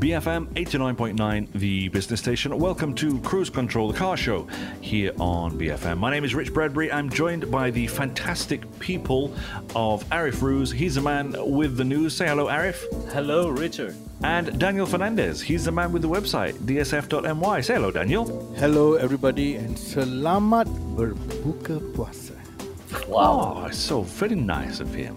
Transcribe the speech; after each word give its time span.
BFM 0.00 0.46
89.9, 0.54 1.52
the 1.52 1.88
business 1.88 2.20
station. 2.20 2.58
Welcome 2.58 2.94
to 2.94 3.20
Cruise 3.20 3.50
Control, 3.50 3.92
the 3.92 3.98
car 3.98 4.16
show 4.16 4.46
here 4.80 5.12
on 5.20 5.58
BFM. 5.58 5.98
My 5.98 6.10
name 6.10 6.24
is 6.24 6.34
Rich 6.34 6.54
Bradbury. 6.54 6.90
I'm 6.90 7.10
joined 7.10 7.50
by 7.50 7.70
the 7.70 7.86
fantastic 7.86 8.64
people 8.78 9.36
of 9.76 10.02
Arif 10.08 10.40
Ruse. 10.40 10.72
He's 10.72 10.96
a 10.96 11.02
man 11.02 11.34
with 11.36 11.76
the 11.76 11.84
news. 11.84 12.16
Say 12.16 12.28
hello, 12.28 12.46
Arif. 12.46 12.80
Hello, 13.12 13.50
Richard. 13.50 13.94
And 14.24 14.58
Daniel 14.58 14.86
Fernandez. 14.86 15.42
He's 15.42 15.66
the 15.66 15.72
man 15.72 15.92
with 15.92 16.00
the 16.00 16.08
website, 16.08 16.54
dsf.my. 16.54 17.60
Say 17.60 17.74
hello, 17.74 17.90
Daniel. 17.90 18.24
Hello, 18.56 18.94
everybody, 18.94 19.56
and 19.56 19.76
selamat 19.76 20.64
berbuka 20.96 21.76
puasa. 21.92 22.32
Wow. 23.06 23.66
Oh, 23.66 23.70
so 23.70 24.00
very 24.00 24.34
nice 24.34 24.80
of 24.80 24.94
him. 24.94 25.14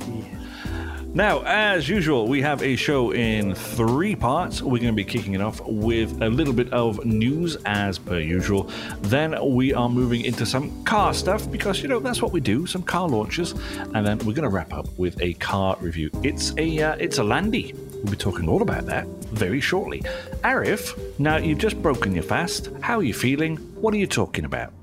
Now, 1.16 1.44
as 1.46 1.88
usual, 1.88 2.28
we 2.28 2.42
have 2.42 2.64
a 2.64 2.76
show 2.76 3.14
in 3.14 3.54
three 3.54 4.16
parts. 4.16 4.64
We're 4.64 4.80
going 4.80 4.94
to 4.94 4.94
be 4.94 5.04
kicking 5.04 5.36
it 5.36 5.42
off 5.42 5.62
with 5.62 6.20
a 6.24 6.28
little 6.28 6.56
bit 6.56 6.74
of 6.74 7.06
news, 7.06 7.56
as 7.66 8.00
per 8.00 8.18
usual. 8.18 8.72
Then 9.02 9.38
we 9.54 9.76
are 9.76 9.88
moving 9.88 10.22
into 10.22 10.44
some 10.44 10.84
car 10.86 11.14
stuff 11.14 11.52
because 11.52 11.84
you 11.84 11.88
know 11.88 12.00
that's 12.00 12.20
what 12.20 12.32
we 12.32 12.40
do, 12.40 12.66
some 12.66 12.82
car 12.82 13.08
launches, 13.08 13.52
and 13.94 14.04
then 14.04 14.18
we're 14.20 14.34
going 14.34 14.42
to 14.42 14.50
wrap 14.50 14.74
up 14.74 14.88
with 14.98 15.22
a 15.22 15.36
car 15.36 15.78
review. 15.80 16.10
It's 16.24 16.52
a 16.58 16.82
uh, 16.82 16.96
it's 16.96 17.20
a 17.20 17.24
Landy. 17.24 17.76
We'll 17.76 18.14
be 18.14 18.18
talking 18.18 18.50
all 18.50 18.64
about 18.64 18.88
that 18.88 19.06
very 19.34 19.62
shortly. 19.62 20.00
Arif, 20.44 20.98
now 21.20 21.38
you've 21.38 21.60
just 21.60 21.80
broken 21.84 22.16
your 22.16 22.24
fast. 22.24 22.70
How 22.82 22.98
are 22.98 23.04
you 23.04 23.14
feeling? 23.14 23.58
What 23.80 23.94
are 23.94 23.98
you 23.98 24.08
talking 24.08 24.46
about? 24.46 24.74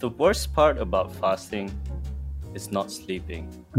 The 0.00 0.08
worst 0.08 0.52
part 0.54 0.78
about 0.78 1.14
fasting 1.14 1.70
is 2.54 2.70
not 2.72 2.90
sleeping. 2.90 3.48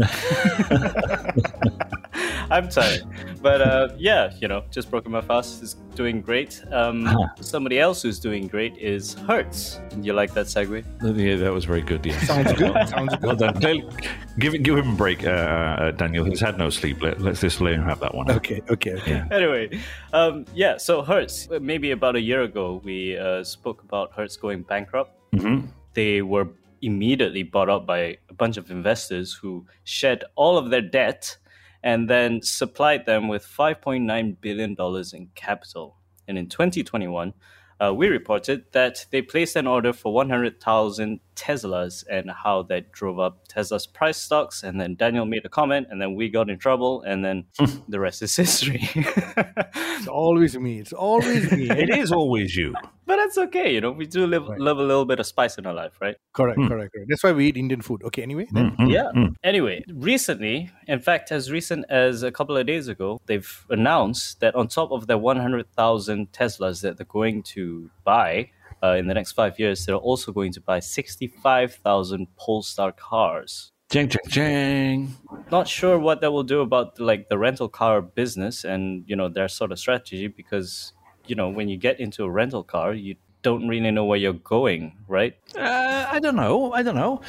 I'm 2.50 2.68
tired, 2.68 3.02
but 3.40 3.60
uh, 3.62 3.88
yeah, 3.96 4.32
you 4.40 4.48
know, 4.48 4.64
just 4.72 4.90
broken 4.90 5.12
my 5.12 5.20
fast 5.20 5.62
is 5.62 5.74
doing 5.94 6.20
great. 6.20 6.60
Um, 6.72 7.06
Uh-huh. 7.06 7.28
Somebody 7.40 7.78
else 7.78 8.02
who's 8.02 8.18
doing 8.18 8.48
great 8.48 8.76
is 8.76 9.14
Hertz. 9.14 9.80
You 10.02 10.14
like 10.14 10.34
that 10.34 10.46
segue? 10.46 10.82
Yeah, 11.16 11.36
that 11.36 11.52
was 11.52 11.64
very 11.64 11.82
good. 11.82 12.04
Yeah. 12.04 12.18
Sounds 12.22 12.52
good. 12.54 12.74
Sounds 12.88 13.14
good. 13.14 13.22
Well 13.24 13.36
done. 13.36 13.54
Tell- 13.60 13.90
Give 14.38 14.54
it, 14.54 14.62
give 14.62 14.76
him 14.78 14.90
a 14.92 14.96
break, 14.96 15.24
uh, 15.24 15.30
uh, 15.30 15.90
Daniel. 15.92 16.24
He's 16.24 16.40
had 16.40 16.56
no 16.58 16.70
sleep. 16.70 17.02
Let, 17.02 17.20
let's 17.20 17.40
just 17.40 17.60
let 17.60 17.74
him 17.74 17.82
have 17.84 18.00
that 18.00 18.14
one. 18.14 18.30
Okay, 18.30 18.62
okay, 18.70 18.94
okay. 18.94 19.10
Yeah. 19.10 19.28
Anyway, 19.30 19.78
um, 20.12 20.44
yeah. 20.54 20.76
So 20.78 21.02
Hertz, 21.02 21.48
maybe 21.60 21.90
about 21.92 22.16
a 22.16 22.20
year 22.20 22.42
ago, 22.42 22.80
we 22.84 23.16
uh, 23.18 23.44
spoke 23.44 23.82
about 23.82 24.12
Hertz 24.16 24.36
going 24.36 24.62
bankrupt. 24.62 25.12
Mhm. 25.34 25.68
They 25.94 26.22
were 26.22 26.46
immediately 26.82 27.42
bought 27.42 27.68
up 27.68 27.86
by 27.86 28.18
a 28.28 28.34
bunch 28.36 28.56
of 28.56 28.70
investors 28.70 29.34
who 29.34 29.66
shed 29.84 30.24
all 30.34 30.58
of 30.58 30.70
their 30.70 30.82
debt 30.82 31.36
and 31.82 32.08
then 32.08 32.40
supplied 32.42 33.06
them 33.06 33.28
with 33.28 33.44
5.9 33.44 34.36
billion 34.40 34.74
dollars 34.74 35.12
in 35.12 35.28
capital. 35.34 35.96
And 36.28 36.38
in 36.38 36.48
2021, 36.48 37.32
uh, 37.80 37.94
we 37.94 38.08
reported 38.08 38.64
that 38.72 39.06
they 39.10 39.22
placed 39.22 39.56
an 39.56 39.66
order 39.66 39.92
for 39.92 40.12
100,000 40.12 41.20
Teslas 41.40 42.04
and 42.10 42.30
how 42.30 42.62
that 42.64 42.92
drove 42.92 43.18
up 43.18 43.34
Tesla's 43.48 43.86
price 43.86 44.18
stocks. 44.18 44.62
And 44.62 44.78
then 44.80 44.94
Daniel 44.94 45.24
made 45.24 45.44
a 45.44 45.48
comment, 45.48 45.86
and 45.90 46.00
then 46.00 46.14
we 46.14 46.28
got 46.28 46.50
in 46.50 46.58
trouble, 46.58 47.02
and 47.02 47.24
then 47.24 47.44
the 47.88 47.98
rest 47.98 48.20
is 48.22 48.36
history. 48.36 48.82
It's 48.94 50.08
always 50.08 50.56
me. 50.58 50.78
It's 50.80 50.92
always 50.92 51.50
me. 51.52 51.68
It 51.84 51.90
is 52.02 52.12
always 52.12 52.54
you. 52.56 52.74
but 53.06 53.16
that's 53.16 53.38
okay, 53.38 53.74
you 53.74 53.80
know. 53.80 53.90
We 53.92 54.06
do 54.06 54.26
live, 54.26 54.46
Right. 54.48 54.60
love 54.60 54.78
a 54.78 54.82
little 54.82 55.04
bit 55.04 55.18
of 55.20 55.26
spice 55.26 55.56
in 55.58 55.66
our 55.66 55.74
life, 55.74 55.94
right? 56.00 56.16
correct, 56.32 56.58
Hmm. 56.58 56.68
correct, 56.68 56.92
correct. 56.92 57.06
That's 57.10 57.22
why 57.24 57.32
we 57.32 57.46
eat 57.48 57.56
Indian 57.56 57.80
food. 57.82 58.02
Okay, 58.04 58.22
anyway. 58.22 58.46
Then. 58.52 58.70
Mm, 58.78 58.90
Yeah. 58.96 59.08
mm. 59.16 59.34
Anyway, 59.42 59.82
recently, 59.92 60.70
in 60.86 61.00
fact, 61.00 61.32
as 61.32 61.50
recent 61.50 61.84
as 61.88 62.22
a 62.22 62.30
couple 62.38 62.56
of 62.56 62.66
days 62.66 62.86
ago, 62.88 63.20
they've 63.26 63.52
announced 63.70 64.40
that 64.40 64.54
on 64.54 64.68
top 64.68 64.90
of 64.92 65.06
their 65.08 65.18
100,000 65.18 66.32
Teslas 66.32 66.82
that 66.82 66.96
they're 66.96 67.06
going 67.20 67.42
to 67.54 67.90
buy 68.04 68.50
uh, 68.82 68.92
in 68.92 69.06
the 69.06 69.14
next 69.14 69.32
five 69.32 69.58
years, 69.58 69.84
they're 69.84 69.96
also 69.96 70.32
going 70.32 70.52
to 70.52 70.60
buy 70.60 70.80
65,000 70.80 72.26
Polestar 72.36 72.92
cars. 72.92 73.72
Jang, 73.90 74.08
jang, 74.08 74.22
jang. 74.28 75.14
Not 75.50 75.66
sure 75.66 75.98
what 75.98 76.20
that 76.20 76.30
will 76.30 76.44
do 76.44 76.60
about 76.60 77.00
like 77.00 77.28
the 77.28 77.36
rental 77.36 77.68
car 77.68 78.00
business 78.00 78.64
and 78.64 79.02
you 79.08 79.16
know 79.16 79.28
their 79.28 79.48
sort 79.48 79.72
of 79.72 79.80
strategy 79.80 80.28
because 80.28 80.92
you 81.26 81.34
know 81.34 81.48
when 81.48 81.68
you 81.68 81.76
get 81.76 81.98
into 81.98 82.22
a 82.22 82.30
rental 82.30 82.62
car, 82.62 82.94
you 82.94 83.16
don't 83.42 83.66
really 83.66 83.90
know 83.90 84.04
where 84.04 84.18
you're 84.18 84.32
going, 84.32 84.96
right? 85.08 85.34
Uh, 85.56 86.06
I 86.08 86.20
don't 86.20 86.36
know. 86.36 86.72
I 86.72 86.82
don't 86.82 86.94
know. 86.94 87.20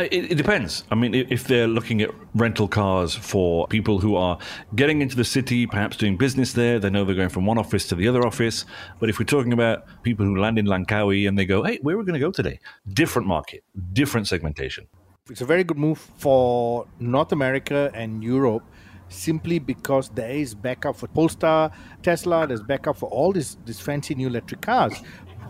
It, 0.00 0.32
it 0.32 0.34
depends. 0.36 0.84
I 0.90 0.94
mean, 0.94 1.14
if 1.14 1.44
they're 1.44 1.68
looking 1.68 2.00
at 2.00 2.10
rental 2.34 2.68
cars 2.68 3.14
for 3.14 3.66
people 3.68 3.98
who 3.98 4.16
are 4.16 4.38
getting 4.74 5.02
into 5.02 5.16
the 5.16 5.24
city, 5.24 5.66
perhaps 5.66 5.96
doing 5.96 6.16
business 6.16 6.52
there, 6.52 6.78
they 6.78 6.90
know 6.90 7.04
they're 7.04 7.14
going 7.14 7.28
from 7.28 7.46
one 7.46 7.58
office 7.58 7.86
to 7.88 7.94
the 7.94 8.08
other 8.08 8.26
office. 8.26 8.64
But 8.98 9.10
if 9.10 9.18
we're 9.18 9.26
talking 9.26 9.52
about 9.52 9.84
people 10.02 10.24
who 10.24 10.36
land 10.36 10.58
in 10.58 10.66
Langkawi 10.66 11.28
and 11.28 11.38
they 11.38 11.44
go, 11.44 11.62
hey, 11.62 11.78
where 11.82 11.96
are 11.96 11.98
we 11.98 12.04
going 12.04 12.14
to 12.14 12.20
go 12.20 12.30
today? 12.30 12.60
Different 12.92 13.28
market, 13.28 13.62
different 13.92 14.28
segmentation. 14.28 14.86
It's 15.28 15.42
a 15.42 15.46
very 15.46 15.64
good 15.64 15.78
move 15.78 15.98
for 15.98 16.86
North 16.98 17.32
America 17.32 17.90
and 17.94 18.24
Europe 18.24 18.64
simply 19.10 19.58
because 19.58 20.08
there 20.10 20.30
is 20.30 20.54
backup 20.54 20.96
for 20.96 21.08
Polestar, 21.08 21.70
Tesla, 22.02 22.46
there's 22.46 22.62
backup 22.62 22.96
for 22.96 23.08
all 23.10 23.32
these, 23.32 23.58
these 23.64 23.80
fancy 23.80 24.14
new 24.14 24.28
electric 24.28 24.60
cars. 24.60 24.94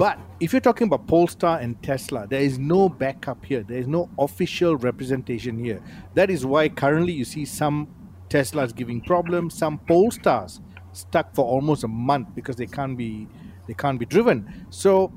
But 0.00 0.18
if 0.40 0.54
you're 0.54 0.60
talking 0.60 0.86
about 0.86 1.06
Polestar 1.06 1.58
and 1.58 1.80
Tesla, 1.82 2.26
there 2.26 2.40
is 2.40 2.58
no 2.58 2.88
backup 2.88 3.44
here. 3.44 3.62
There 3.62 3.76
is 3.76 3.86
no 3.86 4.08
official 4.18 4.78
representation 4.78 5.62
here. 5.62 5.82
That 6.14 6.30
is 6.30 6.46
why 6.46 6.70
currently 6.70 7.12
you 7.12 7.26
see 7.26 7.44
some 7.44 7.86
Teslas 8.30 8.74
giving 8.74 9.02
problems, 9.02 9.52
some 9.52 9.78
Polestars 9.80 10.62
stuck 10.94 11.34
for 11.34 11.44
almost 11.44 11.84
a 11.84 11.88
month 11.88 12.28
because 12.34 12.56
they 12.56 12.64
can't 12.64 12.96
be 12.96 13.28
they 13.66 13.74
can't 13.74 13.98
be 13.98 14.06
driven. 14.06 14.64
So 14.70 15.12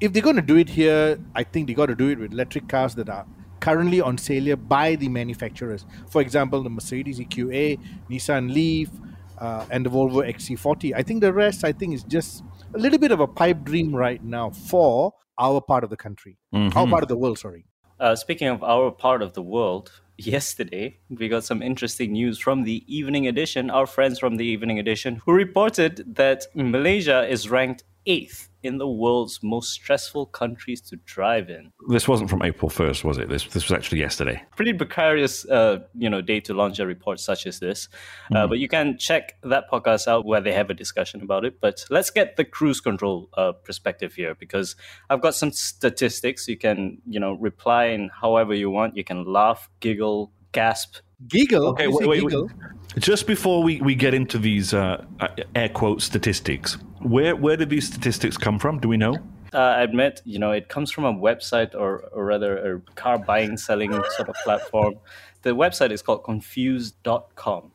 if 0.00 0.14
they're 0.14 0.22
going 0.22 0.36
to 0.36 0.48
do 0.54 0.56
it 0.56 0.70
here, 0.70 1.20
I 1.34 1.44
think 1.44 1.66
they 1.66 1.74
got 1.74 1.86
to 1.86 1.94
do 1.94 2.08
it 2.08 2.18
with 2.18 2.32
electric 2.32 2.70
cars 2.70 2.94
that 2.94 3.10
are 3.10 3.26
currently 3.60 4.00
on 4.00 4.16
sale 4.16 4.44
here 4.44 4.56
by 4.56 4.94
the 4.94 5.10
manufacturers. 5.10 5.84
For 6.08 6.22
example, 6.22 6.62
the 6.62 6.70
Mercedes 6.70 7.20
EQA, 7.20 7.78
Nissan 8.08 8.50
Leaf, 8.50 8.88
uh, 9.38 9.66
and 9.70 9.84
the 9.84 9.90
Volvo 9.90 10.26
XC40. 10.26 10.94
I 10.96 11.02
think 11.02 11.20
the 11.20 11.34
rest, 11.34 11.64
I 11.64 11.72
think, 11.72 11.92
is 11.92 12.02
just 12.02 12.42
a 12.76 12.78
little 12.78 12.98
bit 12.98 13.10
of 13.10 13.20
a 13.20 13.26
pipe 13.26 13.64
dream 13.64 13.96
right 13.96 14.22
now 14.22 14.50
for 14.50 15.14
our 15.38 15.60
part 15.62 15.82
of 15.82 15.88
the 15.88 15.96
country, 15.96 16.36
our 16.52 16.86
part 16.86 17.02
of 17.02 17.08
the 17.08 17.16
world. 17.16 17.38
Sorry. 17.38 17.64
Uh, 17.98 18.14
speaking 18.14 18.48
of 18.48 18.62
our 18.62 18.90
part 18.90 19.22
of 19.22 19.32
the 19.32 19.40
world, 19.40 19.90
yesterday 20.18 20.98
we 21.08 21.28
got 21.28 21.42
some 21.42 21.62
interesting 21.62 22.12
news 22.12 22.38
from 22.38 22.64
the 22.64 22.84
Evening 22.86 23.26
Edition, 23.26 23.70
our 23.70 23.86
friends 23.86 24.18
from 24.18 24.36
the 24.36 24.44
Evening 24.44 24.78
Edition, 24.78 25.22
who 25.24 25.32
reported 25.32 26.04
that 26.16 26.46
Malaysia 26.54 27.26
is 27.26 27.48
ranked 27.48 27.84
eighth 28.06 28.48
in 28.62 28.78
the 28.78 28.88
world's 28.88 29.40
most 29.42 29.70
stressful 29.70 30.26
countries 30.26 30.80
to 30.80 30.96
drive 31.04 31.48
in. 31.48 31.72
This 31.88 32.08
wasn't 32.08 32.28
from 32.28 32.42
April 32.42 32.70
1st, 32.70 33.04
was 33.04 33.16
it? 33.18 33.28
This, 33.28 33.44
this 33.44 33.68
was 33.68 33.72
actually 33.72 34.00
yesterday. 34.00 34.42
Pretty 34.56 34.72
precarious, 34.72 35.48
uh, 35.48 35.80
you 35.96 36.10
know, 36.10 36.20
day 36.20 36.40
to 36.40 36.54
launch 36.54 36.78
a 36.78 36.86
report 36.86 37.20
such 37.20 37.46
as 37.46 37.60
this. 37.60 37.88
Uh, 38.34 38.46
but 38.46 38.58
you 38.58 38.68
can 38.68 38.98
check 38.98 39.36
that 39.44 39.70
podcast 39.70 40.08
out 40.08 40.26
where 40.26 40.40
they 40.40 40.52
have 40.52 40.68
a 40.68 40.74
discussion 40.74 41.22
about 41.22 41.44
it. 41.44 41.60
But 41.60 41.84
let's 41.90 42.10
get 42.10 42.36
the 42.36 42.44
cruise 42.44 42.80
control 42.80 43.28
uh, 43.36 43.52
perspective 43.52 44.14
here 44.14 44.34
because 44.34 44.74
I've 45.08 45.20
got 45.20 45.34
some 45.34 45.52
statistics. 45.52 46.48
You 46.48 46.56
can, 46.56 46.98
you 47.06 47.20
know, 47.20 47.34
reply 47.34 47.86
in 47.86 48.10
however 48.20 48.54
you 48.54 48.70
want. 48.70 48.96
You 48.96 49.04
can 49.04 49.24
laugh, 49.24 49.70
giggle, 49.80 50.32
gasp. 50.52 50.96
Giggle. 51.28 51.68
Okay, 51.68 51.84
You 51.84 51.90
wait, 51.92 52.00
say 52.00 52.06
wait, 52.06 52.24
wait. 52.24 52.50
Just 52.98 53.26
before 53.26 53.62
we, 53.62 53.80
we 53.80 53.94
get 53.94 54.14
into 54.14 54.38
these 54.38 54.72
uh, 54.72 55.04
uh, 55.20 55.28
air 55.54 55.68
quote 55.68 56.00
statistics, 56.02 56.74
where 57.00 57.36
where 57.36 57.56
did 57.56 57.70
these 57.70 57.86
statistics 57.86 58.36
come 58.36 58.58
from? 58.58 58.78
Do 58.78 58.88
we 58.88 58.96
know? 58.96 59.14
Uh, 59.52 59.58
I 59.58 59.82
admit, 59.82 60.20
you 60.24 60.38
know, 60.38 60.52
it 60.52 60.68
comes 60.68 60.90
from 60.90 61.04
a 61.04 61.14
website 61.14 61.74
or, 61.74 62.00
or 62.12 62.24
rather 62.24 62.74
a 62.74 62.80
car 62.94 63.18
buying, 63.18 63.56
selling 63.56 63.92
sort 63.92 64.28
of 64.28 64.34
platform. 64.44 64.96
The 65.42 65.50
website 65.50 65.92
is 65.92 66.02
called 66.02 66.24
confused.com. 66.24 67.70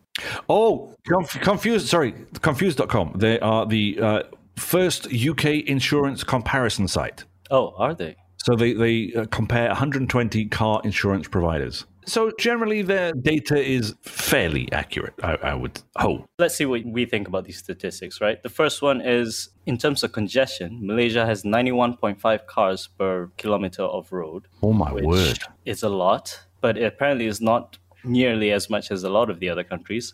Oh, 0.50 0.96
conf- 1.08 1.40
confused. 1.42 1.88
Sorry, 1.88 2.14
confused.com. 2.42 3.14
They 3.16 3.40
are 3.40 3.66
the 3.66 4.00
uh, 4.00 4.24
first 4.58 5.08
UK 5.14 5.46
insurance 5.66 6.24
comparison 6.24 6.88
site. 6.88 7.24
Oh, 7.50 7.74
are 7.78 7.94
they? 7.96 8.16
So 8.38 8.56
they 8.56 8.74
they 8.74 9.14
uh, 9.14 9.26
compare 9.32 9.68
120 9.68 10.46
car 10.46 10.82
insurance 10.84 11.28
providers. 11.28 11.86
So 12.06 12.32
generally, 12.40 12.82
their 12.82 13.14
data 13.14 13.58
is 13.58 13.96
fairly 14.02 14.72
accurate. 14.72 15.14
I, 15.24 15.36
I 15.44 15.54
would 15.54 15.82
hope. 15.98 16.26
let's 16.40 16.56
see 16.56 16.66
what 16.66 16.84
we 16.86 17.06
think 17.06 17.28
about 17.28 17.46
these 17.46 17.58
statistics, 17.58 18.20
right? 18.22 18.42
The 18.42 18.50
first 18.50 18.82
one 18.82 19.02
is 19.02 19.50
in 19.66 19.78
terms 19.78 20.04
of 20.04 20.12
congestion, 20.12 20.80
Malaysia 20.82 21.26
has 21.26 21.44
91.5 21.44 22.48
cars 22.48 22.88
per 22.98 23.30
kilometer 23.38 23.84
of 23.84 24.12
road. 24.12 24.48
Oh 24.64 24.74
my 24.74 24.92
word! 24.92 25.40
It's 25.66 25.84
a 25.84 25.90
lot, 25.90 26.42
but 26.60 26.78
it 26.78 26.84
apparently 26.84 27.28
is 27.28 27.42
not 27.42 27.78
nearly 28.04 28.52
as 28.52 28.70
much 28.70 28.92
as 28.92 29.04
a 29.04 29.10
lot 29.10 29.30
of 29.30 29.40
the 29.40 29.50
other 29.50 29.64
countries. 29.64 30.14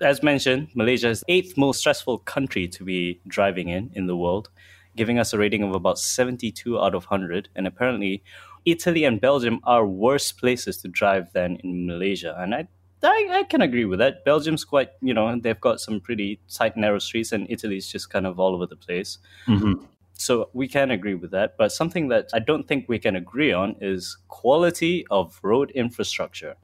As 0.00 0.22
mentioned, 0.22 0.68
Malaysia 0.74 1.08
is 1.08 1.20
the 1.20 1.32
eighth 1.32 1.56
most 1.56 1.80
stressful 1.80 2.18
country 2.18 2.68
to 2.68 2.84
be 2.84 3.20
driving 3.26 3.68
in 3.68 3.90
in 3.94 4.06
the 4.06 4.16
world, 4.16 4.50
giving 4.96 5.18
us 5.18 5.32
a 5.32 5.38
rating 5.38 5.62
of 5.62 5.74
about 5.74 5.98
72 5.98 6.78
out 6.78 6.94
of 6.94 7.04
100. 7.04 7.48
And 7.54 7.66
apparently, 7.66 8.22
Italy 8.64 9.04
and 9.04 9.20
Belgium 9.20 9.60
are 9.64 9.86
worse 9.86 10.32
places 10.32 10.78
to 10.78 10.88
drive 10.88 11.32
than 11.32 11.56
in 11.56 11.86
Malaysia. 11.86 12.34
And 12.38 12.54
I 12.54 12.68
I, 13.04 13.28
I 13.30 13.42
can 13.44 13.60
agree 13.60 13.84
with 13.84 13.98
that. 13.98 14.24
Belgium's 14.24 14.64
quite, 14.64 14.90
you 15.02 15.12
know, 15.12 15.38
they've 15.38 15.60
got 15.60 15.80
some 15.80 16.00
pretty 16.00 16.40
tight, 16.48 16.76
narrow 16.76 16.98
streets, 16.98 17.32
and 17.32 17.46
Italy's 17.50 17.86
just 17.86 18.10
kind 18.10 18.26
of 18.26 18.40
all 18.40 18.54
over 18.54 18.66
the 18.66 18.76
place. 18.76 19.18
Mm-hmm. 19.46 19.84
So 20.14 20.48
we 20.52 20.68
can 20.68 20.90
agree 20.90 21.14
with 21.14 21.30
that. 21.32 21.56
But 21.58 21.72
something 21.72 22.08
that 22.08 22.30
I 22.32 22.38
don't 22.38 22.66
think 22.66 22.88
we 22.88 22.98
can 22.98 23.16
agree 23.16 23.52
on 23.52 23.76
is 23.80 24.16
quality 24.28 25.06
of 25.10 25.38
road 25.42 25.70
infrastructure. 25.72 26.54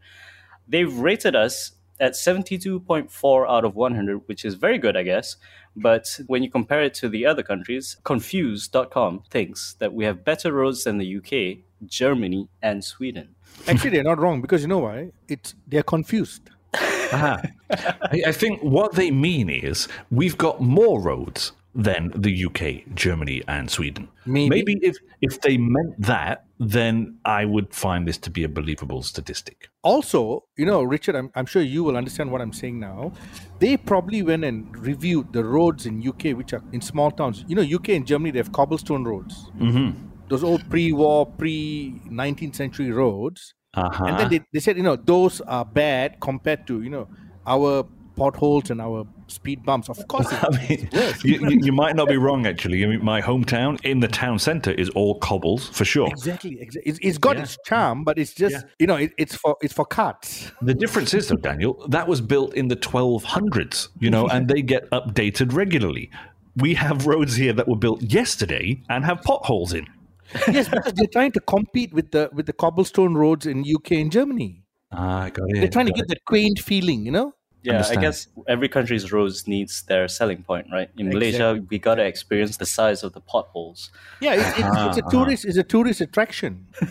They've 0.69 0.93
rated 0.93 1.35
us 1.35 1.73
at 1.99 2.13
72.4 2.13 3.49
out 3.49 3.65
of 3.65 3.75
100, 3.77 4.23
which 4.27 4.45
is 4.45 4.55
very 4.55 4.79
good, 4.79 4.97
I 4.97 5.03
guess. 5.03 5.37
But 5.77 6.21
when 6.27 6.43
you 6.43 6.51
compare 6.51 6.83
it 6.83 6.95
to 6.95 7.09
the 7.09 7.27
other 7.27 7.43
countries, 7.43 7.97
confused.com 8.05 9.25
thinks 9.31 9.75
that 9.75 9.93
we 9.93 10.05
have 10.05 10.25
better 10.25 10.53
roads 10.53 10.85
than 10.85 10.99
the 10.99 11.17
UK, 11.17 11.65
Germany, 11.87 12.49
and 12.63 12.85
Sweden. 12.85 13.35
Actually, 13.67 13.91
they're 13.91 14.03
not 14.03 14.19
wrong 14.19 14.41
because 14.41 14.63
you 14.63 14.69
know 14.69 14.79
why? 14.79 15.11
It's 15.29 15.55
they're 15.67 15.83
confused. 15.83 16.51
Aha. 16.75 17.43
I, 17.71 18.23
I 18.27 18.33
think 18.33 18.63
what 18.63 18.95
they 18.95 19.11
mean 19.11 19.51
is 19.51 19.89
we've 20.11 20.39
got 20.39 20.61
more 20.61 21.01
roads 21.01 21.53
than 21.75 22.13
the 22.15 22.45
UK, 22.47 22.95
Germany, 22.95 23.43
and 23.47 23.71
Sweden. 23.71 24.09
Maybe. 24.27 24.79
if, 24.83 24.97
if 25.21 25.41
they 25.41 25.57
meant 25.57 26.01
that, 26.01 26.45
then 26.59 27.19
I 27.25 27.45
would 27.45 27.73
find 27.73 28.09
this 28.09 28.19
to 28.19 28.31
be 28.31 28.43
a 28.43 28.49
believable 28.49 29.03
statistic. 29.03 29.71
Also, 29.83 30.45
you 30.57 30.67
know, 30.67 30.83
Richard, 30.83 31.15
I'm, 31.15 31.31
I'm 31.35 31.47
sure 31.47 31.63
you 31.63 31.85
will 31.85 31.97
understand 31.97 32.33
what 32.33 32.41
I'm 32.41 32.53
saying 32.53 32.81
now. 32.81 33.13
They 33.61 33.77
probably 33.77 34.23
went 34.23 34.45
and 34.45 34.77
reviewed 34.77 35.33
the 35.33 35.45
roads 35.45 35.87
in 35.87 36.07
UK, 36.07 36.37
which 36.37 36.53
are 36.53 36.63
in 36.73 36.81
small 36.81 37.11
towns. 37.11 37.45
You 37.47 37.55
know, 37.55 37.63
UK 37.63 37.91
and 37.91 38.07
Germany, 38.07 38.33
they 38.33 38.39
have 38.39 38.53
cobblestone 38.53 39.05
roads. 39.05 39.51
Mm-hmm. 39.59 40.09
Those 40.31 40.45
old 40.45 40.69
pre-war, 40.71 41.27
pre-19th 41.27 42.55
century 42.57 42.91
roads. 42.91 43.55
Uh-huh. 43.75 44.05
And 44.05 44.19
then 44.19 44.29
they, 44.31 44.41
they 44.53 44.61
said, 44.61 44.77
you 44.77 44.83
know, 44.83 44.97
those 44.97 45.41
are 45.43 45.65
bad 45.65 46.19
compared 46.21 46.67
to, 46.69 46.83
you 46.83 46.91
know, 46.91 47.09
our 47.47 47.85
potholes 48.17 48.71
and 48.71 48.81
our 48.81 49.07
speed 49.29 49.65
bumps. 49.65 49.89
Of 49.89 50.07
course, 50.09 50.27
I 50.31 50.49
mean, 50.69 50.89
worse. 50.93 51.25
you, 51.25 51.39
you, 51.49 51.59
you 51.63 51.73
might 51.73 51.95
not 51.97 52.09
be 52.09 52.17
wrong, 52.17 52.47
actually. 52.47 52.85
I 52.85 52.89
mean, 52.89 53.05
my 53.05 53.23
hometown 53.23 53.81
in 53.85 54.01
the 54.01 54.09
town 54.09 54.39
centre 54.39 54.73
is 54.73 54.89
all 54.91 55.19
cobbles 55.21 55.69
for 55.69 55.85
sure. 55.85 56.09
Exactly, 56.09 56.61
exactly. 56.61 56.91
It's, 56.91 56.99
it's 57.01 57.19
got 57.19 57.37
Yeah. 57.37 57.43
its 57.45 57.57
charm, 57.65 58.05
but 58.05 58.19
it's 58.19 58.35
just 58.35 58.55
Yeah. 58.55 58.63
you 58.79 58.87
know 58.87 58.97
it, 58.97 59.13
it's 59.19 59.37
for 59.37 59.57
it's 59.63 59.73
for 59.73 59.85
carts. 59.87 60.51
The 60.63 60.75
difference 60.75 61.15
is, 61.15 61.29
though, 61.29 61.37
Daniel, 61.37 61.87
that 61.89 62.07
was 62.09 62.21
built 62.21 62.55
in 62.55 62.69
the 62.69 62.77
1200s, 62.77 63.89
you 64.01 64.11
know, 64.11 64.27
and 64.29 64.49
they 64.49 64.63
get 64.63 64.91
updated 64.91 65.55
regularly. 65.55 66.11
We 66.57 66.75
have 66.75 67.07
roads 67.07 67.37
here 67.37 67.53
that 67.55 67.69
were 67.69 67.77
built 67.77 68.03
yesterday 68.03 68.83
and 68.91 69.05
have 69.05 69.23
potholes 69.23 69.73
in. 69.73 69.87
Yes, 70.49 70.69
because 70.69 70.93
they're 70.95 71.07
trying 71.13 71.33
to 71.33 71.41
compete 71.41 71.93
with 71.93 72.11
the 72.11 72.31
with 72.33 72.47
the 72.47 72.53
cobblestone 72.53 73.15
roads 73.15 73.47
in 73.47 73.65
UK 73.65 73.93
and 73.93 74.13
Germany. 74.13 74.65
Ah, 74.93 75.23
I 75.23 75.31
got 75.31 75.49
it. 75.51 75.61
They're 75.61 75.69
trying 75.69 75.87
to 75.87 75.93
get 75.93 76.09
that 76.09 76.25
quaint 76.27 76.59
feeling, 76.59 77.05
you 77.05 77.13
know. 77.13 77.33
Yeah, 77.63 77.75
Understand. 77.75 77.99
I 77.99 78.03
guess 78.03 78.29
every 78.49 78.69
country's 78.69 79.13
roads 79.13 79.47
needs 79.47 79.83
their 79.83 80.09
selling 80.09 80.43
point, 80.43 80.69
right? 80.73 80.89
In 80.97 81.11
Malaysia, 81.11 81.63
we 81.69 81.79
got 81.79 81.97
to 81.97 82.05
experience 82.05 82.57
the 82.57 82.65
size 82.65 83.03
of 83.03 83.13
the 83.13 83.21
potholes. 83.21 83.91
Yeah, 84.21 84.35
it's, 84.35 84.59
it's, 84.59 84.99
it's 84.99 85.07
a 85.07 85.11
tourist 85.11 85.45
it's 85.45 85.59
a 85.59 85.63
tourist 85.63 86.01
attraction. 86.01 86.67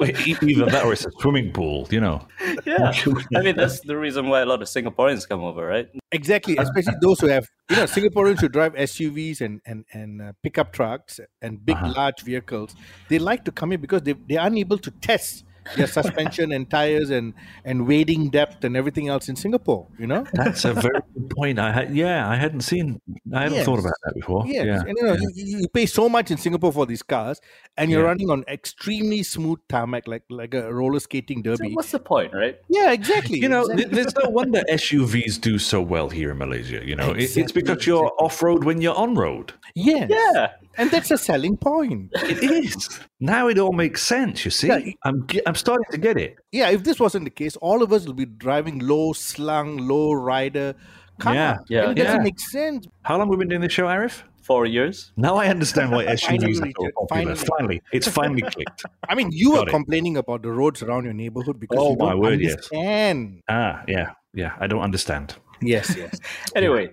it. 0.00 0.42
Either 0.42 0.66
that 0.66 0.84
or 0.84 0.92
it's 0.92 1.06
a 1.06 1.10
swimming 1.20 1.52
pool, 1.52 1.86
you 1.90 2.00
know. 2.00 2.26
Yeah. 2.64 2.92
I 3.36 3.42
mean, 3.42 3.56
that's 3.56 3.80
the 3.80 3.96
reason 3.96 4.28
why 4.28 4.40
a 4.40 4.46
lot 4.46 4.60
of 4.62 4.68
Singaporeans 4.68 5.28
come 5.28 5.42
over, 5.42 5.66
right? 5.66 5.88
Exactly, 6.10 6.56
especially 6.58 6.94
those 7.00 7.20
who 7.20 7.28
have 7.28 7.48
you 7.70 7.76
know 7.76 7.84
Singaporeans 7.84 8.40
who 8.40 8.48
drive 8.48 8.74
SUVs 8.74 9.40
and 9.40 9.60
and 9.64 9.84
and 9.92 10.22
uh, 10.22 10.32
pickup 10.42 10.72
trucks 10.72 11.20
and 11.40 11.64
big 11.64 11.80
large 11.80 12.22
vehicles. 12.22 12.74
They 13.08 13.18
like 13.18 13.44
to 13.44 13.52
come 13.52 13.70
here 13.70 13.78
because 13.78 14.02
they 14.02 14.14
they 14.28 14.36
are 14.36 14.46
unable 14.46 14.78
to 14.78 14.90
test 14.90 15.44
their 15.76 15.86
suspension 15.86 16.52
and 16.52 16.68
tires 16.70 17.10
and 17.10 17.34
and 17.64 17.86
wading 17.86 18.30
depth 18.30 18.64
and 18.64 18.76
everything 18.76 19.08
else 19.08 19.28
in 19.28 19.36
Singapore. 19.36 19.86
You 19.98 20.06
know. 20.06 20.24
That's 20.32 20.64
a 20.64 20.74
very 20.74 21.00
good 21.14 21.30
point. 21.30 21.58
I 21.58 21.72
had, 21.72 21.94
yeah, 21.94 22.28
I 22.28 22.36
hadn't 22.36 22.62
seen, 22.62 23.00
I 23.34 23.42
hadn't 23.42 23.56
Yes. 23.58 23.64
thought 23.66 23.78
about 23.78 23.94
that 24.04 24.14
before. 24.14 24.44
Yes, 24.46 24.66
Yeah. 24.66 24.80
and 24.88 24.94
you 24.98 25.02
know 25.06 25.14
you, 25.14 25.30
you 25.34 25.58
you 25.62 25.68
pay 25.68 25.86
so 25.86 26.08
much 26.08 26.30
in 26.30 26.36
Singapore 26.38 26.72
for 26.72 26.86
these 26.86 27.02
cars, 27.02 27.40
and 27.76 27.90
you're 27.90 28.02
Yeah. 28.02 28.08
running 28.08 28.30
on 28.30 28.44
extremely 28.48 29.22
smooth 29.22 29.58
tarmac, 29.68 30.06
like 30.08 30.24
like 30.30 30.54
a 30.54 30.72
roller 30.72 31.00
skating 31.00 31.38
So 31.44 31.56
derby. 31.56 31.74
what's 31.74 31.90
the 31.92 31.98
point, 32.00 32.32
right? 32.34 32.56
Yeah, 32.68 32.92
exactly. 32.92 33.38
You 33.38 33.48
know, 33.48 33.62
exactly. 33.62 33.84
there's 33.96 34.14
no 34.16 34.30
wonder 34.30 34.62
SUVs 34.68 35.40
do 35.40 35.58
so 35.58 35.80
well 35.80 36.08
here 36.08 36.30
in 36.32 36.38
Malaysia. 36.38 36.80
You 36.84 36.96
know, 36.96 37.10
It- 37.12 37.36
it's 37.36 37.52
because 37.52 37.86
you're 37.86 38.10
off 38.18 38.42
road 38.42 38.64
when 38.64 38.80
you're 38.80 38.94
on 38.96 39.14
road. 39.14 39.52
yes, 39.74 40.10
Yeah. 40.10 40.48
and 40.78 40.90
that's 40.90 41.10
a 41.10 41.18
selling 41.18 41.56
point. 41.56 42.10
It 42.32 42.42
is. 42.42 42.88
Now 43.20 43.48
it 43.48 43.58
all 43.58 43.72
makes 43.72 44.02
sense. 44.02 44.44
You 44.44 44.50
see, 44.50 44.68
Yeah. 44.68 44.80
I'm 45.04 45.26
ge- 45.26 45.40
I'm 45.52 45.56
starting 45.56 45.84
to 45.90 45.98
get 45.98 46.16
it. 46.16 46.36
Yeah, 46.50 46.70
if 46.70 46.82
this 46.82 46.98
wasn't 46.98 47.24
the 47.24 47.30
case, 47.30 47.56
all 47.56 47.82
of 47.82 47.92
us 47.92 48.06
will 48.06 48.14
be 48.14 48.24
driving 48.24 48.78
low 48.78 49.12
slung, 49.12 49.76
low 49.76 50.12
rider 50.14 50.74
cars. 51.18 51.34
Yeah, 51.36 51.58
yeah, 51.68 51.88
And 51.90 51.98
it 51.98 52.02
doesn't 52.02 52.20
yeah. 52.20 52.24
make 52.24 52.40
sense. 52.40 52.86
How 53.02 53.18
long 53.18 53.26
have 53.26 53.28
we 53.28 53.36
been 53.36 53.48
doing 53.48 53.60
this 53.60 53.72
show, 53.72 53.84
Arif? 53.86 54.22
Four 54.42 54.64
years. 54.66 55.12
Now 55.16 55.36
I 55.36 55.48
understand 55.48 55.92
why 55.92 56.06
SUVs 56.20 56.62
are 56.62 56.72
so 56.80 56.90
popular. 57.06 57.08
finally. 57.10 57.34
Finally, 57.36 57.82
it's 57.92 58.08
finally 58.08 58.40
clicked. 58.54 58.82
I 59.10 59.14
mean, 59.14 59.28
you 59.30 59.50
Got 59.50 59.60
were 59.64 59.68
it. 59.68 59.70
complaining 59.72 60.16
about 60.16 60.40
the 60.42 60.50
roads 60.50 60.82
around 60.82 61.04
your 61.04 61.12
neighborhood 61.12 61.60
because 61.60 61.78
Oh, 61.78 61.90
you 61.90 61.96
don't 61.96 62.08
my 62.08 62.14
word, 62.14 62.40
yes. 62.40 62.52
understand. 62.52 63.42
Ah, 63.48 63.82
yeah, 63.86 64.12
yeah. 64.32 64.56
I 64.58 64.66
don't 64.66 64.80
understand. 64.80 65.36
Yes, 65.60 65.94
yes. 65.96 66.18
Anyway, 66.56 66.90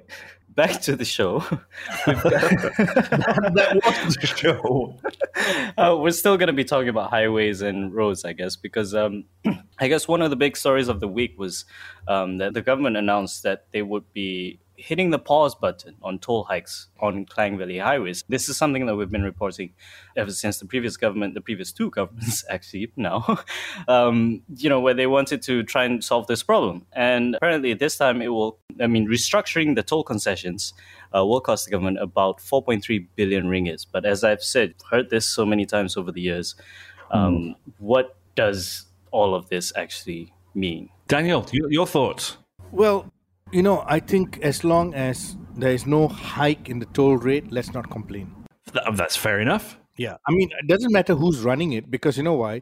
back 0.60 0.82
to 0.82 0.94
the 0.94 1.06
show. 1.06 1.40
that 2.06 3.80
was 4.06 4.16
the 4.16 4.28
show. 4.28 4.94
uh, 5.78 5.96
we're 5.98 6.12
still 6.12 6.36
going 6.36 6.48
to 6.48 6.54
be 6.54 6.66
talking 6.66 6.90
about 6.90 7.10
highways 7.10 7.62
and 7.62 7.94
roads, 7.94 8.26
I 8.26 8.34
guess, 8.34 8.58
because 8.58 8.94
um, 8.94 9.24
I 9.80 9.88
guess 9.88 10.06
one 10.06 10.22
of 10.22 10.32
the 10.32 10.36
big 10.36 10.58
stories 10.58 10.90
of 10.90 11.00
the 11.00 11.08
week 11.08 11.40
was 11.40 11.64
um, 12.10 12.40
that 12.40 12.54
the 12.54 12.62
government 12.62 12.98
announced 12.98 13.44
that 13.44 13.68
they 13.72 13.84
would 13.84 14.12
be 14.12 14.60
hitting 14.80 15.10
the 15.10 15.20
pause 15.20 15.54
button 15.54 15.96
on 16.02 16.18
toll 16.20 16.46
hikes 16.46 16.88
on 17.02 17.26
Klang 17.26 17.58
Valley 17.58 17.78
highways. 17.78 18.24
This 18.30 18.48
is 18.48 18.58
something 18.58 18.86
that 18.86 18.96
we've 18.96 19.10
been 19.10 19.24
reporting 19.24 19.74
ever 20.16 20.32
since 20.32 20.60
the 20.60 20.66
previous 20.66 20.96
government, 20.96 21.34
the 21.34 21.42
previous 21.42 21.72
two 21.72 21.90
governments 21.98 22.46
actually 22.50 22.92
now, 22.96 23.40
um, 23.88 24.42
you 24.56 24.70
know, 24.70 24.80
where 24.80 24.94
they 24.94 25.08
wanted 25.08 25.42
to 25.44 25.64
try 25.64 25.84
and 25.84 26.04
solve 26.04 26.28
this 26.28 26.44
problem. 26.44 26.86
And 26.94 27.36
apparently 27.36 27.74
this 27.74 27.98
time 27.98 28.22
it 28.22 28.30
will, 28.30 28.58
I 28.80 28.88
mean, 28.88 29.08
restructuring 29.08 29.76
the 29.76 29.84
toll 29.84 30.04
concessions 30.04 30.74
uh, 31.16 31.26
will 31.26 31.42
cost 31.42 31.66
the 31.66 31.72
government 31.72 32.00
about 32.02 32.40
4.3 32.40 33.08
billion 33.16 33.46
ringgit. 33.46 33.86
But 33.92 34.06
as 34.06 34.24
I've 34.24 34.44
said, 34.44 34.76
heard 34.90 35.10
this 35.10 35.26
so 35.26 35.46
many 35.46 35.66
times 35.66 35.98
over 35.98 36.12
the 36.12 36.22
years, 36.22 36.56
um, 37.12 37.56
what 37.80 38.16
does 38.36 38.86
all 39.12 39.36
of 39.36 39.50
this 39.50 39.74
actually 39.76 40.34
mean? 40.54 40.90
Daniel, 41.08 41.46
your, 41.52 41.72
your 41.72 41.88
thoughts? 41.88 42.38
Well, 42.72 43.12
you 43.52 43.64
know, 43.64 43.84
I 43.88 44.00
think 44.00 44.40
as 44.42 44.64
long 44.64 44.94
as 44.94 45.38
there 45.56 45.72
is 45.72 45.86
no 45.86 46.08
hike 46.08 46.70
in 46.70 46.80
the 46.80 46.86
toll 46.88 47.18
rate, 47.18 47.52
let's 47.52 47.74
not 47.74 47.90
complain. 47.90 48.34
That's 48.94 49.16
fair 49.16 49.40
enough. 49.40 49.78
Yeah. 49.98 50.18
I 50.28 50.32
mean, 50.32 50.50
it 50.60 50.68
doesn't 50.68 50.92
matter 50.92 51.16
who's 51.16 51.42
running 51.42 51.74
it 51.74 51.90
because 51.90 52.18
you 52.18 52.24
know 52.24 52.36
why? 52.36 52.62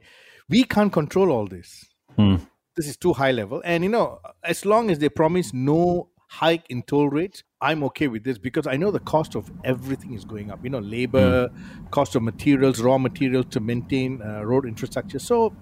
We 0.49 0.63
can't 0.63 0.91
control 0.91 1.31
all 1.31 1.47
this. 1.47 1.85
This 2.17 2.87
is 2.87 2.97
too 2.97 3.13
high 3.13 3.31
level. 3.31 3.61
And 3.65 3.83
you 3.83 3.89
know, 3.89 4.19
as 4.43 4.65
long 4.65 4.89
as 4.89 4.99
they 4.99 5.09
promise 5.09 5.53
no 5.53 6.09
hike 6.29 6.65
in 6.69 6.83
toll 6.83 7.09
rates, 7.09 7.43
I'm 7.59 7.83
okay 7.85 8.07
with 8.07 8.23
this 8.23 8.37
because 8.37 8.67
I 8.67 8.77
know 8.77 8.91
the 8.91 8.99
cost 8.99 9.35
of 9.35 9.51
everything 9.63 10.13
is 10.13 10.23
going 10.25 10.51
up. 10.51 10.63
You 10.63 10.69
know, 10.69 10.79
labor, 10.79 11.49
cost 11.91 12.15
of 12.15 12.23
materials, 12.23 12.79
raw 12.79 12.97
materials 12.97 13.47
to 13.51 13.59
maintain 13.59 14.21
uh, 14.21 14.43
road 14.43 14.65
infrastructure. 14.65 15.19
So 15.19 15.55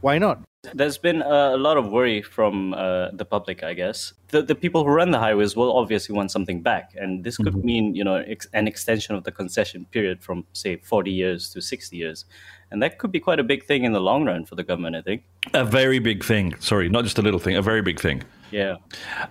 why 0.00 0.18
not? 0.18 0.42
There's 0.72 0.98
been 0.98 1.22
a, 1.22 1.56
a 1.56 1.58
lot 1.58 1.76
of 1.76 1.90
worry 1.90 2.22
from 2.22 2.74
uh, 2.74 3.10
the 3.12 3.24
public, 3.24 3.62
I 3.62 3.74
guess. 3.74 4.14
The, 4.28 4.42
the 4.42 4.54
people 4.54 4.84
who 4.84 4.90
run 4.90 5.10
the 5.10 5.18
highways 5.18 5.54
will 5.56 5.76
obviously 5.76 6.14
want 6.14 6.30
something 6.30 6.62
back, 6.62 6.92
and 6.96 7.22
this 7.22 7.36
could 7.36 7.64
mean, 7.64 7.94
you 7.94 8.02
know, 8.02 8.16
ex- 8.16 8.48
an 8.52 8.66
extension 8.66 9.14
of 9.14 9.24
the 9.24 9.32
concession 9.32 9.86
period 9.90 10.22
from 10.22 10.44
say 10.52 10.76
40 10.76 11.10
years 11.10 11.50
to 11.50 11.60
60 11.60 11.96
years, 11.96 12.24
and 12.70 12.82
that 12.82 12.98
could 12.98 13.12
be 13.12 13.20
quite 13.20 13.38
a 13.38 13.44
big 13.44 13.64
thing 13.64 13.84
in 13.84 13.92
the 13.92 14.00
long 14.00 14.24
run 14.24 14.44
for 14.44 14.54
the 14.54 14.64
government. 14.64 14.96
I 14.96 15.02
think. 15.02 15.22
A 15.52 15.64
very 15.64 15.98
big 15.98 16.24
thing. 16.24 16.54
Sorry, 16.60 16.88
not 16.88 17.04
just 17.04 17.18
a 17.18 17.22
little 17.22 17.40
thing, 17.40 17.56
a 17.56 17.62
very 17.62 17.82
big 17.82 18.00
thing. 18.00 18.22
Yeah. 18.50 18.76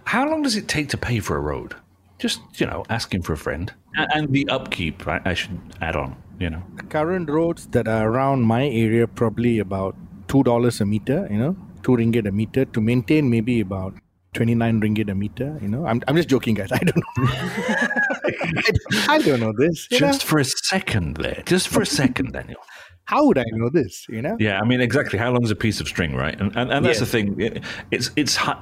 How 0.06 0.30
long 0.30 0.44
does 0.44 0.56
it 0.56 0.68
take 0.68 0.90
to 0.90 0.98
pay 0.98 1.20
for 1.20 1.38
a 1.38 1.40
road? 1.40 1.76
Just, 2.20 2.42
you 2.56 2.66
know, 2.66 2.86
asking 2.90 3.24
for 3.24 3.34
a 3.34 3.38
friend. 3.38 3.74
And 3.96 4.32
the 4.32 4.48
upkeep, 4.50 5.08
I, 5.08 5.22
I 5.26 5.34
should 5.34 5.60
add 5.82 5.96
on, 5.96 6.16
you 6.40 6.50
know. 6.50 6.64
Current 6.90 7.30
roads 7.30 7.68
that 7.68 7.88
are 7.88 8.10
around 8.10 8.42
my 8.42 8.66
area 8.66 9.08
probably 9.08 9.60
about 9.60 9.96
two 10.34 10.44
dollars 10.44 10.82
a 10.82 10.86
meter. 10.94 11.20
You 11.32 11.38
know, 11.44 11.56
two 11.84 11.98
ringgit 12.04 12.28
a 12.28 12.32
meter 12.44 12.66
to 12.66 12.82
maintain. 12.94 13.30
Maybe 13.30 13.62
about. 13.68 13.94
29 14.38 14.82
ringgit 14.82 15.12
a 15.12 15.14
meter, 15.14 15.60
you 15.62 15.68
know. 15.68 15.86
I'm, 15.86 16.02
I'm 16.08 16.16
just 16.16 16.28
joking, 16.28 16.56
guys. 16.56 16.72
I 16.78 16.80
don't 16.80 16.96
know. 16.98 17.28
I, 19.08 19.20
don't 19.20 19.40
know 19.40 19.54
this. 19.56 19.88
you 19.92 20.00
know? 20.00 20.08
Just 20.08 20.24
for 20.24 20.40
a 20.40 20.44
second 20.46 21.18
there. 21.18 21.44
Just 21.46 21.68
for 21.68 21.84
a 21.84 21.86
second, 21.86 22.34
Daniel. 22.34 22.60
How 23.06 23.28
would 23.28 23.38
I 23.38 23.44
know 23.52 23.70
this, 23.70 24.08
you 24.10 24.24
know? 24.24 24.36
Yeah, 24.40 24.60
I 24.60 24.66
mean, 24.66 24.82
exactly. 24.82 25.20
How 25.20 25.32
long 25.32 25.44
is 25.44 25.52
a 25.52 25.56
piece 25.56 25.80
of 25.80 25.88
string, 25.88 26.16
right? 26.16 26.34
And 26.42 26.56
and, 26.56 26.72
and 26.72 26.84
that's 26.86 27.00
Yes. 27.00 27.00
the 27.00 27.06
thing. 27.06 27.40
It, 27.40 27.64
it's 27.92 28.10
it's. 28.16 28.36
hu- 28.38 28.54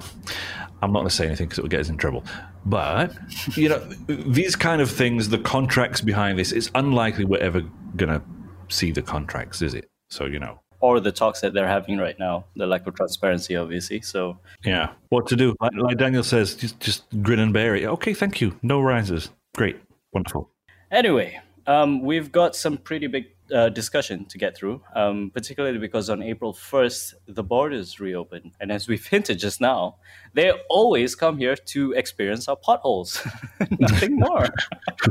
I'm 0.82 0.92
not 0.92 1.00
going 1.00 1.08
to 1.10 1.16
say 1.16 1.28
anything 1.28 1.46
because 1.48 1.60
it 1.60 1.62
will 1.62 1.70
get 1.70 1.80
us 1.80 1.90
in 1.90 1.98
trouble. 1.98 2.26
But 2.66 3.16
you 3.56 3.70
know, 3.70 3.80
these 4.08 4.56
kind 4.56 4.82
of 4.82 4.92
things, 4.92 5.30
the 5.30 5.38
contracts 5.38 6.02
behind 6.02 6.40
this, 6.40 6.52
it's 6.52 6.72
unlikely 6.76 7.24
we're 7.24 7.38
ever 7.40 7.62
going 7.96 8.12
to 8.12 8.22
see 8.68 8.92
the 8.92 9.02
contracts, 9.04 9.62
is 9.62 9.74
it? 9.74 9.90
So 10.10 10.26
you 10.26 10.40
know, 10.40 10.61
or 10.82 11.00
the 11.00 11.12
talks 11.12 11.42
that 11.42 11.54
they're 11.54 11.68
having 11.68 11.98
right 11.98 12.18
now, 12.20 12.46
the 12.56 12.68
lack 12.68 12.88
of 12.88 12.96
transparency, 12.96 13.56
obviously. 13.56 14.02
So 14.02 14.38
yeah, 14.66 14.94
what 15.10 15.28
to 15.28 15.36
do? 15.36 15.56
Like, 15.62 15.72
like 15.78 15.98
Daniel 15.98 16.24
says, 16.24 16.56
just 16.56 16.80
just 16.80 17.04
grin 17.22 17.40
and 17.40 17.54
bear 17.54 17.76
it. 17.76 17.86
Okay, 17.86 18.14
thank 18.14 18.42
you. 18.42 18.58
No 18.62 18.82
rises. 18.82 19.30
Great, 19.56 19.80
wonderful. 20.14 20.50
Anyway, 20.92 21.40
um, 21.68 22.02
we've 22.02 22.32
got 22.32 22.56
some 22.56 22.78
pretty 22.78 23.08
big 23.08 23.26
uh, 23.54 23.70
discussion 23.70 24.26
to 24.26 24.38
get 24.38 24.56
through, 24.56 24.82
um, 24.96 25.32
particularly 25.34 25.78
because 25.78 26.10
on 26.10 26.24
April 26.24 26.54
1st, 26.54 27.14
the 27.28 27.44
borders 27.44 28.00
reopen. 28.00 28.52
And 28.60 28.72
as 28.72 28.88
we've 28.88 29.06
hinted 29.06 29.40
just 29.40 29.62
now, 29.62 29.98
they 30.34 30.52
always 30.70 31.16
come 31.16 31.38
here 31.38 31.56
to 31.56 31.92
experience 31.94 32.48
our 32.48 32.56
potholes, 32.56 33.26
nothing 33.80 34.18
more. 34.18 34.48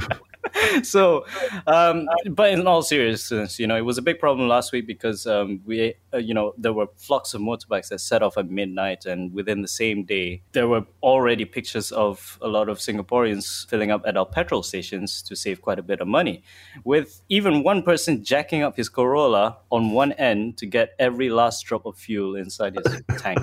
so, 0.83 1.25
um, 1.67 2.09
but 2.31 2.53
in 2.53 2.67
all 2.67 2.83
seriousness, 2.83 3.59
you 3.59 3.67
know, 3.67 3.77
it 3.77 3.85
was 3.85 3.99
a 3.99 4.03
big 4.03 4.19
problem 4.19 4.49
last 4.49 4.73
week 4.73 4.87
because 4.87 5.27
um, 5.27 5.61
we, 5.65 5.95
uh, 6.13 6.19
you 6.19 6.35
know, 6.35 6.55
there 6.57 6.73
were 6.73 6.87
flocks 6.97 7.35
of 7.35 7.41
motorbikes 7.41 7.89
that 7.89 8.01
set 8.01 8.23
off 8.23 8.37
at 8.37 8.51
midnight, 8.51 9.07
and 9.07 9.33
within 9.33 9.63
the 9.63 9.69
same 9.69 10.05
day, 10.05 10.43
there 10.53 10.69
were 10.69 10.85
already 11.03 11.45
pictures 11.45 11.93
of 11.93 12.39
a 12.41 12.49
lot 12.49 12.69
of 12.69 12.79
Singaporeans 12.79 13.69
filling 13.69 13.91
up 13.91 14.03
at 14.07 14.17
our 14.17 14.27
petrol 14.27 14.63
stations 14.63 15.23
to 15.23 15.37
save 15.37 15.63
quite 15.63 15.79
a 15.79 15.83
bit 15.83 16.01
of 16.01 16.09
money, 16.09 16.43
with 16.85 17.23
even 17.29 17.63
one 17.63 17.83
person 17.83 18.25
jacking 18.25 18.63
up 18.63 18.77
his 18.77 18.89
Corolla 18.89 19.59
on 19.71 19.93
one 19.93 20.13
end 20.13 20.57
to 20.59 20.67
get 20.67 20.95
every 20.99 21.31
last 21.31 21.65
drop 21.65 21.87
of 21.87 21.97
fuel 21.97 22.37
inside 22.37 22.77
his 22.77 23.03
tank. 23.19 23.39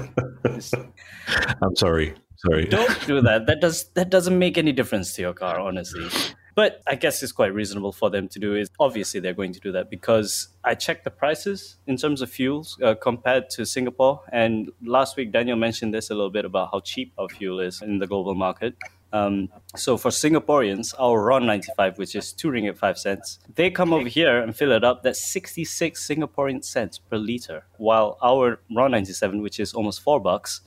I'm 1.62 1.76
sorry. 1.76 2.16
Sorry. 2.38 2.66
Don't 2.66 3.08
do 3.08 3.22
that. 3.22 3.48
That 3.48 3.62
does 3.62 3.90
that 3.96 4.10
doesn't 4.12 4.38
make 4.38 4.58
any 4.58 4.72
difference 4.72 5.14
to 5.14 5.22
your 5.24 5.34
car, 5.34 5.60
honestly. 5.60 6.08
But 6.58 6.82
I 6.88 6.96
guess 6.96 7.22
it's 7.22 7.32
quite 7.32 7.54
reasonable 7.54 7.92
for 7.92 8.10
them 8.10 8.28
to 8.30 8.40
do 8.40 8.56
is 8.56 8.68
Obviously, 8.80 9.20
they're 9.20 9.34
going 9.34 9.54
to 9.54 9.60
do 9.60 9.72
that 9.74 9.90
because 9.90 10.50
I 10.64 10.74
checked 10.74 11.04
the 11.04 11.12
prices 11.12 11.78
in 11.86 11.98
terms 11.98 12.22
of 12.22 12.32
fuels 12.32 12.78
uh, 12.82 12.96
compared 12.96 13.50
to 13.52 13.66
Singapore. 13.66 14.22
And 14.32 14.72
last 14.84 15.18
week, 15.18 15.32
Daniel 15.32 15.58
mentioned 15.58 15.94
this 15.94 16.10
a 16.10 16.16
little 16.16 16.30
bit 16.30 16.46
about 16.46 16.70
how 16.72 16.80
cheap 16.80 17.14
our 17.18 17.30
fuel 17.30 17.60
is 17.60 17.82
in 17.82 18.00
the 18.00 18.08
global 18.08 18.34
market. 18.34 18.76
Um, 19.14 19.50
so 19.76 19.98
for 19.98 20.10
Singaporeans, 20.10 20.94
our 21.00 21.22
RON 21.24 21.46
95, 21.46 21.98
which 21.98 22.16
is 22.16 22.34
2 22.34 22.50
ringgit 22.50 22.78
5 22.78 22.98
cents, 22.98 23.40
they 23.56 23.70
come 23.70 23.94
over 23.94 24.08
here 24.08 24.42
and 24.42 24.56
fill 24.56 24.72
it 24.72 24.84
up. 24.84 25.04
That's 25.04 25.32
66 25.32 26.08
Singaporean 26.08 26.64
cents 26.64 26.98
per 26.98 27.18
liter. 27.18 27.66
While 27.78 28.18
our 28.22 28.62
RON 28.76 28.92
97, 28.92 29.42
which 29.42 29.60
is 29.60 29.74
almost 29.74 30.02
4 30.02 30.20
bucks, 30.20 30.62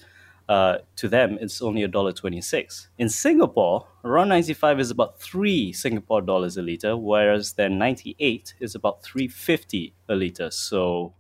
uh, 0.50 0.78
to 0.97 1.09
them 1.09 1.38
it's 1.40 1.62
only 1.62 1.85
a 1.85 1.88
dollar 1.88 2.12
twenty 2.12 2.40
six. 2.40 2.88
In 2.99 3.09
Singapore, 3.09 3.87
RON 4.02 4.28
ninety 4.28 4.52
five 4.52 4.80
is 4.80 4.90
about 4.90 5.21
three 5.21 5.73
Singapore 5.73 6.21
dollars 6.21 6.57
a 6.57 6.62
liter, 6.62 6.97
whereas 6.97 7.52
their 7.52 7.69
ninety 7.69 8.16
eight 8.19 8.52
is 8.59 8.75
about 8.75 9.00
three 9.04 9.28
fifty 9.28 9.95
a 10.09 10.14
liter. 10.16 10.50
So, 10.50 11.14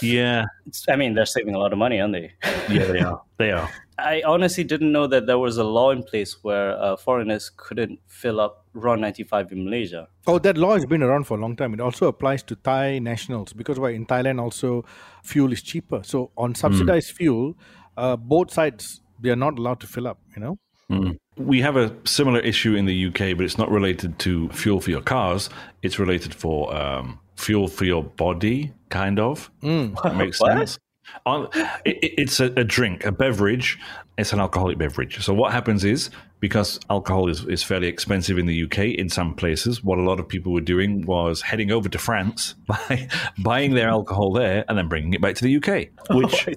yeah, 0.00 0.44
I 0.88 0.94
mean 0.94 1.14
they're 1.14 1.26
saving 1.26 1.56
a 1.56 1.58
lot 1.58 1.72
of 1.72 1.80
money, 1.80 2.00
aren't 2.00 2.12
they? 2.12 2.32
yeah, 2.70 2.84
they 2.84 3.00
are. 3.00 3.20
They 3.38 3.50
are. 3.50 3.68
I 3.98 4.22
honestly 4.24 4.62
didn't 4.62 4.92
know 4.92 5.08
that 5.08 5.26
there 5.26 5.38
was 5.38 5.56
a 5.56 5.64
law 5.64 5.90
in 5.90 6.04
place 6.04 6.44
where 6.44 6.80
uh, 6.80 6.96
foreigners 6.96 7.50
couldn't 7.56 7.98
fill 8.06 8.38
up 8.40 8.66
RON 8.74 9.00
95 9.00 9.50
in 9.50 9.64
Malaysia. 9.64 10.06
Oh, 10.28 10.38
that 10.38 10.56
law 10.56 10.74
has 10.74 10.86
been 10.86 11.02
around 11.02 11.24
for 11.24 11.36
a 11.36 11.40
long 11.40 11.56
time. 11.56 11.74
It 11.74 11.80
also 11.80 12.06
applies 12.06 12.44
to 12.44 12.54
Thai 12.54 13.00
nationals 13.00 13.52
because 13.52 13.80
why 13.80 13.90
in 13.90 14.06
Thailand 14.06 14.40
also 14.40 14.84
fuel 15.24 15.52
is 15.52 15.62
cheaper. 15.62 16.02
So 16.04 16.30
on 16.36 16.54
subsidized 16.54 17.14
mm. 17.14 17.16
fuel, 17.16 17.56
uh, 17.96 18.16
both 18.16 18.52
sides 18.52 19.00
they 19.20 19.30
are 19.30 19.36
not 19.36 19.58
allowed 19.58 19.80
to 19.80 19.86
fill 19.86 20.06
up. 20.06 20.18
You 20.34 20.42
know. 20.42 20.58
Mm. 20.90 21.18
We 21.36 21.60
have 21.60 21.76
a 21.76 21.94
similar 22.04 22.40
issue 22.40 22.74
in 22.74 22.86
the 22.86 23.06
UK, 23.06 23.36
but 23.36 23.40
it's 23.40 23.58
not 23.58 23.70
related 23.70 24.18
to 24.20 24.48
fuel 24.50 24.80
for 24.80 24.90
your 24.90 25.02
cars. 25.02 25.50
It's 25.82 25.98
related 25.98 26.34
for 26.34 26.74
um, 26.74 27.18
fuel 27.36 27.68
for 27.68 27.84
your 27.84 28.04
body, 28.04 28.72
kind 28.88 29.18
of. 29.18 29.50
Mm. 29.62 30.00
That 30.02 30.16
makes 30.16 30.38
sense. 30.38 30.78
It, 31.26 32.14
it's 32.18 32.40
a, 32.40 32.46
a, 32.56 32.64
drink, 32.64 33.04
a 33.04 33.12
beverage. 33.12 33.78
It's 34.18 34.32
an 34.32 34.40
alcoholic 34.40 34.78
beverage. 34.78 35.22
So 35.24 35.34
what 35.34 35.52
happens 35.52 35.84
is 35.84 36.10
because 36.40 36.78
alcohol 36.90 37.28
is, 37.28 37.44
is 37.46 37.62
fairly 37.62 37.88
expensive 37.88 38.38
in 38.38 38.46
the 38.46 38.64
UK 38.64 38.78
in 38.78 39.08
some 39.08 39.34
places, 39.34 39.82
what 39.82 39.98
a 39.98 40.02
lot 40.02 40.20
of 40.20 40.28
people 40.28 40.52
were 40.52 40.60
doing 40.60 41.04
was 41.06 41.42
heading 41.42 41.70
over 41.70 41.88
to 41.88 41.98
France, 41.98 42.54
by, 42.66 43.08
buying 43.38 43.74
their 43.74 43.88
alcohol 43.88 44.32
there, 44.32 44.64
and 44.68 44.76
then 44.76 44.88
bringing 44.88 45.14
it 45.14 45.20
back 45.20 45.34
to 45.36 45.44
the 45.44 45.56
UK, 45.56 45.88
oh, 46.10 46.18
which 46.18 46.48
oh, 46.48 46.52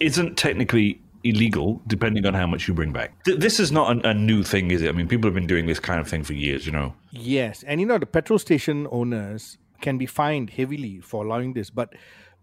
isn't 0.00 0.36
technically 0.36 1.00
illegal 1.22 1.82
depending 1.86 2.24
on 2.24 2.32
how 2.32 2.46
much 2.46 2.66
you 2.66 2.72
bring 2.72 2.92
back. 2.92 3.12
this 3.24 3.60
is 3.60 3.70
not 3.70 3.94
a, 3.94 4.08
a, 4.08 4.14
new 4.14 4.42
thing, 4.42 4.70
is 4.70 4.80
it? 4.82 4.88
I 4.88 4.92
mean, 4.92 5.06
people 5.06 5.28
have 5.28 5.34
been 5.34 5.46
doing 5.46 5.66
this 5.66 5.78
kind 5.78 6.00
of 6.00 6.08
thing 6.08 6.24
for 6.24 6.32
years, 6.32 6.64
you 6.64 6.72
know. 6.72 6.94
Yes, 7.10 7.62
and 7.64 7.80
you 7.80 7.86
know 7.86 7.98
the 7.98 8.06
petrol 8.06 8.38
station 8.38 8.86
owners 8.90 9.58
can 9.80 9.98
be 9.98 10.06
fined 10.06 10.50
heavily 10.50 11.00
for 11.00 11.24
allowing 11.24 11.52
this, 11.52 11.70
but 11.70 11.94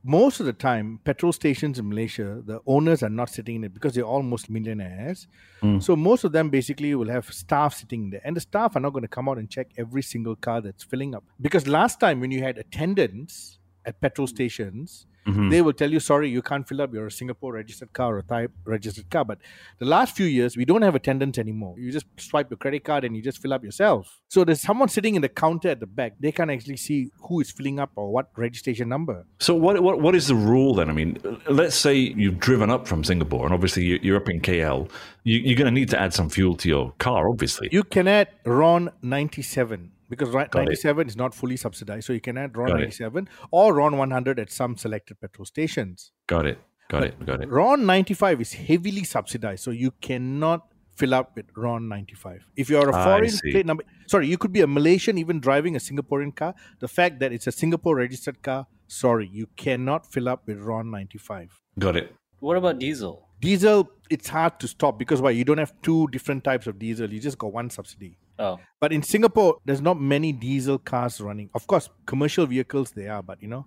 most 0.08 0.40
of 0.40 0.46
the 0.46 0.54
time, 0.54 1.02
petrol 1.04 1.34
stations 1.34 1.78
in 1.78 1.90
Malaysia, 1.90 2.42
the 2.46 2.62
owners 2.66 3.04
are 3.04 3.10
not 3.10 3.30
sitting 3.30 3.58
in 3.58 3.66
it 3.66 3.74
because 3.74 3.94
they're 3.94 4.06
almost 4.06 4.50
millionaires. 4.50 5.28
Mm. 5.62 5.84
So 5.84 5.98
most 5.98 6.24
of 6.24 6.32
them 6.32 6.50
basically 6.50 6.96
will 6.96 7.10
have 7.10 7.26
staff 7.34 7.74
sitting 7.74 8.10
there, 8.10 8.22
and 8.24 8.34
the 8.34 8.40
staff 8.40 8.78
are 8.78 8.80
not 8.80 8.92
going 8.94 9.02
to 9.02 9.10
come 9.10 9.28
out 9.28 9.38
and 9.38 9.50
check 9.50 9.68
every 9.78 10.02
single 10.02 10.38
car 10.38 10.62
that's 10.62 10.84
filling 10.84 11.14
up. 11.14 11.26
Because 11.42 11.68
last 11.68 12.00
time 12.00 12.22
when 12.22 12.32
you 12.32 12.42
had 12.42 12.58
attendants 12.58 13.60
at 13.86 14.00
petrol 14.00 14.28
stations, 14.28 15.08
Mm-hmm. 15.28 15.50
They 15.50 15.62
will 15.62 15.74
tell 15.74 15.92
you, 15.92 16.00
sorry, 16.00 16.30
you 16.30 16.42
can't 16.42 16.68
fill 16.68 16.82
up. 16.82 16.94
You're 16.94 17.10
Singapore 17.10 17.54
registered 17.54 17.92
car 17.92 18.18
or 18.18 18.22
Thai 18.22 18.48
registered 18.64 19.10
car. 19.10 19.26
But 19.26 19.40
the 19.78 19.86
last 19.86 20.16
few 20.16 20.26
years, 20.26 20.56
we 20.56 20.64
don't 20.64 20.82
have 20.82 20.96
attendants 20.96 21.38
anymore. 21.38 21.76
You 21.78 21.92
just 21.92 22.06
swipe 22.18 22.50
your 22.50 22.58
credit 22.58 22.86
card 22.86 23.04
and 23.04 23.16
you 23.16 23.22
just 23.22 23.42
fill 23.42 23.54
up 23.54 23.64
yourself. 23.64 24.22
So 24.30 24.46
there's 24.46 24.62
someone 24.62 24.88
sitting 24.88 25.16
in 25.16 25.22
the 25.22 25.30
counter 25.30 25.70
at 25.70 25.82
the 25.82 25.86
back. 25.86 26.14
They 26.20 26.32
can't 26.32 26.50
actually 26.50 26.78
see 26.78 27.12
who 27.28 27.42
is 27.42 27.52
filling 27.52 27.80
up 27.80 27.92
or 27.96 28.12
what 28.12 28.30
registration 28.38 28.88
number. 28.88 29.26
So 29.40 29.54
what 29.54 29.84
what, 29.84 30.00
what 30.00 30.16
is 30.16 30.28
the 30.28 30.36
rule 30.36 30.76
then? 30.76 30.90
I 30.90 30.94
mean, 30.94 31.18
let's 31.50 31.76
say 31.76 31.96
you've 31.96 32.40
driven 32.40 32.70
up 32.70 32.88
from 32.88 33.04
Singapore 33.04 33.46
and 33.46 33.54
obviously 33.54 34.00
you're 34.02 34.18
up 34.18 34.30
in 34.30 34.40
KL. 34.40 34.90
You, 35.24 35.54
are 35.54 35.58
going 35.58 35.66
to 35.66 35.72
need 35.72 35.90
to 35.90 36.00
add 36.00 36.14
some 36.14 36.30
fuel 36.30 36.56
to 36.56 36.70
your 36.70 36.94
car, 37.00 37.30
obviously. 37.30 37.68
You 37.72 37.84
can 37.84 38.08
add 38.08 38.30
RON 38.46 38.92
97 39.02 39.92
because 40.10 40.30
Got 40.30 40.54
97 40.54 41.02
it. 41.02 41.10
is 41.10 41.18
not 41.18 41.34
fully 41.34 41.58
subsidized. 41.58 42.06
So 42.08 42.14
you 42.14 42.22
can 42.22 42.38
add 42.38 42.58
RON 42.58 42.70
97 42.70 43.28
or 43.52 43.74
RON 43.74 43.98
100 43.98 44.40
at 44.40 44.52
some 44.52 44.78
selected 44.78 45.20
petrol 45.20 45.46
stations. 45.46 46.12
Got 46.28 46.46
it. 46.46 46.60
Got 46.90 47.02
but 47.02 47.08
it. 47.08 47.26
Got 47.26 47.42
it. 47.42 47.50
RON 47.50 47.86
95 47.86 48.42
is 48.42 48.54
heavily 48.54 49.04
subsidized. 49.04 49.64
So 49.64 49.72
you 49.72 49.92
cannot 50.02 50.68
fill 50.96 51.14
up 51.14 51.36
with 51.36 51.46
RON 51.56 51.88
95. 51.88 52.46
If 52.56 52.70
you're 52.70 52.90
a 52.90 52.94
foreign 52.94 53.32
plate 53.52 53.66
number, 53.66 53.84
sorry, 54.08 54.28
you 54.28 54.38
could 54.38 54.52
be 54.52 54.62
a 54.62 54.68
Malaysian 54.68 55.18
even 55.18 55.40
driving 55.40 55.76
a 55.76 55.80
Singaporean 55.80 56.36
car. 56.36 56.56
The 56.80 56.88
fact 56.88 57.20
that 57.20 57.32
it's 57.32 57.48
a 57.48 57.52
Singapore 57.52 57.96
registered 57.96 58.42
car, 58.42 58.68
sorry, 58.88 59.30
you 59.32 59.48
cannot 59.56 60.12
fill 60.12 60.28
up 60.28 60.48
with 60.48 60.60
RON 60.60 60.90
95. 60.90 61.62
Got 61.78 61.98
it. 61.98 62.16
What 62.40 62.58
about 62.58 62.80
diesel? 62.80 63.28
Diesel, 63.40 63.90
it's 64.10 64.30
hard 64.30 64.60
to 64.60 64.68
stop 64.68 64.98
because 64.98 65.22
why? 65.22 65.32
You 65.32 65.44
don't 65.44 65.58
have 65.58 65.74
two 65.82 66.08
different 66.08 66.44
types 66.44 66.66
of 66.68 66.80
diesel. 66.80 67.12
You 67.12 67.20
just 67.20 67.38
got 67.38 67.54
one 67.54 67.70
subsidy. 67.70 68.18
Oh. 68.40 68.60
But 68.80 68.94
in 68.94 69.04
Singapore, 69.04 69.58
there's 69.66 69.82
not 69.82 70.00
many 70.00 70.32
diesel 70.32 70.78
cars 70.78 71.20
running. 71.20 71.50
Of 71.54 71.68
course, 71.68 71.90
commercial 72.06 72.46
vehicles 72.46 72.92
they 72.92 73.08
are, 73.08 73.24
but 73.24 73.42
you 73.42 73.48
know, 73.48 73.66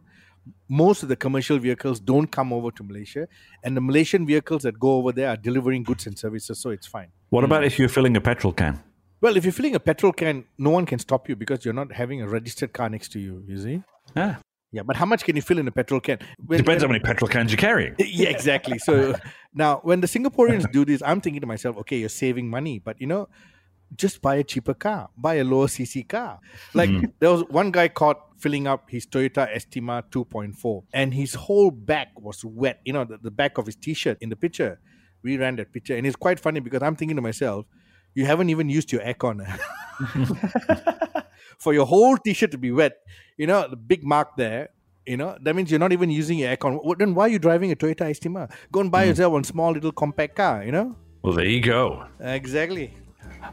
most 0.68 1.02
of 1.02 1.08
the 1.08 1.16
commercial 1.16 1.58
vehicles 1.58 2.00
don't 2.00 2.26
come 2.26 2.52
over 2.52 2.70
to 2.70 2.82
Malaysia, 2.82 3.28
and 3.64 3.76
the 3.76 3.80
Malaysian 3.80 4.26
vehicles 4.26 4.62
that 4.62 4.78
go 4.78 4.96
over 4.96 5.12
there 5.12 5.28
are 5.28 5.36
delivering 5.36 5.82
goods 5.82 6.06
and 6.06 6.18
services, 6.18 6.58
so 6.58 6.70
it's 6.70 6.86
fine. 6.86 7.08
What 7.30 7.44
about 7.44 7.62
hmm. 7.62 7.66
if 7.66 7.78
you're 7.78 7.88
filling 7.88 8.16
a 8.16 8.20
petrol 8.20 8.52
can? 8.52 8.82
Well, 9.20 9.36
if 9.36 9.44
you're 9.44 9.52
filling 9.52 9.74
a 9.74 9.80
petrol 9.80 10.12
can, 10.12 10.44
no 10.56 10.70
one 10.70 10.86
can 10.86 10.98
stop 10.98 11.28
you 11.28 11.36
because 11.36 11.64
you're 11.64 11.74
not 11.74 11.92
having 11.92 12.22
a 12.22 12.28
registered 12.28 12.72
car 12.72 12.88
next 12.88 13.12
to 13.12 13.20
you. 13.20 13.44
You 13.46 13.58
see? 13.58 13.82
Yeah. 14.16 14.36
Yeah, 14.72 14.82
but 14.84 14.96
how 14.96 15.04
much 15.04 15.24
can 15.24 15.34
you 15.34 15.42
fill 15.42 15.58
in 15.58 15.66
a 15.66 15.72
petrol 15.72 16.00
can? 16.00 16.18
When, 16.46 16.58
Depends 16.58 16.84
when, 16.84 16.90
how 16.90 16.92
many 16.92 17.00
petrol 17.00 17.28
cans 17.28 17.50
you're 17.50 17.58
carrying. 17.58 17.96
Yeah, 17.98 18.28
exactly. 18.28 18.78
So 18.78 19.16
now, 19.54 19.80
when 19.82 20.00
the 20.00 20.06
Singaporeans 20.06 20.70
do 20.70 20.84
this, 20.84 21.02
I'm 21.04 21.20
thinking 21.20 21.40
to 21.40 21.46
myself, 21.46 21.76
okay, 21.78 21.98
you're 21.98 22.08
saving 22.08 22.48
money, 22.48 22.78
but 22.78 23.00
you 23.00 23.08
know, 23.08 23.28
just 23.96 24.22
buy 24.22 24.36
a 24.36 24.44
cheaper 24.44 24.74
car, 24.74 25.10
buy 25.16 25.34
a 25.34 25.44
lower 25.44 25.66
CC 25.66 26.06
car. 26.08 26.40
Like 26.74 26.90
mm. 26.90 27.12
there 27.18 27.30
was 27.30 27.42
one 27.48 27.70
guy 27.70 27.88
caught 27.88 28.20
filling 28.38 28.66
up 28.66 28.88
his 28.88 29.06
Toyota 29.06 29.52
Estima 29.54 30.02
2.4 30.10 30.84
and 30.92 31.12
his 31.12 31.34
whole 31.34 31.70
back 31.70 32.08
was 32.18 32.44
wet. 32.44 32.80
You 32.84 32.92
know, 32.92 33.04
the, 33.04 33.18
the 33.18 33.30
back 33.30 33.58
of 33.58 33.66
his 33.66 33.76
t-shirt 33.76 34.18
in 34.20 34.28
the 34.28 34.36
picture. 34.36 34.80
We 35.22 35.36
ran 35.36 35.56
that 35.56 35.72
picture 35.72 35.96
and 35.96 36.06
it's 36.06 36.16
quite 36.16 36.40
funny 36.40 36.60
because 36.60 36.82
I'm 36.82 36.96
thinking 36.96 37.16
to 37.16 37.22
myself, 37.22 37.66
you 38.14 38.24
haven't 38.24 38.50
even 38.50 38.68
used 38.68 38.90
your 38.90 39.02
aircon. 39.02 39.46
For 41.58 41.74
your 41.74 41.84
whole 41.84 42.16
t-shirt 42.16 42.52
to 42.52 42.58
be 42.58 42.72
wet, 42.72 42.96
you 43.36 43.46
know, 43.46 43.68
the 43.68 43.76
big 43.76 44.02
mark 44.02 44.36
there, 44.36 44.70
you 45.04 45.18
know, 45.18 45.36
that 45.42 45.54
means 45.54 45.70
you're 45.70 45.80
not 45.80 45.92
even 45.92 46.08
using 46.08 46.38
your 46.38 46.56
aircon. 46.56 46.80
Then 46.98 47.14
why 47.14 47.24
are 47.24 47.28
you 47.28 47.38
driving 47.38 47.70
a 47.70 47.76
Toyota 47.76 48.08
Estima? 48.08 48.50
Go 48.72 48.80
and 48.80 48.90
buy 48.90 49.04
mm. 49.04 49.08
yourself 49.08 49.32
one 49.34 49.44
small 49.44 49.72
little 49.72 49.92
compact 49.92 50.36
car, 50.36 50.64
you 50.64 50.72
know? 50.72 50.96
Well, 51.22 51.34
there 51.34 51.44
you 51.44 51.60
go. 51.60 52.06
Exactly. 52.18 52.94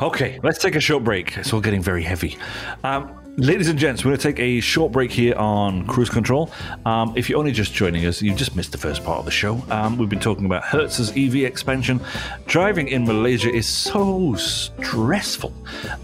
Okay, 0.02 0.40
let's 0.44 0.60
take 0.60 0.76
a 0.76 0.80
short 0.80 1.04
break. 1.04 1.38
It's 1.38 1.54
all 1.54 1.62
getting 1.62 1.82
very 1.82 2.04
heavy. 2.04 2.38
Um, 2.84 3.27
Ladies 3.40 3.70
and 3.70 3.78
gents, 3.78 4.04
we're 4.04 4.10
going 4.10 4.18
to 4.18 4.24
take 4.24 4.40
a 4.40 4.60
short 4.62 4.92
break 4.92 5.12
here 5.12 5.36
on 5.36 5.86
Cruise 5.86 6.10
Control. 6.10 6.50
Um, 6.88 7.14
if 7.16 7.30
you're 7.30 7.38
only 7.38 7.52
just 7.52 7.72
joining 7.72 8.04
us, 8.08 8.20
you 8.20 8.34
just 8.34 8.56
missed 8.56 8.72
the 8.72 8.80
first 8.80 9.04
part 9.04 9.20
of 9.20 9.26
the 9.26 9.32
show. 9.32 9.64
Um, 9.70 9.96
we've 10.00 10.10
been 10.10 10.20
talking 10.20 10.48
about 10.48 10.64
Hertz's 10.64 11.12
EV 11.12 11.44
expansion. 11.44 12.02
Driving 12.48 12.88
in 12.88 13.06
Malaysia 13.06 13.54
is 13.54 13.68
so 13.68 14.34
stressful. 14.34 15.54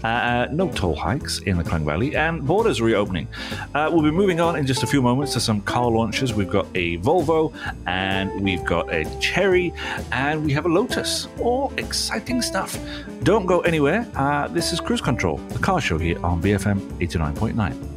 Uh, 0.04 0.46
no 0.52 0.70
toll 0.70 0.94
hikes 0.94 1.40
in 1.40 1.58
the 1.58 1.64
Klang 1.64 1.84
Valley, 1.84 2.14
and 2.14 2.46
borders 2.46 2.80
reopening. 2.80 3.26
Uh, 3.74 3.90
we'll 3.92 4.04
be 4.04 4.12
moving 4.12 4.38
on 4.38 4.54
in 4.54 4.64
just 4.64 4.84
a 4.84 4.86
few 4.86 5.02
moments 5.02 5.32
to 5.32 5.40
some 5.40 5.60
car 5.62 5.90
launches. 5.90 6.34
We've 6.34 6.48
got 6.48 6.68
a 6.76 6.98
Volvo, 6.98 7.52
and 7.88 8.44
we've 8.44 8.64
got 8.64 8.94
a 8.94 9.06
Chery, 9.18 9.74
and 10.12 10.44
we 10.44 10.52
have 10.52 10.66
a 10.66 10.68
Lotus. 10.68 11.26
All 11.40 11.72
exciting 11.78 12.42
stuff. 12.42 12.78
Don't 13.24 13.46
go 13.46 13.58
anywhere. 13.62 14.06
Uh, 14.14 14.46
this 14.46 14.72
is 14.72 14.78
Cruise 14.78 15.00
Control, 15.00 15.38
the 15.48 15.58
car 15.58 15.80
show 15.80 15.98
here 15.98 16.24
on 16.24 16.40
BFM 16.40 16.80
89. 17.02 17.23
89.9. 17.32 17.90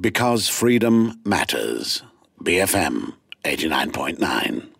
Because 0.00 0.48
freedom 0.48 1.20
matters. 1.24 2.02
BFM 2.42 3.14
89.9. 3.44 4.75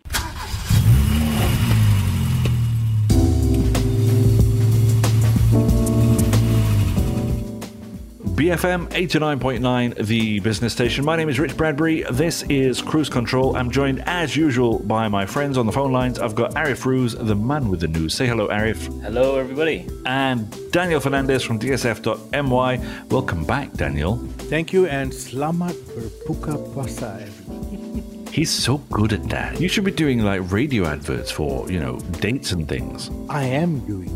BFM 8.47 8.87
89.9, 8.91 10.07
the 10.07 10.39
business 10.39 10.71
station. 10.71 11.03
My 11.03 11.17
name 11.17 11.27
is 11.27 11.37
Rich 11.37 11.57
Bradbury. 11.57 12.03
This 12.09 12.43
is 12.43 12.81
Cruise 12.81 13.09
Control. 13.09 13.57
I'm 13.57 13.69
joined, 13.69 14.01
as 14.05 14.37
usual, 14.37 14.79
by 14.79 15.09
my 15.09 15.25
friends 15.25 15.57
on 15.57 15.65
the 15.65 15.73
phone 15.73 15.91
lines. 15.91 16.17
I've 16.17 16.33
got 16.33 16.53
Arif 16.53 16.85
Ruz, 16.85 17.13
the 17.13 17.35
man 17.35 17.67
with 17.67 17.81
the 17.81 17.89
news. 17.89 18.13
Say 18.13 18.25
hello, 18.25 18.47
Arif. 18.47 18.87
Hello, 19.01 19.35
everybody. 19.35 19.85
And 20.05 20.47
Daniel 20.71 21.01
Fernandez 21.01 21.43
from 21.43 21.59
DSF.my. 21.59 22.79
Welcome 23.09 23.43
back, 23.43 23.73
Daniel. 23.73 24.15
Thank 24.47 24.71
you 24.71 24.85
and 24.85 25.11
selamat 25.11 25.75
berbuka 25.91 26.55
puasa, 26.71 27.19
everyone. 27.19 28.27
He's 28.31 28.49
so 28.49 28.77
good 28.95 29.11
at 29.11 29.27
that. 29.27 29.59
You 29.59 29.67
should 29.67 29.83
be 29.83 29.91
doing 29.91 30.23
like 30.23 30.49
radio 30.53 30.87
adverts 30.87 31.31
for, 31.31 31.69
you 31.69 31.81
know, 31.81 31.99
dates 32.23 32.53
and 32.53 32.65
things. 32.65 33.11
I 33.27 33.43
am 33.43 33.79
doing 33.83 34.07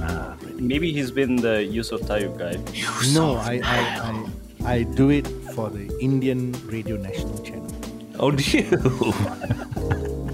that. 0.00 0.08
Ah. 0.08 0.33
Maybe 0.66 0.92
he's 0.92 1.10
been 1.10 1.36
the 1.36 1.62
Yusuf 1.64 2.00
Taiyoob 2.02 2.38
guy. 2.38 2.56
No, 3.12 3.36
I, 3.36 3.60
I, 3.64 3.78
I, 4.64 4.72
I 4.74 4.82
do 4.82 5.10
it 5.10 5.26
for 5.54 5.68
the 5.70 5.86
Indian 6.00 6.52
Radio 6.66 6.96
National 6.96 7.38
Channel. 7.42 7.70
Oh, 8.18 8.30
do 8.30 8.42
you? 8.56 8.64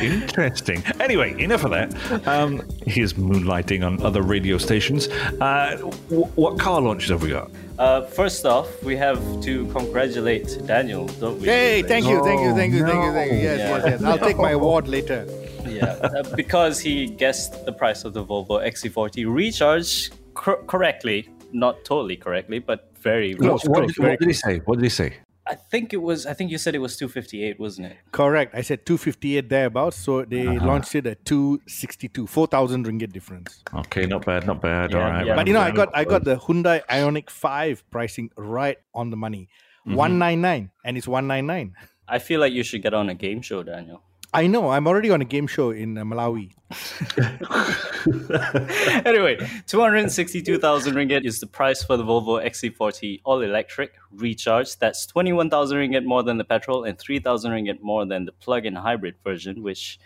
Interesting. 0.00 0.82
Anyway, 0.98 1.38
enough 1.42 1.62
of 1.64 1.70
that. 1.72 2.26
Um, 2.26 2.62
he's 2.86 3.12
moonlighting 3.14 3.84
on 3.86 4.02
other 4.02 4.22
radio 4.22 4.56
stations. 4.58 5.08
Uh, 5.08 5.76
w- 6.08 6.24
what 6.36 6.58
car 6.58 6.80
launches 6.80 7.10
have 7.10 7.22
we 7.22 7.28
got? 7.28 7.50
Uh, 7.78 8.02
first 8.06 8.46
off, 8.46 8.82
we 8.82 8.96
have 8.96 9.18
to 9.42 9.66
congratulate 9.72 10.58
Daniel, 10.66 11.06
don't 11.20 11.38
we? 11.40 11.46
Hey, 11.48 11.82
thank 11.82 12.06
you, 12.06 12.22
thank 12.24 12.40
you, 12.40 12.54
thank 12.54 12.72
you, 12.72 12.84
thank 12.86 13.04
you, 13.04 13.12
thank 13.12 13.32
you. 13.32 13.38
Yes, 13.38 13.58
Yeah. 13.58 13.76
yes, 13.76 14.00
yes. 14.00 14.02
I'll 14.02 14.18
take 14.18 14.38
my 14.38 14.52
award 14.52 14.88
later. 14.88 15.26
Yeah, 15.66 15.84
uh, 16.02 16.34
because 16.36 16.80
he 16.80 17.06
guessed 17.06 17.64
the 17.66 17.72
price 17.72 18.04
of 18.04 18.12
the 18.14 18.24
Volvo 18.24 18.60
XC40 18.64 19.32
Recharge 19.32 20.10
cor- 20.34 20.62
correctly, 20.64 21.28
not 21.52 21.84
totally 21.84 22.16
correctly, 22.16 22.58
but 22.58 22.90
very 23.00 23.34
What, 23.34 23.40
close. 23.40 23.64
what 23.64 23.78
close, 23.78 23.86
did, 23.94 23.96
very 23.96 24.10
what 24.12 24.20
did 24.20 24.28
he 24.28 24.32
say? 24.34 24.58
What 24.64 24.76
did 24.78 24.84
he 24.84 24.90
say? 24.90 25.14
I 25.46 25.54
think 25.54 25.92
it 25.92 25.96
was. 25.96 26.26
I 26.26 26.34
think 26.34 26.50
you 26.52 26.58
said 26.58 26.74
it 26.76 26.78
was 26.78 26.96
258, 26.96 27.58
wasn't 27.58 27.88
it? 27.88 27.96
Correct. 28.12 28.54
I 28.54 28.60
said 28.60 28.86
258 28.86 29.48
thereabouts, 29.48 29.96
so 29.96 30.24
they 30.24 30.44
launched 30.46 30.94
it 30.94 31.06
at 31.06 31.24
262, 31.24 32.26
4,000 32.28 32.86
ringgit 32.86 33.12
difference. 33.12 33.64
Okay, 33.74 34.06
not 34.06 34.24
bad, 34.24 34.46
not 34.46 34.60
bad. 34.60 34.92
Yeah, 34.92 34.98
All 35.04 35.10
right. 35.10 35.26
yeah. 35.26 35.34
But 35.34 35.48
you 35.48 35.54
know, 35.54 35.60
I 35.60 35.72
got 35.72 35.88
I 35.92 36.04
got 36.04 36.22
the 36.24 36.36
Hyundai 36.36 36.82
Ioniq 36.86 37.30
5 37.30 37.90
pricing 37.90 38.30
right 38.36 38.78
on 38.94 39.10
the 39.10 39.16
money. 39.16 39.48
199 39.84 40.70
and 40.84 40.96
it's 40.96 41.08
199. 41.08 41.74
I 42.06 42.18
feel 42.18 42.38
like 42.38 42.52
you 42.52 42.62
should 42.62 42.82
get 42.82 42.94
on 42.94 43.08
a 43.08 43.14
game 43.14 43.40
show, 43.40 43.62
Daniel. 43.62 44.02
I 44.32 44.46
know, 44.46 44.70
I'm 44.70 44.86
already 44.86 45.10
on 45.10 45.20
a 45.20 45.24
game 45.24 45.48
show 45.48 45.70
in 45.70 45.98
uh, 45.98 46.04
Malawi. 46.04 46.52
anyway, 49.04 49.36
262,000 49.66 50.94
ringgit 50.94 51.24
is 51.24 51.40
the 51.40 51.46
price 51.46 51.82
for 51.82 51.96
the 51.96 52.04
Volvo 52.04 52.44
XC40 52.44 53.22
all 53.24 53.40
electric 53.40 53.94
recharge. 54.12 54.78
That's 54.78 55.04
21,000 55.06 55.78
ringgit 55.78 56.04
more 56.04 56.22
than 56.22 56.38
the 56.38 56.44
petrol 56.44 56.84
and 56.84 56.96
3,000 56.96 57.50
ringgit 57.50 57.82
more 57.82 58.06
than 58.06 58.24
the 58.24 58.32
plug 58.32 58.66
in 58.66 58.76
hybrid 58.76 59.16
version, 59.24 59.62
which 59.62 59.98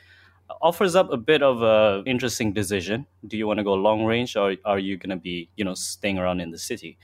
offers 0.62 0.94
up 0.94 1.12
a 1.12 1.18
bit 1.18 1.42
of 1.42 1.62
a 1.62 2.02
interesting 2.06 2.52
decision. 2.52 3.06
Do 3.26 3.36
you 3.36 3.46
want 3.46 3.58
to 3.58 3.64
go 3.64 3.74
long 3.74 4.04
range 4.04 4.36
or 4.36 4.56
are 4.64 4.78
you 4.78 4.96
going 4.96 5.10
to 5.10 5.16
be, 5.16 5.50
you 5.56 5.64
know, 5.64 5.74
staying 5.74 6.18
around 6.18 6.40
in 6.40 6.50
the 6.50 6.58
city? 6.58 6.98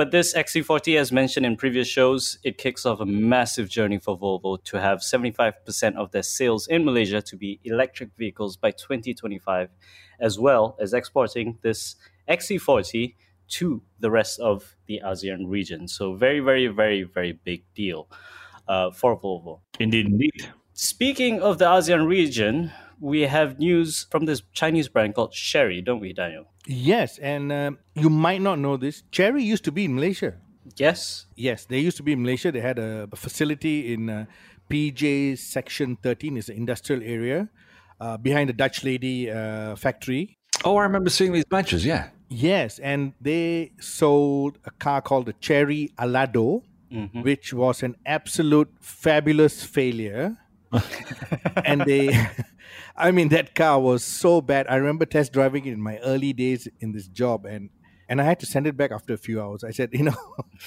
But 0.00 0.12
this 0.12 0.32
XC40, 0.32 0.98
as 0.98 1.12
mentioned 1.12 1.44
in 1.44 1.58
previous 1.58 1.86
shows, 1.86 2.38
it 2.42 2.56
kicks 2.56 2.86
off 2.86 3.00
a 3.00 3.04
massive 3.04 3.68
journey 3.68 3.98
for 3.98 4.18
Volvo 4.18 4.56
to 4.64 4.80
have 4.80 5.00
75% 5.00 5.96
of 5.96 6.10
their 6.10 6.22
sales 6.22 6.66
in 6.68 6.86
Malaysia 6.86 7.20
to 7.20 7.36
be 7.36 7.60
electric 7.64 8.08
vehicles 8.16 8.56
by 8.56 8.70
2025, 8.70 9.68
as 10.18 10.38
well 10.38 10.74
as 10.80 10.94
exporting 10.94 11.58
this 11.60 11.96
XC40 12.30 13.14
to 13.48 13.82
the 13.98 14.10
rest 14.10 14.40
of 14.40 14.74
the 14.86 15.02
ASEAN 15.04 15.44
region. 15.46 15.86
So, 15.86 16.14
very, 16.14 16.40
very, 16.40 16.68
very, 16.68 17.02
very 17.02 17.32
big 17.32 17.64
deal 17.74 18.08
uh, 18.68 18.92
for 18.92 19.20
Volvo. 19.20 19.60
Indeed, 19.78 20.06
indeed. 20.06 20.48
Speaking 20.72 21.42
of 21.42 21.58
the 21.58 21.66
ASEAN 21.66 22.08
region, 22.08 22.72
we 23.00 23.22
have 23.22 23.58
news 23.58 24.06
from 24.10 24.26
this 24.26 24.42
Chinese 24.52 24.88
brand 24.88 25.14
called 25.14 25.32
Chery, 25.32 25.80
don't 25.80 26.00
we, 26.00 26.12
Daniel? 26.12 26.44
Yes, 26.66 27.18
and 27.18 27.50
um, 27.50 27.78
you 27.94 28.10
might 28.10 28.40
not 28.40 28.58
know 28.58 28.76
this. 28.76 29.02
Chery 29.10 29.42
used 29.42 29.64
to 29.64 29.72
be 29.72 29.86
in 29.86 29.94
Malaysia. 29.94 30.34
Yes. 30.76 31.26
Yes, 31.34 31.64
they 31.64 31.78
used 31.78 31.96
to 31.96 32.02
be 32.02 32.12
in 32.12 32.22
Malaysia. 32.22 32.52
They 32.52 32.60
had 32.60 32.78
a, 32.78 33.08
a 33.10 33.16
facility 33.16 33.92
in 33.92 34.10
uh, 34.10 34.26
PJ 34.70 35.38
Section 35.38 35.96
13, 35.96 36.36
is 36.36 36.48
an 36.48 36.56
industrial 36.56 37.02
area 37.02 37.48
uh, 38.00 38.16
behind 38.18 38.48
the 38.48 38.52
Dutch 38.52 38.84
Lady 38.84 39.30
uh, 39.30 39.74
factory. 39.76 40.38
Oh, 40.64 40.76
I 40.76 40.82
remember 40.82 41.10
seeing 41.10 41.32
these 41.32 41.46
badges, 41.46 41.84
yeah. 41.84 42.10
Yes, 42.28 42.78
and 42.78 43.14
they 43.20 43.72
sold 43.80 44.58
a 44.64 44.70
car 44.70 45.00
called 45.00 45.26
the 45.26 45.32
Chery 45.34 45.90
Alado, 45.98 46.62
which 47.22 47.52
was 47.54 47.82
an 47.82 47.96
absolute 48.04 48.68
fabulous 48.80 49.64
failure. 49.64 50.36
and 51.64 51.82
they, 51.82 52.08
I 52.96 53.10
mean, 53.10 53.28
that 53.30 53.54
car 53.54 53.80
was 53.80 54.02
so 54.04 54.40
bad. 54.40 54.66
I 54.68 54.76
remember 54.76 55.06
test 55.06 55.32
driving 55.32 55.66
it 55.66 55.72
in 55.72 55.80
my 55.80 55.98
early 55.98 56.32
days 56.32 56.68
in 56.80 56.92
this 56.92 57.08
job, 57.08 57.46
and 57.46 57.70
and 58.08 58.20
I 58.20 58.24
had 58.24 58.40
to 58.40 58.46
send 58.46 58.66
it 58.66 58.76
back 58.76 58.90
after 58.90 59.14
a 59.14 59.16
few 59.16 59.40
hours. 59.40 59.62
I 59.62 59.70
said, 59.70 59.90
you 59.92 60.02
know, 60.02 60.16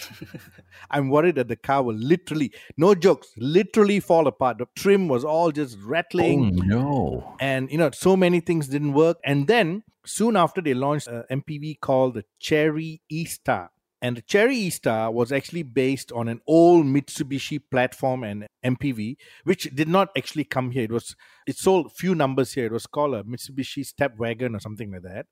I'm 0.89 1.09
worried 1.09 1.35
that 1.35 1.47
the 1.49 1.55
car 1.55 1.83
will 1.83 1.95
literally, 1.95 2.51
no 2.77 2.95
jokes, 2.95 3.27
literally 3.37 3.99
fall 3.99 4.27
apart. 4.27 4.59
The 4.59 4.67
trim 4.75 5.07
was 5.07 5.25
all 5.25 5.51
just 5.51 5.77
rattling 5.83 6.61
Oh, 6.61 6.65
no. 6.65 7.35
and 7.39 7.69
you 7.71 7.77
know 7.77 7.91
so 7.91 8.15
many 8.15 8.39
things 8.39 8.67
didn't 8.67 8.93
work 8.93 9.17
and 9.25 9.47
then 9.47 9.83
soon 10.05 10.35
after 10.35 10.61
they 10.61 10.73
launched 10.73 11.07
an 11.07 11.23
mpv 11.31 11.79
called 11.79 12.13
the 12.15 12.23
Chery 12.39 13.01
Eastar 13.11 13.69
and 14.03 14.17
the 14.17 14.21
Chery 14.21 14.57
Eastar 14.57 15.13
was 15.13 15.31
actually 15.31 15.63
based 15.63 16.11
on 16.11 16.27
an 16.27 16.41
old 16.45 16.85
mitsubishi 16.85 17.61
platform 17.71 18.25
and 18.25 18.45
mpv 18.63 19.15
which 19.45 19.63
did 19.73 19.87
not 19.87 20.09
actually 20.17 20.43
come 20.43 20.71
here. 20.71 20.83
It 20.83 20.91
was 20.91 21.15
it 21.47 21.57
sold 21.57 21.93
few 21.93 22.13
numbers 22.13 22.51
here. 22.53 22.65
It 22.65 22.73
was 22.73 22.85
called 22.85 23.15
a 23.15 23.23
mitsubishi 23.23 23.85
step 23.85 24.17
wagon 24.17 24.55
or 24.55 24.59
something 24.59 24.91
like 24.91 25.03
that. 25.03 25.25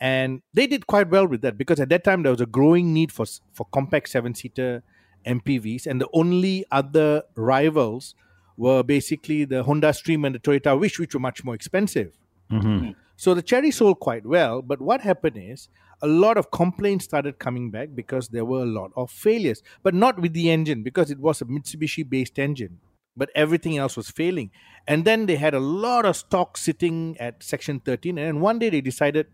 And 0.00 0.40
they 0.54 0.66
did 0.66 0.86
quite 0.86 1.10
well 1.10 1.28
with 1.28 1.42
that 1.42 1.58
because 1.58 1.78
at 1.78 1.90
that 1.90 2.04
time 2.04 2.22
there 2.22 2.32
was 2.32 2.40
a 2.40 2.46
growing 2.46 2.94
need 2.94 3.12
for 3.12 3.26
for 3.52 3.66
compact 3.70 4.08
seven 4.08 4.34
seater 4.34 4.82
mpvs 5.26 5.86
and 5.86 6.00
the 6.00 6.08
only 6.14 6.64
other 6.70 7.22
rivals 7.34 8.14
were 8.56 8.82
basically 8.82 9.44
the 9.44 9.62
Honda 9.62 9.92
Stream 9.92 10.24
and 10.24 10.34
the 10.34 10.38
Toyota 10.38 10.78
Wish, 10.80 10.98
which 10.98 11.12
were 11.12 11.20
much 11.20 11.44
more 11.44 11.54
expensive. 11.54 12.16
Mm-hmm. 12.50 12.78
Hmm. 12.78 12.90
So 13.16 13.32
the 13.32 13.42
Chery 13.42 13.70
sold 13.70 14.00
quite 14.00 14.26
well, 14.26 14.62
but 14.62 14.80
what 14.80 15.00
happened 15.00 15.38
is 15.38 15.68
a 16.02 16.06
lot 16.06 16.36
of 16.36 16.50
complaints 16.50 17.06
started 17.06 17.38
coming 17.38 17.70
back 17.70 17.88
because 17.94 18.28
there 18.28 18.44
were 18.44 18.62
a 18.62 18.66
lot 18.66 18.90
of 18.96 19.10
failures, 19.10 19.62
but 19.82 19.94
not 19.94 20.20
with 20.20 20.34
the 20.34 20.50
engine 20.50 20.82
because 20.82 21.10
it 21.10 21.18
was 21.18 21.40
a 21.40 21.46
Mitsubishi 21.46 22.08
based 22.08 22.38
engine, 22.38 22.78
but 23.16 23.30
everything 23.34 23.78
else 23.78 23.96
was 23.96 24.10
failing. 24.10 24.50
And 24.86 25.06
then 25.06 25.24
they 25.24 25.36
had 25.36 25.54
a 25.54 25.60
lot 25.60 26.04
of 26.04 26.16
stock 26.16 26.58
sitting 26.58 27.16
at 27.18 27.42
Section 27.42 27.80
13, 27.80 28.18
and 28.18 28.42
one 28.42 28.58
day 28.58 28.68
they 28.68 28.82
decided 28.82 29.26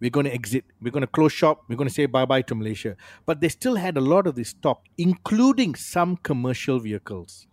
we're 0.00 0.10
going 0.10 0.24
to 0.24 0.32
exit, 0.32 0.64
we're 0.80 0.90
going 0.90 1.02
to 1.02 1.06
close 1.06 1.32
shop, 1.32 1.64
we're 1.68 1.76
going 1.76 1.88
to 1.88 1.94
say 1.94 2.06
bye 2.06 2.24
bye 2.24 2.40
to 2.42 2.54
Malaysia. 2.54 2.96
But 3.26 3.42
they 3.42 3.50
still 3.50 3.76
had 3.76 3.98
a 3.98 4.00
lot 4.00 4.26
of 4.26 4.34
this 4.34 4.48
stock, 4.48 4.86
including 4.96 5.74
some 5.74 6.16
commercial 6.16 6.80
vehicles. 6.80 7.46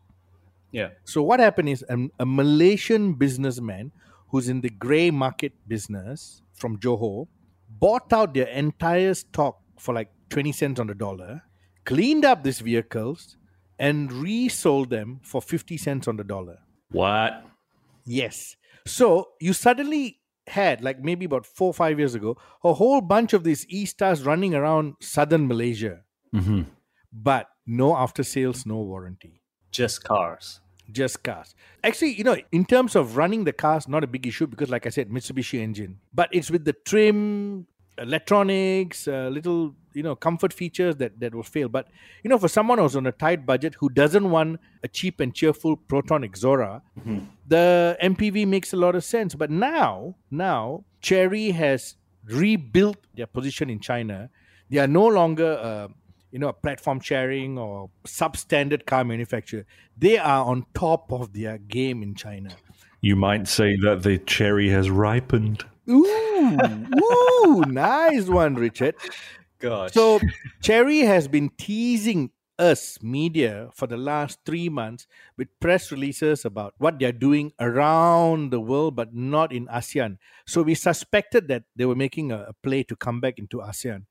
Yeah. 0.71 0.89
So 1.03 1.21
what 1.21 1.41
happened 1.41 1.69
is 1.69 1.83
um, 1.89 2.11
a 2.19 2.25
Malaysian 2.25 3.13
businessman 3.13 3.91
who's 4.29 4.49
in 4.49 4.61
the 4.61 4.69
grey 4.69 5.09
market 5.11 5.53
business 5.67 6.41
from 6.53 6.77
Johor 6.77 7.27
bought 7.69 8.11
out 8.13 8.33
their 8.33 8.47
entire 8.47 9.13
stock 9.13 9.59
for 9.77 9.93
like 9.93 10.11
20 10.29 10.51
cents 10.51 10.79
on 10.79 10.87
the 10.87 10.95
dollar, 10.95 11.43
cleaned 11.85 12.25
up 12.25 12.43
these 12.43 12.59
vehicles, 12.59 13.37
and 13.79 14.11
resold 14.11 14.89
them 14.89 15.19
for 15.23 15.41
50 15.41 15.77
cents 15.77 16.07
on 16.07 16.17
the 16.17 16.23
dollar. 16.23 16.57
What? 16.91 17.45
Yes. 18.05 18.55
So 18.85 19.29
you 19.39 19.53
suddenly 19.53 20.19
had, 20.47 20.81
like 20.83 21.01
maybe 21.03 21.25
about 21.25 21.45
four 21.45 21.67
or 21.67 21.73
five 21.73 21.99
years 21.99 22.15
ago, 22.15 22.37
a 22.63 22.73
whole 22.73 23.01
bunch 23.01 23.33
of 23.33 23.43
these 23.43 23.65
E 23.69 23.85
stars 23.85 24.23
running 24.23 24.55
around 24.55 24.95
southern 25.01 25.47
Malaysia, 25.47 26.01
hmm 26.31 26.63
but 27.11 27.47
no 27.65 27.95
after 27.95 28.21
sales, 28.21 28.65
no 28.65 28.77
warranty. 28.77 29.41
Just 29.71 30.03
cars. 30.03 30.59
Just 30.91 31.23
cars. 31.23 31.53
Actually, 31.83 32.13
you 32.13 32.23
know, 32.23 32.37
in 32.51 32.65
terms 32.65 32.95
of 32.95 33.17
running 33.17 33.43
the 33.43 33.53
cars, 33.53 33.87
not 33.87 34.03
a 34.03 34.07
big 34.07 34.25
issue 34.25 34.47
because, 34.47 34.69
like 34.69 34.85
I 34.85 34.89
said, 34.89 35.09
Mitsubishi 35.09 35.59
engine. 35.59 35.99
But 36.13 36.29
it's 36.31 36.49
with 36.49 36.63
the 36.63 36.73
trim, 36.73 37.67
electronics, 37.97 39.07
uh, 39.07 39.29
little, 39.31 39.75
you 39.93 40.03
know, 40.03 40.15
comfort 40.15 40.53
features 40.53 40.95
that 40.97 41.19
that 41.19 41.35
will 41.35 41.43
fail. 41.43 41.67
But 41.67 41.87
you 42.23 42.29
know, 42.29 42.37
for 42.37 42.47
someone 42.47 42.77
who's 42.77 42.95
on 42.95 43.05
a 43.05 43.11
tight 43.11 43.45
budget 43.45 43.75
who 43.79 43.89
doesn't 43.89 44.29
want 44.29 44.59
a 44.83 44.87
cheap 44.87 45.19
and 45.19 45.33
cheerful 45.33 45.75
Proton 45.75 46.21
Exora, 46.23 46.81
the 47.47 47.97
MPV 48.01 48.47
makes 48.47 48.71
a 48.73 48.77
lot 48.77 48.95
of 48.95 49.03
sense. 49.03 49.35
But 49.35 49.49
now, 49.51 50.15
now 50.31 50.85
Chery 51.01 51.51
has 51.51 51.95
rebuilt 52.25 52.97
their 53.15 53.27
position 53.27 53.69
in 53.69 53.79
China. 53.79 54.29
They 54.69 54.79
are 54.79 54.87
no 54.87 55.07
longer, 55.07 55.53
uh, 55.61 55.87
you 56.31 56.39
know, 56.39 56.51
platform 56.51 56.99
sharing 56.99 57.57
or 57.57 57.89
substandard 58.05 58.85
car 58.85 59.03
manufacturer. 59.03 59.65
They 59.97 60.17
are 60.17 60.45
on 60.45 60.65
top 60.73 61.11
of 61.11 61.33
their 61.33 61.57
game 61.57 62.03
in 62.03 62.15
China. 62.15 62.55
You 63.01 63.15
might 63.15 63.47
say 63.47 63.77
that 63.83 64.03
the 64.03 64.17
cherry 64.17 64.69
has 64.69 64.89
ripened. 64.89 65.63
Ooh, 65.89 66.57
ooh, 67.01 67.63
nice 67.67 68.27
one, 68.27 68.55
Richard. 68.55 68.95
Gosh. 69.59 69.93
So, 69.93 70.19
Chery 70.61 70.99
has 70.99 71.27
been 71.27 71.49
teasing 71.57 72.31
us, 72.59 72.99
media, 73.01 73.69
for 73.73 73.87
the 73.87 73.97
last 73.97 74.39
three 74.45 74.69
months 74.69 75.07
with 75.37 75.47
press 75.59 75.91
releases 75.91 76.45
about 76.45 76.73
what 76.77 76.99
they're 76.99 77.11
doing 77.11 77.53
around 77.59 78.51
the 78.51 78.59
world, 78.59 78.95
but 78.95 79.15
not 79.15 79.51
in 79.51 79.67
ASEAN. 79.67 80.17
So, 80.45 80.61
we 80.61 80.75
suspected 80.75 81.47
that 81.47 81.63
they 81.75 81.85
were 81.85 81.95
making 81.95 82.31
a, 82.31 82.47
a 82.49 82.53
play 82.61 82.83
to 82.83 82.95
come 82.95 83.19
back 83.19 83.39
into 83.39 83.57
ASEAN. 83.57 84.05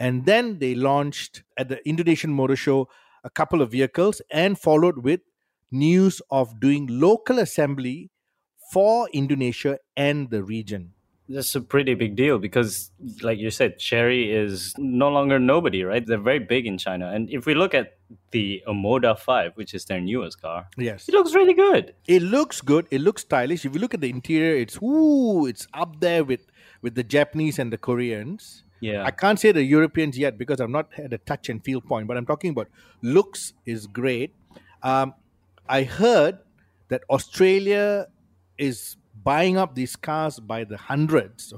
And 0.00 0.24
then 0.26 0.58
they 0.58 0.74
launched 0.74 1.42
at 1.58 1.68
the 1.68 1.86
Indonesian 1.88 2.32
Motor 2.32 2.56
Show 2.56 2.88
a 3.22 3.30
couple 3.30 3.60
of 3.62 3.70
vehicles 3.70 4.22
and 4.32 4.58
followed 4.58 4.98
with 5.04 5.20
news 5.70 6.20
of 6.30 6.58
doing 6.58 6.86
local 6.90 7.38
assembly 7.38 8.10
for 8.72 9.08
Indonesia 9.12 9.78
and 9.96 10.30
the 10.30 10.42
region. 10.42 10.94
That's 11.28 11.54
a 11.54 11.60
pretty 11.60 11.94
big 11.94 12.16
deal 12.16 12.38
because, 12.38 12.90
like 13.22 13.38
you 13.38 13.50
said, 13.50 13.78
Chery 13.78 14.32
is 14.32 14.74
no 14.78 15.08
longer 15.08 15.38
nobody, 15.38 15.84
right? 15.84 16.04
They're 16.04 16.18
very 16.18 16.40
big 16.40 16.66
in 16.66 16.76
China. 16.76 17.12
And 17.14 17.30
if 17.30 17.46
we 17.46 17.54
look 17.54 17.72
at 17.72 17.98
the 18.32 18.62
Omoda 18.66 19.16
5, 19.16 19.52
which 19.54 19.72
is 19.72 19.84
their 19.84 20.00
newest 20.00 20.40
car, 20.42 20.66
Yes. 20.76 21.08
it 21.08 21.12
looks 21.14 21.32
really 21.32 21.54
good. 21.54 21.94
It 22.08 22.22
looks 22.22 22.60
good. 22.60 22.88
It 22.90 23.00
looks 23.02 23.22
stylish. 23.22 23.64
If 23.64 23.74
you 23.74 23.80
look 23.80 23.94
at 23.94 24.00
the 24.00 24.10
interior, 24.10 24.56
it's 24.56 24.80
ooh, 24.82 25.46
it's 25.46 25.68
up 25.72 26.00
there 26.00 26.24
with 26.24 26.46
with 26.82 26.96
the 26.96 27.04
Japanese 27.04 27.60
and 27.60 27.72
the 27.72 27.78
Koreans. 27.78 28.64
Yeah. 28.80 29.04
I 29.04 29.10
can't 29.10 29.38
say 29.38 29.52
the 29.52 29.62
Europeans 29.62 30.18
yet 30.18 30.38
because 30.38 30.60
I've 30.60 30.70
not 30.70 30.92
had 30.94 31.12
a 31.12 31.18
touch 31.18 31.48
and 31.48 31.62
feel 31.62 31.80
point, 31.80 32.08
but 32.08 32.16
I'm 32.16 32.26
talking 32.26 32.50
about 32.50 32.68
looks 33.02 33.52
is 33.66 33.86
great. 33.86 34.34
Um, 34.82 35.14
I 35.68 35.82
heard 35.82 36.38
that 36.88 37.02
Australia 37.10 38.08
is 38.58 38.96
buying 39.22 39.58
up 39.58 39.74
these 39.74 39.96
cars 39.96 40.40
by 40.40 40.64
the 40.64 40.78
hundreds, 40.78 41.52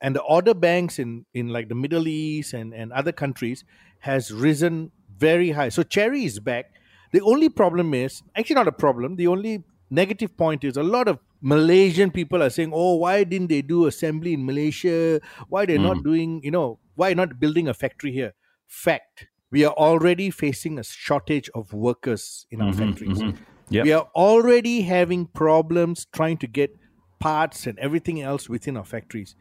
and 0.00 0.16
the 0.16 0.22
order 0.22 0.54
banks 0.54 0.98
in 0.98 1.26
in 1.34 1.48
like 1.48 1.68
the 1.68 1.74
Middle 1.74 2.08
East 2.08 2.54
and 2.54 2.72
and 2.74 2.92
other 2.92 3.12
countries 3.12 3.64
has 4.00 4.32
risen 4.32 4.90
very 5.16 5.50
high. 5.50 5.68
So 5.68 5.82
Chery 5.82 6.24
is 6.24 6.40
back. 6.40 6.72
The 7.12 7.20
only 7.20 7.50
problem 7.50 7.92
is 7.94 8.22
actually 8.34 8.54
not 8.54 8.68
a 8.68 8.72
problem. 8.72 9.16
The 9.16 9.26
only 9.28 9.64
negative 9.90 10.36
point 10.36 10.64
is 10.64 10.76
a 10.76 10.82
lot 10.82 11.06
of 11.06 11.18
Malaysian 11.42 12.10
people 12.10 12.42
are 12.42 12.50
saying, 12.50 12.70
"Oh, 12.72 12.94
why 12.96 13.24
didn't 13.24 13.48
they 13.48 13.62
do 13.62 13.86
assembly 13.86 14.34
in 14.34 14.46
Malaysia? 14.46 15.20
Why 15.48 15.66
they're 15.66 15.78
not 15.78 15.98
hmm. 15.98 16.02
doing, 16.02 16.40
you 16.42 16.52
know, 16.52 16.78
why 16.94 17.14
not 17.14 17.40
building 17.40 17.68
a 17.68 17.74
factory 17.74 18.12
here?" 18.12 18.32
Fact: 18.66 19.26
We 19.50 19.64
are 19.64 19.74
already 19.74 20.30
facing 20.30 20.78
a 20.78 20.84
shortage 20.84 21.50
of 21.54 21.74
workers 21.74 22.46
in 22.50 22.62
our 22.62 22.70
mm-hmm, 22.70 22.88
factories. 22.88 23.18
Mm-hmm. 23.18 23.42
Yep. 23.68 23.84
We 23.84 23.92
are 23.92 24.08
already 24.14 24.82
having 24.82 25.26
problems 25.26 26.06
trying 26.12 26.38
to 26.38 26.46
get 26.46 26.70
parts 27.18 27.66
and 27.66 27.78
everything 27.78 28.22
else 28.22 28.48
within 28.48 28.76
our 28.76 28.84
factories. 28.84 29.34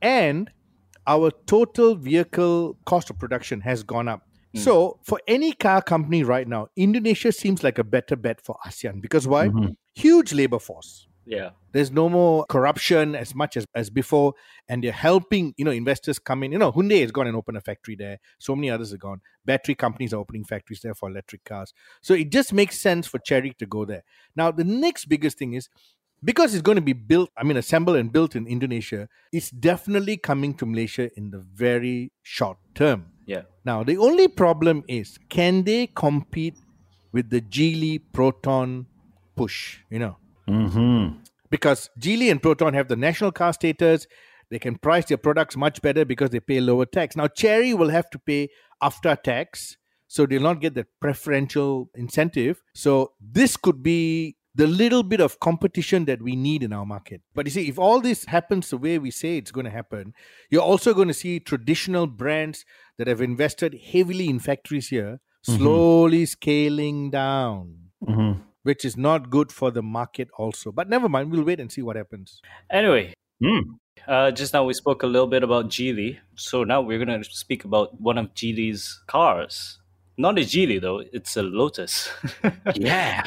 And 0.00 0.50
our 1.06 1.30
total 1.46 1.94
vehicle 1.94 2.76
cost 2.84 3.10
of 3.10 3.18
production 3.18 3.60
has 3.60 3.82
gone 3.82 4.08
up. 4.08 4.22
Hmm. 4.54 4.60
So, 4.60 4.98
for 5.04 5.20
any 5.28 5.52
car 5.52 5.82
company 5.82 6.24
right 6.24 6.48
now, 6.48 6.68
Indonesia 6.76 7.30
seems 7.30 7.62
like 7.62 7.78
a 7.78 7.84
better 7.84 8.16
bet 8.16 8.40
for 8.40 8.56
ASEAN 8.66 9.00
because 9.00 9.28
why? 9.28 9.48
Mm-hmm. 9.48 9.72
Huge 9.94 10.32
labor 10.32 10.58
force. 10.58 11.06
Yeah. 11.26 11.50
There's 11.72 11.90
no 11.90 12.08
more 12.08 12.46
corruption 12.46 13.14
as 13.14 13.34
much 13.34 13.56
as, 13.56 13.66
as 13.74 13.90
before, 13.90 14.34
and 14.68 14.82
they're 14.82 14.92
helping 14.92 15.52
you 15.56 15.64
know 15.64 15.70
investors 15.70 16.18
come 16.18 16.42
in. 16.42 16.52
You 16.52 16.58
know, 16.58 16.72
Hyundai 16.72 17.00
has 17.02 17.10
gone 17.10 17.26
and 17.26 17.36
opened 17.36 17.58
a 17.58 17.60
factory 17.60 17.96
there. 17.96 18.18
So 18.38 18.54
many 18.54 18.70
others 18.70 18.92
have 18.92 19.00
gone. 19.00 19.20
Battery 19.44 19.74
companies 19.74 20.14
are 20.14 20.18
opening 20.18 20.44
factories 20.44 20.80
there 20.80 20.94
for 20.94 21.08
electric 21.10 21.44
cars. 21.44 21.74
So 22.00 22.14
it 22.14 22.30
just 22.30 22.52
makes 22.52 22.80
sense 22.80 23.06
for 23.06 23.18
Chery 23.18 23.54
to 23.58 23.66
go 23.66 23.84
there. 23.84 24.04
Now, 24.34 24.50
the 24.50 24.64
next 24.64 25.06
biggest 25.06 25.38
thing 25.38 25.54
is 25.54 25.68
because 26.24 26.54
it's 26.54 26.62
going 26.62 26.76
to 26.76 26.82
be 26.82 26.92
built, 26.92 27.30
I 27.36 27.44
mean, 27.44 27.56
assembled 27.56 27.96
and 27.96 28.12
built 28.12 28.34
in 28.36 28.46
Indonesia, 28.46 29.08
it's 29.32 29.50
definitely 29.50 30.16
coming 30.16 30.54
to 30.54 30.66
Malaysia 30.66 31.10
in 31.16 31.30
the 31.30 31.38
very 31.38 32.12
short 32.22 32.58
term. 32.74 33.06
Yeah. 33.26 33.42
Now, 33.64 33.82
the 33.82 33.96
only 33.98 34.28
problem 34.28 34.84
is 34.88 35.18
can 35.28 35.64
they 35.64 35.88
compete 35.88 36.56
with 37.12 37.30
the 37.30 37.40
Geely 37.40 38.00
Proton 38.12 38.86
push? 39.34 39.78
You 39.90 39.98
know, 39.98 40.16
Mm-hmm. 40.48 41.18
because 41.50 41.90
Geely 42.00 42.30
and 42.30 42.42
Proton 42.42 42.74
have 42.74 42.88
the 42.88 42.96
national 42.96 43.32
car 43.32 43.52
status. 43.52 44.06
They 44.50 44.60
can 44.60 44.76
price 44.78 45.06
their 45.06 45.16
products 45.16 45.56
much 45.56 45.82
better 45.82 46.04
because 46.04 46.30
they 46.30 46.38
pay 46.38 46.60
lower 46.60 46.86
tax. 46.86 47.16
Now, 47.16 47.26
Chery 47.26 47.74
will 47.74 47.88
have 47.88 48.08
to 48.10 48.18
pay 48.18 48.48
after 48.80 49.16
tax, 49.16 49.76
so 50.06 50.24
they'll 50.24 50.40
not 50.40 50.60
get 50.60 50.74
that 50.74 50.86
preferential 51.00 51.90
incentive. 51.96 52.62
So, 52.72 53.12
this 53.20 53.56
could 53.56 53.82
be 53.82 54.36
the 54.54 54.68
little 54.68 55.02
bit 55.02 55.20
of 55.20 55.40
competition 55.40 56.04
that 56.04 56.22
we 56.22 56.36
need 56.36 56.62
in 56.62 56.72
our 56.72 56.86
market. 56.86 57.22
But 57.34 57.46
you 57.46 57.50
see, 57.50 57.68
if 57.68 57.78
all 57.78 58.00
this 58.00 58.24
happens 58.26 58.70
the 58.70 58.78
way 58.78 58.98
we 58.98 59.10
say 59.10 59.36
it's 59.36 59.50
going 59.50 59.66
to 59.66 59.70
happen, 59.70 60.14
you're 60.48 60.62
also 60.62 60.94
going 60.94 61.08
to 61.08 61.14
see 61.14 61.40
traditional 61.40 62.06
brands 62.06 62.64
that 62.98 63.08
have 63.08 63.20
invested 63.20 63.78
heavily 63.92 64.28
in 64.28 64.38
factories 64.38 64.88
here 64.88 65.20
slowly 65.42 66.26
scaling 66.26 67.10
down 67.10 67.86
Mm-hmm. 68.04 68.40
Which 68.66 68.84
is 68.84 68.96
not 68.96 69.30
good 69.30 69.52
for 69.52 69.70
the 69.70 69.82
market 69.82 70.28
also. 70.36 70.72
But 70.72 70.88
never 70.88 71.08
mind, 71.08 71.30
we'll 71.30 71.44
wait 71.44 71.60
and 71.60 71.70
see 71.70 71.82
what 71.82 71.94
happens. 71.96 72.40
Anyway, 72.70 73.14
Mm. 73.42 73.62
uh, 74.08 74.30
just 74.32 74.52
now 74.54 74.64
we 74.64 74.74
spoke 74.74 75.02
a 75.02 75.06
little 75.06 75.28
bit 75.28 75.42
about 75.44 75.66
Geely. 75.68 76.18
So 76.34 76.64
now 76.64 76.80
we're 76.80 77.04
going 77.04 77.22
to 77.22 77.28
speak 77.30 77.64
about 77.64 78.00
one 78.00 78.18
of 78.18 78.32
Geely's 78.34 79.02
cars. 79.06 79.78
Not 80.16 80.38
a 80.38 80.42
Geely, 80.42 80.80
though, 80.80 81.02
it's 81.12 81.36
a 81.36 81.42
Lotus. 81.42 82.08
Yeah. 82.74 83.22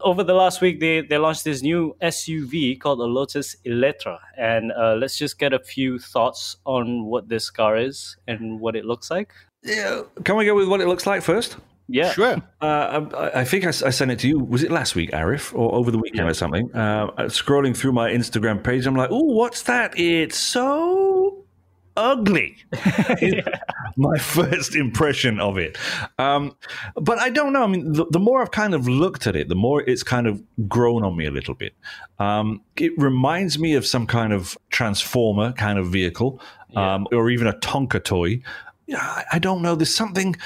Over 0.00 0.24
the 0.24 0.32
last 0.34 0.60
week, 0.62 0.80
they, 0.80 1.02
they 1.02 1.18
launched 1.18 1.44
this 1.44 1.60
new 1.62 1.94
SUV 2.02 2.80
called 2.80 2.98
the 3.00 3.04
Lotus 3.18 3.56
Eletre. 3.66 4.18
And 4.38 4.72
uh, 4.72 4.94
let's 4.94 5.18
just 5.18 5.38
get 5.38 5.52
a 5.52 5.58
few 5.58 5.98
thoughts 5.98 6.56
on 6.64 7.04
what 7.04 7.28
this 7.28 7.50
car 7.50 7.76
is 7.76 8.16
and 8.26 8.58
what 8.58 8.74
it 8.74 8.84
looks 8.86 9.10
like. 9.10 9.30
yeah. 9.62 10.00
Can 10.24 10.36
we 10.36 10.46
go 10.46 10.54
with 10.54 10.68
what 10.68 10.80
it 10.80 10.88
looks 10.88 11.06
like 11.06 11.22
first? 11.22 11.56
Yeah. 11.88 12.12
Sure. 12.12 12.36
Uh, 12.60 13.06
I, 13.14 13.40
I 13.40 13.44
think 13.44 13.64
I 13.64 13.70
sent 13.70 14.10
it 14.10 14.18
to 14.20 14.28
you. 14.28 14.38
Was 14.38 14.62
it 14.62 14.70
last 14.70 14.94
week, 14.94 15.10
Arif, 15.10 15.54
or 15.54 15.74
over 15.74 15.90
the 15.90 15.98
weekend 15.98 16.28
or 16.28 16.34
something? 16.34 16.74
Uh, 16.74 17.08
scrolling 17.28 17.76
through 17.76 17.92
my 17.92 18.10
Instagram 18.10 18.62
page, 18.62 18.86
I'm 18.86 18.96
like, 18.96 19.10
"Oh, 19.10 19.24
what's 19.34 19.62
that? 19.62 19.98
It's 19.98 20.38
so 20.38 21.44
ugly." 21.96 22.56
my 23.96 24.18
first 24.18 24.74
impression 24.74 25.40
of 25.40 25.58
it. 25.58 25.76
Um, 26.18 26.56
but 26.94 27.18
I 27.18 27.30
don't 27.30 27.52
know. 27.52 27.62
I 27.62 27.66
mean, 27.66 27.92
the, 27.92 28.06
the 28.10 28.18
more 28.18 28.40
I've 28.40 28.50
kind 28.50 28.74
of 28.74 28.88
looked 28.88 29.26
at 29.26 29.36
it, 29.36 29.48
the 29.48 29.54
more 29.54 29.82
it's 29.82 30.02
kind 30.02 30.26
of 30.26 30.42
grown 30.68 31.04
on 31.04 31.16
me 31.16 31.26
a 31.26 31.30
little 31.30 31.54
bit. 31.54 31.74
Um, 32.18 32.62
it 32.76 32.92
reminds 32.96 33.58
me 33.58 33.74
of 33.74 33.86
some 33.86 34.06
kind 34.06 34.32
of 34.32 34.56
transformer 34.70 35.52
kind 35.52 35.78
of 35.78 35.88
vehicle, 35.88 36.40
um, 36.74 37.06
or 37.12 37.30
even 37.30 37.46
a 37.46 37.52
Tonka 37.54 38.02
toy. 38.02 38.40
Yeah, 38.86 38.98
I, 38.98 39.24
I 39.32 39.38
don't 39.38 39.62
know. 39.62 39.74
There's 39.74 39.94
something 39.94 40.36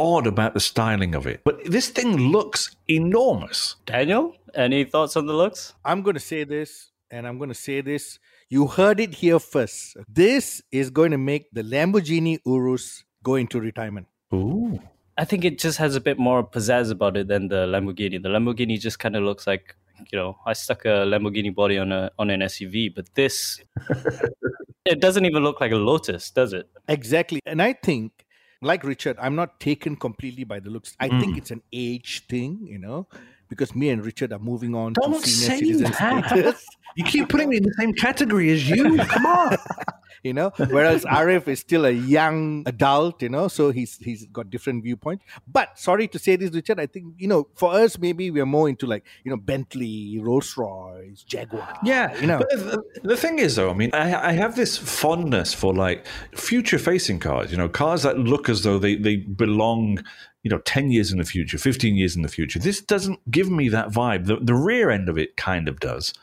odd 0.00 0.26
about 0.26 0.54
the 0.54 0.60
styling 0.60 1.14
of 1.14 1.26
it. 1.26 1.42
But 1.44 1.64
this 1.64 1.88
thing 1.90 2.16
looks 2.16 2.74
enormous. 2.88 3.76
Daniel, 3.86 4.34
any 4.54 4.84
thoughts 4.84 5.16
on 5.16 5.26
the 5.26 5.34
looks? 5.34 5.74
I'm 5.84 6.02
going 6.02 6.14
to 6.14 6.20
say 6.20 6.44
this, 6.44 6.90
and 7.10 7.26
I'm 7.26 7.38
going 7.38 7.50
to 7.50 7.60
say 7.68 7.80
this. 7.82 8.18
You 8.48 8.66
heard 8.66 8.98
it 8.98 9.14
here 9.14 9.38
first. 9.38 9.96
This 10.08 10.62
is 10.72 10.90
going 10.90 11.10
to 11.12 11.18
make 11.18 11.50
the 11.52 11.62
Lamborghini 11.62 12.38
Urus 12.46 13.04
go 13.22 13.34
into 13.34 13.60
retirement. 13.60 14.06
Ooh. 14.34 14.80
I 15.18 15.24
think 15.24 15.44
it 15.44 15.58
just 15.58 15.78
has 15.78 15.96
a 15.96 16.00
bit 16.00 16.18
more 16.18 16.42
pizzazz 16.42 16.90
about 16.90 17.16
it 17.16 17.28
than 17.28 17.48
the 17.48 17.66
Lamborghini. 17.66 18.22
The 18.22 18.30
Lamborghini 18.30 18.80
just 18.80 18.98
kind 18.98 19.14
of 19.16 19.22
looks 19.22 19.46
like, 19.46 19.76
you 20.10 20.18
know, 20.18 20.38
I 20.46 20.54
stuck 20.54 20.86
a 20.86 21.04
Lamborghini 21.12 21.54
body 21.54 21.76
on 21.78 21.92
a 21.92 22.10
on 22.18 22.30
an 22.30 22.40
SUV, 22.40 22.94
but 22.94 23.14
this 23.14 23.60
it 24.86 25.00
doesn't 25.00 25.26
even 25.26 25.42
look 25.42 25.60
like 25.60 25.72
a 25.72 25.76
Lotus, 25.76 26.30
does 26.30 26.54
it? 26.54 26.68
Exactly. 26.88 27.40
And 27.44 27.60
I 27.60 27.74
think 27.74 28.24
like 28.62 28.84
Richard, 28.84 29.16
I'm 29.20 29.34
not 29.34 29.60
taken 29.60 29.96
completely 29.96 30.44
by 30.44 30.60
the 30.60 30.70
looks. 30.70 30.94
I 31.00 31.08
Mm. 31.08 31.20
think 31.20 31.38
it's 31.38 31.50
an 31.50 31.62
age 31.72 32.26
thing, 32.28 32.66
you 32.66 32.78
know, 32.78 33.06
because 33.50 33.74
me 33.74 33.90
and 33.90 34.04
Richard 34.04 34.32
are 34.32 34.38
moving 34.38 34.74
on 34.74 34.94
Don't 34.94 35.22
to 35.22 35.28
senior 35.28 35.58
citizen 35.58 35.92
status. 35.92 36.66
You 36.96 37.04
keep 37.04 37.28
putting 37.28 37.48
me 37.50 37.58
in 37.58 37.62
the 37.62 37.72
same 37.78 37.92
category 37.94 38.50
as 38.50 38.68
you. 38.68 38.98
Come 38.98 39.24
on. 39.24 39.56
you 40.22 40.34
know 40.34 40.50
whereas 40.68 41.04
arif 41.04 41.48
is 41.48 41.60
still 41.60 41.86
a 41.86 41.90
young 41.90 42.62
adult 42.66 43.22
you 43.22 43.28
know 43.28 43.48
so 43.48 43.70
he's 43.70 43.96
he's 43.96 44.26
got 44.26 44.50
different 44.50 44.82
viewpoints 44.82 45.24
but 45.50 45.78
sorry 45.78 46.06
to 46.06 46.18
say 46.18 46.36
this 46.36 46.50
richard 46.52 46.78
i 46.78 46.84
think 46.84 47.14
you 47.16 47.26
know 47.26 47.48
for 47.54 47.72
us 47.72 47.98
maybe 47.98 48.30
we're 48.30 48.44
more 48.44 48.68
into 48.68 48.86
like 48.86 49.02
you 49.24 49.30
know 49.30 49.36
bentley 49.38 50.18
rolls 50.20 50.58
royce 50.58 51.22
jaguar 51.22 51.66
Yeah, 51.82 52.14
you 52.20 52.26
know 52.26 52.38
the, 52.50 52.82
the 53.02 53.16
thing 53.16 53.38
is, 53.38 53.56
though, 53.56 53.70
I 53.70 53.74
mean, 53.74 53.90
I, 53.92 54.30
I 54.30 54.32
have 54.32 54.56
this 54.56 54.76
fondness 54.76 55.54
for 55.54 55.72
like 55.74 56.06
future-facing 56.34 57.18
cars. 57.20 57.50
You 57.50 57.58
know, 57.58 57.68
cars 57.68 58.02
that 58.02 58.18
look 58.18 58.48
as 58.48 58.62
though 58.62 58.78
they 58.78 58.96
they 58.96 59.16
belong. 59.16 60.04
You 60.42 60.50
know, 60.50 60.58
ten 60.58 60.90
years 60.90 61.12
in 61.12 61.18
the 61.18 61.24
future, 61.24 61.58
fifteen 61.58 61.96
years 61.96 62.16
in 62.16 62.22
the 62.22 62.28
future. 62.28 62.58
This 62.58 62.80
doesn't 62.80 63.20
give 63.30 63.50
me 63.50 63.68
that 63.70 63.88
vibe. 63.90 64.26
The 64.26 64.36
the 64.36 64.54
rear 64.54 64.90
end 64.90 65.08
of 65.08 65.18
it 65.18 65.36
kind 65.36 65.68
of 65.68 65.80
does, 65.80 66.14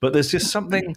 but 0.00 0.12
there's 0.12 0.30
just 0.30 0.50
something. 0.50 0.96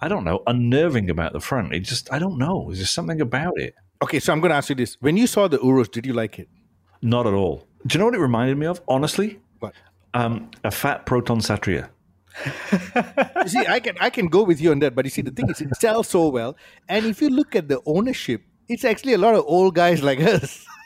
I 0.00 0.08
don't 0.08 0.24
know, 0.24 0.42
unnerving 0.46 1.08
about 1.08 1.32
the 1.32 1.40
front. 1.40 1.72
It 1.72 1.80
just, 1.80 2.12
I 2.12 2.18
don't 2.18 2.36
know. 2.36 2.64
There's 2.66 2.80
just 2.80 2.94
something 2.94 3.20
about 3.22 3.54
it. 3.56 3.74
okay 4.02 4.18
so 4.20 4.32
i'm 4.32 4.40
going 4.40 4.50
to 4.50 4.56
ask 4.56 4.68
you 4.68 4.74
this 4.74 4.96
when 5.00 5.16
you 5.16 5.26
saw 5.26 5.48
the 5.48 5.58
urus 5.62 5.88
did 5.88 6.04
you 6.04 6.12
like 6.12 6.38
it 6.38 6.48
Not 7.00 7.26
at 7.26 7.32
all. 7.32 7.66
Do 7.86 7.94
you 7.94 7.98
know 8.00 8.06
what 8.06 8.14
it 8.14 8.20
reminded 8.20 8.58
me 8.58 8.66
of? 8.66 8.82
Honestly, 8.88 9.38
what 9.60 9.72
um, 10.12 10.50
a 10.64 10.70
fat 10.70 11.06
Proton 11.06 11.38
Satria. 11.40 11.88
you 13.42 13.48
see 13.48 13.64
i 13.68 13.78
can 13.80 13.96
i 14.00 14.10
can 14.10 14.26
go 14.26 14.42
with 14.42 14.60
you 14.60 14.70
on 14.72 14.78
that 14.80 14.94
but 14.94 15.04
you 15.04 15.10
see 15.10 15.22
the 15.22 15.30
thing 15.30 15.48
is 15.48 15.60
it 15.60 15.74
sells 15.76 16.08
so 16.08 16.28
well 16.28 16.56
and 16.88 17.06
if 17.06 17.22
you 17.22 17.30
look 17.30 17.54
at 17.54 17.68
the 17.68 17.80
ownership 17.86 18.42
it's 18.68 18.84
actually 18.84 19.12
a 19.14 19.18
lot 19.18 19.34
of 19.34 19.44
old 19.46 19.74
guys 19.74 20.02
like 20.02 20.20
us 20.20 20.66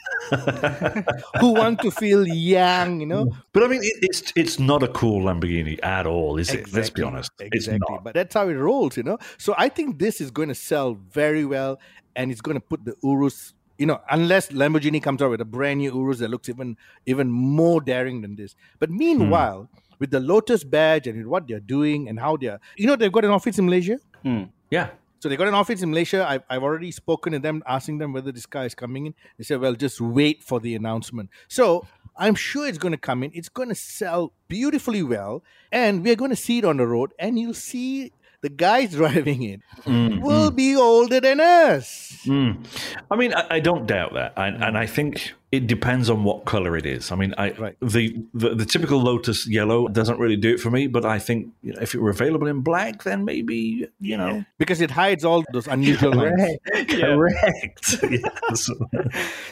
who 1.41 1.53
want 1.53 1.81
to 1.81 1.91
feel 1.91 2.27
young 2.27 3.01
you 3.01 3.07
know 3.07 3.29
But 3.53 3.63
I 3.63 3.69
mean, 3.69 3.83
it, 3.83 3.97
it's 4.03 4.33
it's 4.37 4.59
not 4.59 4.83
a 4.83 4.89
cool 4.89 5.23
Lamborghini 5.23 5.79
at 5.83 6.07
all, 6.07 6.39
is 6.39 6.51
it? 6.53 6.73
Let's 6.73 6.91
be 6.91 7.03
honest. 7.03 7.33
It's 7.41 7.67
Exactly. 7.67 7.87
not. 7.91 8.05
But 8.05 8.15
that's 8.15 8.35
how 8.35 8.49
it 8.49 8.55
rolls, 8.55 8.97
you 8.97 9.03
know. 9.03 9.19
So 9.37 9.55
I 9.59 9.69
think 9.69 9.99
this 9.99 10.21
is 10.21 10.31
going 10.31 10.49
to 10.49 10.55
sell 10.55 10.95
very 10.95 11.45
well, 11.45 11.81
and 12.15 12.31
it's 12.31 12.41
going 12.41 12.55
to 12.55 12.61
put 12.61 12.85
the 12.85 12.95
Urus. 13.03 13.55
You 13.79 13.87
know, 13.87 14.01
unless 14.11 14.49
Lamborghini 14.51 15.03
comes 15.03 15.23
out 15.23 15.31
with 15.31 15.41
a 15.41 15.45
brand 15.45 15.81
new 15.81 15.93
Urus 15.93 16.19
that 16.19 16.31
looks 16.31 16.49
even 16.49 16.77
even 17.07 17.31
more 17.31 17.81
daring 17.81 18.23
than 18.23 18.37
this. 18.37 18.55
But 18.79 18.91
hmm. 18.91 18.99
meanwhile, 18.99 19.69
with 19.99 20.11
the 20.11 20.21
Lotus 20.21 20.63
badge 20.63 21.07
and 21.07 21.27
what 21.27 21.49
they're 21.49 21.59
doing 21.59 22.09
and 22.09 22.21
how 22.21 22.37
they're, 22.37 22.61
you 22.77 22.87
know, 22.87 22.97
they've 22.97 23.13
got 23.13 23.25
an 23.25 23.33
office 23.33 23.59
in 23.59 23.67
Malaysia. 23.67 23.99
Hmm. 24.23 24.45
Yeah. 24.71 24.91
So 25.21 25.29
they 25.29 25.37
got 25.37 25.49
an 25.49 25.55
office 25.55 25.83
in 25.83 25.91
Malaysia. 25.91 26.25
I've, 26.29 26.43
I've 26.49 26.63
already 26.63 26.91
spoken 26.93 27.33
to 27.33 27.39
them, 27.39 27.63
asking 27.67 27.99
them 27.99 28.13
whether 28.13 28.31
this 28.31 28.47
car 28.47 28.65
is 28.65 28.75
coming 28.75 29.07
in. 29.07 29.15
They 29.37 29.45
said, 29.45 29.61
well, 29.61 29.75
just 29.75 30.01
wait 30.01 30.43
for 30.43 30.61
the 30.61 30.75
announcement. 30.77 31.31
So 31.49 31.87
I'm 32.17 32.35
sure 32.35 32.69
it's 32.69 32.79
going 32.79 32.93
to 32.93 32.99
come 32.99 33.23
in. 33.23 33.33
It's 33.35 33.49
going 33.49 33.69
to 33.69 33.75
sell 33.75 34.33
beautifully 34.47 35.03
well. 35.03 35.43
And 35.73 36.05
we're 36.05 36.17
going 36.17 36.31
to 36.31 36.37
see 36.37 36.59
it 36.59 36.65
on 36.65 36.77
the 36.77 36.87
road. 36.87 37.13
And 37.19 37.39
you'll 37.39 37.55
see 37.55 38.13
the 38.41 38.49
guys 38.49 38.93
driving 38.95 39.43
it 39.43 39.61
mm, 39.83 40.21
will 40.21 40.51
mm. 40.51 40.57
be 40.57 40.77
older 40.77 41.21
than 41.21 41.41
us. 41.41 42.19
Mm. 42.25 42.65
I 43.11 43.17
mean, 43.17 43.35
I, 43.35 43.47
I 43.57 43.61
don't 43.61 43.87
doubt 43.87 44.15
that, 44.15 44.33
I, 44.37 44.49
and 44.49 44.77
I 44.77 44.87
think 44.87 45.33
it 45.51 45.67
depends 45.67 46.11
on 46.11 46.25
what 46.25 46.45
color 46.45 46.77
it 46.77 46.85
is. 46.85 47.11
I 47.11 47.17
mean, 47.17 47.35
I 47.39 47.53
Right. 47.53 47.77
the, 47.81 48.23
the 48.35 48.55
the 48.55 48.67
typical 48.67 49.01
Lotus 49.01 49.49
yellow 49.49 49.89
doesn't 49.89 50.19
really 50.19 50.37
do 50.37 50.53
it 50.53 50.61
for 50.61 50.71
me, 50.71 50.87
but 50.87 51.07
I 51.07 51.19
think 51.19 51.49
you 51.63 51.73
know, 51.73 51.81
if 51.81 51.95
it 51.95 52.01
were 52.01 52.11
available 52.11 52.47
in 52.47 52.61
black, 52.61 53.05
then 53.05 53.25
maybe 53.25 53.89
you 53.99 54.17
know. 54.17 54.45
Because 54.59 54.81
it 54.81 54.91
hides 54.91 55.25
all 55.25 55.45
those 55.53 55.67
unusual 55.67 56.13
lines. 56.15 56.59
Correct. 56.91 57.97
yes. 58.11 58.71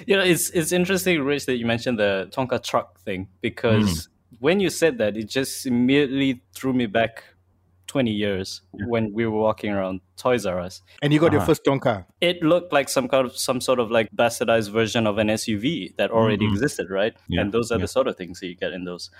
You 0.06 0.16
know, 0.16 0.22
it's 0.22 0.50
it's 0.50 0.72
interesting, 0.72 1.22
Rich, 1.22 1.46
that 1.46 1.56
you 1.56 1.66
mentioned 1.66 1.98
the 1.98 2.28
Tonka 2.30 2.62
truck 2.62 3.00
thing 3.00 3.28
because 3.40 4.06
mm. 4.06 4.08
when 4.38 4.60
you 4.60 4.68
said 4.68 4.98
that, 4.98 5.16
it 5.16 5.28
just 5.30 5.64
immediately 5.64 6.42
threw 6.54 6.74
me 6.74 6.86
back 6.86 7.24
twenty 7.96 8.12
years 8.12 8.60
when 8.92 9.12
we 9.18 9.24
were 9.26 9.38
walking 9.48 9.70
around 9.72 10.00
Toys 10.16 10.44
R 10.46 10.58
Us. 10.60 10.82
And 11.02 11.12
you 11.12 11.20
got 11.20 11.32
your 11.32 11.40
Uh-huh. 11.40 11.50
first 11.52 11.64
Tonka. 11.64 11.94
It 12.20 12.42
looked 12.42 12.72
like 12.78 12.88
some 12.88 13.08
kind 13.08 13.26
of 13.26 13.36
some 13.36 13.60
sort 13.60 13.78
of 13.84 13.90
like 13.90 14.08
bastardized 14.22 14.70
version 14.80 15.06
of 15.06 15.18
an 15.18 15.28
SUV 15.28 15.94
that 15.98 16.10
already 16.10 16.46
existed, 16.46 16.90
right? 16.90 17.14
Yeah, 17.28 17.40
And 17.42 17.52
those 17.52 17.70
are 17.72 17.78
yeah. 17.78 17.82
the 17.86 17.88
sort 17.96 18.06
of 18.08 18.16
things 18.16 18.40
that 18.40 18.48
you 18.48 18.56
get 18.64 18.72
in 18.72 18.84
those. 18.84 19.10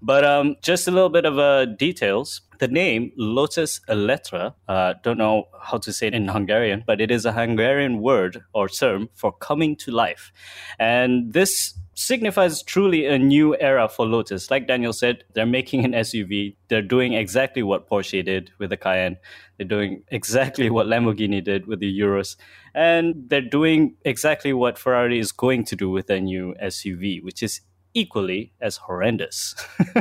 But 0.00 0.24
um, 0.24 0.56
just 0.62 0.88
a 0.88 0.90
little 0.90 1.10
bit 1.18 1.24
of 1.24 1.38
uh, 1.38 1.66
details. 1.86 2.40
The 2.58 2.68
name 2.68 3.10
Lotus 3.16 3.80
Eletre, 3.88 4.54
uh, 4.68 4.94
don't 5.02 5.18
know 5.18 5.48
how 5.60 5.78
to 5.78 5.92
say 5.92 6.06
it 6.06 6.14
in 6.14 6.28
Hungarian, 6.28 6.84
but 6.86 7.00
it 7.00 7.10
is 7.10 7.24
a 7.26 7.32
Hungarian 7.32 8.00
word 8.00 8.42
or 8.54 8.68
term 8.68 9.08
for 9.14 9.32
coming 9.32 9.74
to 9.84 9.90
life. 9.90 10.30
And 10.78 11.32
this 11.32 11.74
signifies 11.94 12.62
truly 12.62 13.06
a 13.06 13.18
new 13.18 13.56
era 13.58 13.88
for 13.88 14.06
Lotus. 14.06 14.50
Like 14.50 14.66
Daniel 14.66 14.92
said, 14.92 15.24
they're 15.34 15.46
making 15.46 15.84
an 15.84 15.92
SUV. 15.92 16.56
They're 16.68 16.82
doing 16.82 17.14
exactly 17.14 17.62
what 17.62 17.88
Porsche 17.88 18.24
did 18.24 18.50
with 18.58 18.70
the 18.70 18.76
Cayenne. 18.76 19.16
They're 19.56 19.66
doing 19.66 20.02
exactly 20.08 20.70
what 20.70 20.86
Lamborghini 20.86 21.42
did 21.44 21.66
with 21.66 21.80
the 21.80 21.88
Urus. 21.88 22.36
And 22.74 23.28
they're 23.28 23.40
doing 23.40 23.96
exactly 24.04 24.52
what 24.52 24.78
Ferrari 24.78 25.18
is 25.18 25.32
going 25.32 25.64
to 25.66 25.76
do 25.76 25.90
with 25.90 26.06
their 26.06 26.20
new 26.20 26.54
SUV, 26.62 27.22
which 27.22 27.42
is 27.42 27.60
equally 27.94 28.52
as 28.60 28.76
horrendous. 28.76 29.54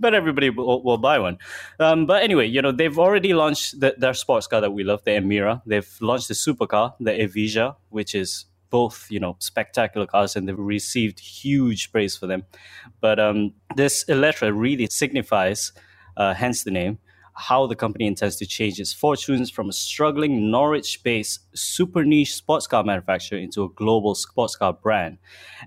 but 0.00 0.14
everybody 0.14 0.50
will, 0.50 0.82
will 0.82 0.98
buy 0.98 1.18
one. 1.18 1.38
Um, 1.78 2.06
but 2.06 2.22
anyway, 2.22 2.46
you 2.46 2.60
know, 2.60 2.72
they've 2.72 2.98
already 2.98 3.34
launched 3.34 3.78
the, 3.80 3.94
their 3.96 4.14
sports 4.14 4.46
car 4.46 4.60
that 4.60 4.72
we 4.72 4.84
love, 4.84 5.04
the 5.04 5.12
Emira. 5.12 5.62
They've 5.64 5.88
launched 6.00 6.28
the 6.28 6.34
supercar, 6.34 6.94
the 6.98 7.12
Evija, 7.12 7.76
which 7.90 8.14
is 8.14 8.46
both, 8.70 9.06
you 9.10 9.20
know, 9.20 9.36
spectacular 9.38 10.06
cars 10.06 10.36
and 10.36 10.48
they've 10.48 10.58
received 10.58 11.20
huge 11.20 11.90
praise 11.92 12.16
for 12.16 12.26
them. 12.26 12.44
But 13.00 13.18
um, 13.18 13.54
this 13.76 14.04
Eletre 14.08 14.52
really 14.54 14.86
signifies, 14.86 15.72
uh, 16.16 16.34
hence 16.34 16.64
the 16.64 16.70
name, 16.70 16.98
how 17.38 17.68
the 17.68 17.76
company 17.76 18.06
intends 18.06 18.34
to 18.36 18.46
change 18.46 18.80
its 18.80 18.92
fortunes 18.92 19.48
from 19.48 19.68
a 19.68 19.72
struggling 19.72 20.50
Norwich 20.50 21.00
based 21.04 21.40
super 21.54 22.04
niche 22.04 22.34
sports 22.34 22.66
car 22.66 22.82
manufacturer 22.82 23.38
into 23.38 23.62
a 23.62 23.68
global 23.68 24.16
sports 24.16 24.56
car 24.56 24.72
brand. 24.72 25.18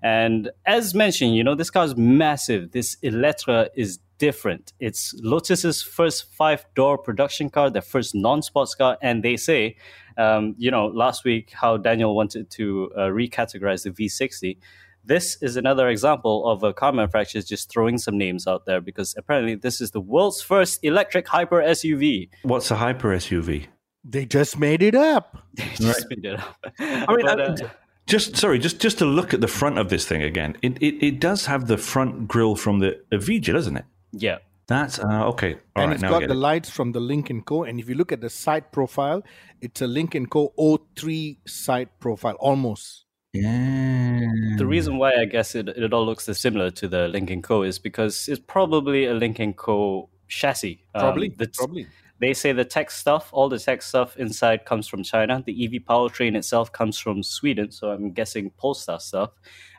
And 0.04 0.52
as 0.66 0.94
mentioned, 0.94 1.34
you 1.36 1.46
know, 1.46 1.56
this 1.56 1.70
car 1.70 1.86
is 1.86 1.96
massive. 1.96 2.72
This 2.72 2.98
Eletre 3.02 3.70
is 3.74 4.00
different. 4.22 4.72
It's 4.80 5.14
Lotus's 5.24 5.82
first 5.82 6.32
five 6.40 6.64
door 6.76 6.98
production 6.98 7.50
car, 7.50 7.70
their 7.72 7.82
first 7.82 8.14
non 8.14 8.42
sports 8.44 8.76
car. 8.76 8.98
And 9.02 9.24
they 9.24 9.36
say, 9.36 9.76
um, 10.18 10.54
you 10.60 10.70
know, 10.70 10.86
last 11.04 11.26
week 11.26 11.52
how 11.62 11.78
Daniel 11.78 12.16
wanted 12.16 12.52
to 12.52 12.92
uh, 12.96 13.00
recategorize 13.22 13.82
the 13.84 13.92
V60 13.92 14.58
this 15.04 15.42
is 15.42 15.56
another 15.56 15.90
example 15.90 16.48
of 16.48 16.62
a 16.62 16.72
car 16.74 16.92
manufacturer 16.92 17.42
just 17.42 17.72
throwing 17.72 17.98
some 17.98 18.20
names 18.20 18.46
out 18.46 18.68
there 18.68 18.80
because 18.80 19.16
apparently 19.18 19.56
this 19.56 19.82
is 19.82 19.90
the 19.90 20.00
world's 20.00 20.44
first 20.44 20.80
electric 20.84 21.28
hyper 21.28 21.60
SUV. 21.60 22.30
What's 22.44 22.70
a 22.70 22.76
hyper 22.76 23.10
SUV? 23.16 23.66
They 24.04 24.26
just 24.28 24.60
made 24.60 24.84
it 24.84 24.94
up. 24.94 25.38
they 25.56 25.66
Just 25.74 26.06
made 26.12 26.26
it 26.26 26.40
up. 26.40 26.56
I 26.80 27.16
mean, 27.16 27.26
But, 27.26 27.42
I- 27.42 27.44
uh, 27.46 27.70
just 28.08 28.36
sorry, 28.36 28.60
just 28.60 28.80
just 28.80 28.98
to 28.98 29.06
look 29.06 29.34
at 29.34 29.42
the 29.42 29.48
front 29.48 29.78
of 29.80 29.90
this 29.90 30.06
thing 30.06 30.22
again. 30.22 30.56
It 30.62 30.74
it, 30.82 30.96
it 31.10 31.20
does 31.20 31.46
have 31.46 31.68
the 31.68 31.78
front 31.78 32.28
grille 32.28 32.56
from 32.56 32.80
the 32.80 33.00
Evija, 33.12 33.54
doesn't 33.54 33.78
it? 33.78 33.86
Yeah. 34.12 34.38
That's 34.68 35.00
uh, 35.00 35.28
okay. 35.30 35.56
All 35.76 35.84
and 35.84 35.90
right, 35.90 35.94
it's 35.96 36.02
now 36.02 36.12
got 36.12 36.22
the 36.28 36.34
it. 36.34 36.36
lights 36.36 36.70
from 36.70 36.94
the 36.94 37.00
Lynk 37.02 37.32
& 37.44 37.46
Co. 37.46 37.64
And 37.64 37.80
if 37.80 37.90
you 37.90 37.96
look 37.96 38.12
at 38.12 38.22
the 38.22 38.30
side 38.30 38.72
profile, 38.72 39.24
it's 39.60 39.82
a 39.82 39.88
Lynk 39.88 40.16
& 40.24 40.30
Co. 40.30 40.54
03 40.96 41.40
side 41.46 41.90
profile, 42.00 42.36
almost. 42.36 43.06
Yeah. 43.34 44.22
The 44.58 44.66
reason 44.66 44.98
why 44.98 45.14
I 45.20 45.26
guess 45.26 45.56
it, 45.56 45.68
it 45.70 45.94
all 45.94 46.06
looks 46.06 46.26
similar 46.38 46.70
to 46.72 46.88
the 46.88 47.08
Lynk 47.10 47.44
& 47.44 47.44
Co 47.44 47.64
is 47.64 47.80
because 47.80 48.28
it's 48.30 48.40
probably 48.46 49.06
a 49.06 49.14
Lynk 49.14 49.42
& 49.56 49.58
Co 49.58 50.10
chassis. 50.28 50.86
Um, 50.96 51.02
Probably. 51.02 51.30
the- 51.30 51.48
probably. 51.54 51.88
They 52.22 52.36
say 52.36 52.52
the 52.52 52.64
tech 52.64 52.92
stuff, 52.92 53.30
all 53.32 53.50
the 53.50 53.58
tech 53.58 53.82
stuff 53.82 54.16
inside 54.16 54.64
comes 54.64 54.88
from 54.88 55.02
China. 55.02 55.42
The 55.44 55.66
EV 55.66 55.82
powertrain 55.84 56.38
itself 56.38 56.72
comes 56.72 57.00
from 57.00 57.24
Sweden, 57.24 57.72
so 57.72 57.90
I'm 57.90 58.12
guessing 58.12 58.52
Polestar 58.52 59.00
stuff. 59.00 59.32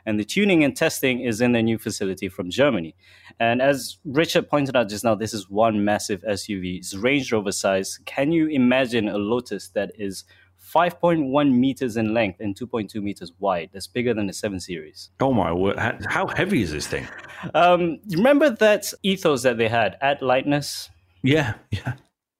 And 0.05 0.19
the 0.19 0.25
tuning 0.25 0.65
and 0.65 0.75
testing 0.75 1.21
is 1.21 1.39
in 1.39 1.53
the 1.53 1.61
new 1.61 1.77
facility 1.77 2.27
from 2.27 2.49
Germany. 2.49 2.95
And 3.39 3.61
as 3.61 3.97
Richard 4.03 4.49
pointed 4.49 4.75
out 4.75 4.89
just 4.89 5.05
now, 5.05 5.15
this 5.15 5.33
is 5.33 5.49
one 5.49 5.85
massive 5.85 6.21
SUV. 6.23 6.79
It's 6.79 6.93
Range 6.93 7.31
Rover 7.31 7.53
size. 7.53 7.97
Can 8.05 8.33
you 8.33 8.47
imagine 8.47 9.07
a 9.07 9.17
Lotus 9.17 9.69
that 9.69 9.93
is 9.97 10.25
5.1 10.61 11.57
meters 11.57 11.95
in 11.95 12.13
length 12.13 12.41
and 12.41 12.59
2.2 12.59 13.01
meters 13.01 13.31
wide? 13.39 13.69
That's 13.71 13.87
bigger 13.87 14.13
than 14.13 14.27
the 14.27 14.33
7 14.33 14.59
Series. 14.59 15.11
Oh 15.21 15.31
my 15.31 15.53
word! 15.53 15.79
How, 15.79 15.97
how 16.09 16.27
heavy 16.27 16.61
is 16.61 16.73
this 16.73 16.87
thing? 16.87 17.07
Um, 17.53 17.99
remember 18.09 18.49
that 18.49 18.93
ethos 19.01 19.43
that 19.43 19.57
they 19.57 19.69
had 19.69 19.97
at 20.01 20.21
lightness? 20.21 20.89
Yeah, 21.21 21.53
yeah. 21.71 21.93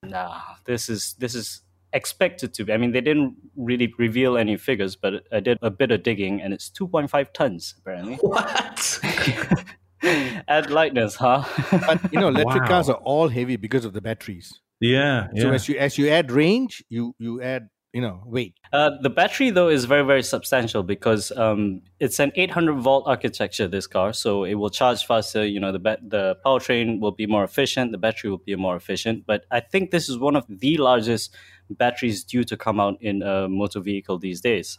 Nah, 0.03 0.41
this 0.65 0.89
is 0.89 1.15
this 1.19 1.33
is 1.35 1.61
expected 1.93 2.53
to 2.55 2.65
be. 2.65 2.73
I 2.73 2.77
mean, 2.77 2.91
they 2.91 3.01
didn't 3.01 3.35
really 3.55 3.93
reveal 3.97 4.37
any 4.37 4.57
figures, 4.57 4.95
but 4.95 5.23
I 5.31 5.39
did 5.39 5.57
a 5.61 5.69
bit 5.69 5.91
of 5.91 6.03
digging, 6.03 6.41
and 6.41 6.53
it's 6.53 6.69
2.5 6.69 7.31
tons 7.33 7.75
apparently. 7.77 8.15
What? 8.21 8.99
At 10.49 10.69
lightness, 10.69 11.15
huh? 11.15 11.43
But, 11.71 12.11
you 12.11 12.19
know, 12.19 12.27
electric 12.35 12.63
Wow. 12.63 12.67
cars 12.67 12.89
are 12.89 12.99
all 13.05 13.29
heavy 13.29 13.55
because 13.55 13.85
of 13.85 13.93
the 13.93 14.01
batteries. 14.01 14.59
yeah, 14.81 15.27
So 15.37 15.47
yeah. 15.47 15.53
as 15.53 15.69
you 15.69 15.77
as 15.77 15.97
you 15.97 16.09
add 16.09 16.29
range, 16.31 16.83
you 16.89 17.15
you 17.19 17.41
add 17.41 17.69
you 17.93 18.01
know 18.01 18.21
weight? 18.25 18.56
Uh, 18.73 18.91
the 19.01 19.10
battery 19.10 19.51
though 19.51 19.69
is 19.69 19.86
very 19.86 20.03
very 20.03 20.23
substantial 20.23 20.84
because 20.84 21.32
um, 21.32 21.82
it's 21.99 22.19
an 22.19 22.32
800 22.36 22.73
volt 22.79 23.03
architecture. 23.08 23.67
This 23.67 23.88
car, 23.88 24.13
so 24.13 24.43
it 24.43 24.56
will 24.56 24.71
charge 24.71 25.06
faster. 25.06 25.45
You 25.45 25.60
know, 25.60 25.71
the 25.71 25.79
ba- 25.79 25.99
the 26.01 26.38
powertrain 26.45 26.99
will 26.99 27.12
be 27.12 27.27
more 27.27 27.43
efficient. 27.43 27.91
The 27.91 27.97
battery 27.97 28.32
will 28.32 28.39
be 28.39 28.56
more 28.56 28.75
efficient. 28.75 29.25
But 29.25 29.45
I 29.51 29.60
think 29.60 29.91
this 29.91 30.10
is 30.10 30.17
one 30.17 30.36
of 30.36 30.45
the 30.49 30.77
largest 30.77 31.36
batteries 31.69 32.23
due 32.23 32.43
to 32.45 32.58
come 32.58 32.79
out 32.79 32.97
in 33.01 33.21
a 33.21 33.47
motor 33.47 33.79
vehicle 33.79 34.17
these 34.17 34.41
days. 34.41 34.77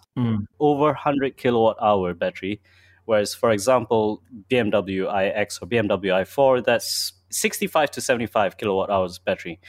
Over 0.58 0.86
100 0.86 1.36
kilowatt 1.36 1.76
hour 1.80 2.14
battery, 2.14 2.60
whereas 3.04 3.32
for 3.34 3.52
example 3.52 4.22
BMW 4.50 5.06
iX 5.06 5.58
or 5.60 5.68
BMW 5.68 6.10
i4 6.22 6.64
that's 6.64 7.12
65 7.34 7.90
to 7.92 8.00
75 8.00 8.56
kilowatt 8.56 8.90
hours 8.90 9.18
battery. 9.18 9.60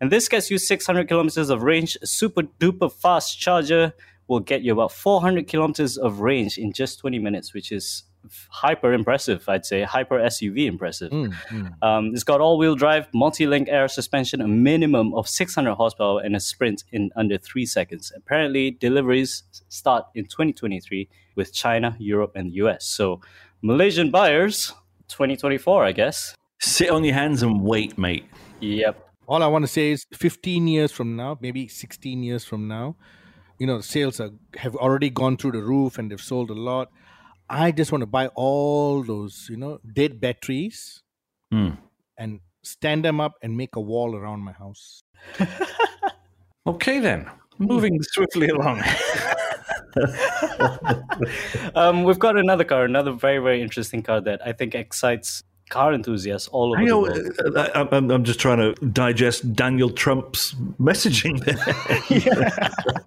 And 0.00 0.10
this 0.12 0.28
gets 0.28 0.50
you 0.50 0.58
600 0.58 1.08
kilometers 1.08 1.50
of 1.50 1.62
range. 1.62 1.96
A 2.02 2.06
super 2.06 2.42
duper 2.42 2.92
fast 2.92 3.38
charger 3.38 3.94
will 4.28 4.40
get 4.40 4.62
you 4.62 4.72
about 4.72 4.92
400 4.92 5.46
kilometers 5.46 5.96
of 5.96 6.20
range 6.20 6.58
in 6.58 6.72
just 6.72 6.98
20 6.98 7.18
minutes, 7.18 7.54
which 7.54 7.72
is 7.72 8.04
hyper 8.50 8.92
impressive, 8.92 9.48
I'd 9.48 9.64
say. 9.64 9.82
Hyper 9.82 10.18
SUV 10.18 10.66
impressive. 10.66 11.12
Um, 11.82 12.06
it's 12.12 12.24
got 12.24 12.40
all 12.40 12.58
wheel 12.58 12.74
drive, 12.74 13.06
multi 13.14 13.46
link 13.46 13.68
air 13.70 13.88
suspension, 13.88 14.40
a 14.40 14.48
minimum 14.48 15.14
of 15.14 15.28
600 15.28 15.74
horsepower, 15.74 16.20
and 16.20 16.34
a 16.34 16.40
sprint 16.40 16.84
in 16.92 17.10
under 17.16 17.38
three 17.38 17.66
seconds. 17.66 18.12
Apparently, 18.16 18.72
deliveries 18.72 19.44
start 19.68 20.06
in 20.14 20.24
2023 20.24 21.08
with 21.36 21.52
China, 21.52 21.96
Europe, 21.98 22.32
and 22.34 22.50
the 22.50 22.56
US. 22.56 22.84
So, 22.84 23.20
Malaysian 23.62 24.10
buyers, 24.10 24.72
2024, 25.08 25.84
I 25.84 25.92
guess. 25.92 26.34
Sit 26.60 26.90
on 26.90 27.04
your 27.04 27.14
hands 27.14 27.42
and 27.42 27.62
wait, 27.62 27.96
mate. 27.98 28.24
Yep. 28.60 29.02
All 29.26 29.42
I 29.42 29.46
want 29.46 29.64
to 29.64 29.68
say 29.68 29.90
is 29.90 30.06
15 30.14 30.68
years 30.68 30.92
from 30.92 31.16
now, 31.16 31.36
maybe 31.40 31.68
16 31.68 32.22
years 32.22 32.44
from 32.44 32.68
now, 32.68 32.96
you 33.58 33.66
know, 33.66 33.80
sales 33.80 34.20
are, 34.20 34.30
have 34.56 34.76
already 34.76 35.10
gone 35.10 35.36
through 35.36 35.52
the 35.52 35.62
roof 35.62 35.98
and 35.98 36.10
they've 36.10 36.20
sold 36.20 36.50
a 36.50 36.54
lot. 36.54 36.90
I 37.48 37.72
just 37.72 37.92
want 37.92 38.02
to 38.02 38.06
buy 38.06 38.28
all 38.28 39.02
those, 39.02 39.46
you 39.50 39.56
know, 39.56 39.80
dead 39.92 40.20
batteries 40.20 41.02
Hmm. 41.52 41.70
and 42.18 42.40
stand 42.64 43.04
them 43.04 43.20
up 43.20 43.34
and 43.42 43.56
make 43.56 43.76
a 43.76 43.80
wall 43.80 44.16
around 44.16 44.40
my 44.40 44.52
house. 44.52 45.02
Okay, 46.66 46.98
then. 46.98 47.30
Moving 47.58 47.96
swiftly 48.02 48.48
along. 48.48 48.82
Um, 51.74 52.04
we've 52.04 52.18
got 52.18 52.36
another 52.36 52.64
car, 52.64 52.84
another 52.84 53.12
very, 53.12 53.38
very 53.38 53.62
interesting 53.62 54.02
car 54.02 54.20
that 54.22 54.46
I 54.46 54.52
think 54.52 54.74
excites 54.74 55.42
car 55.68 55.92
enthusiasts 55.92 56.48
all 56.48 56.72
over 56.72 56.78
I 56.78 56.84
the 56.84 56.88
know, 56.90 57.00
world. 57.00 57.56
uh, 57.56 57.68
I, 57.74 57.96
I'm, 57.96 58.10
I'm 58.10 58.24
just 58.24 58.38
trying 58.40 58.58
to 58.58 58.72
digest 58.86 59.52
Daniel 59.54 59.90
Trump's 59.90 60.54
messaging 60.80 61.42
there. 61.44 61.56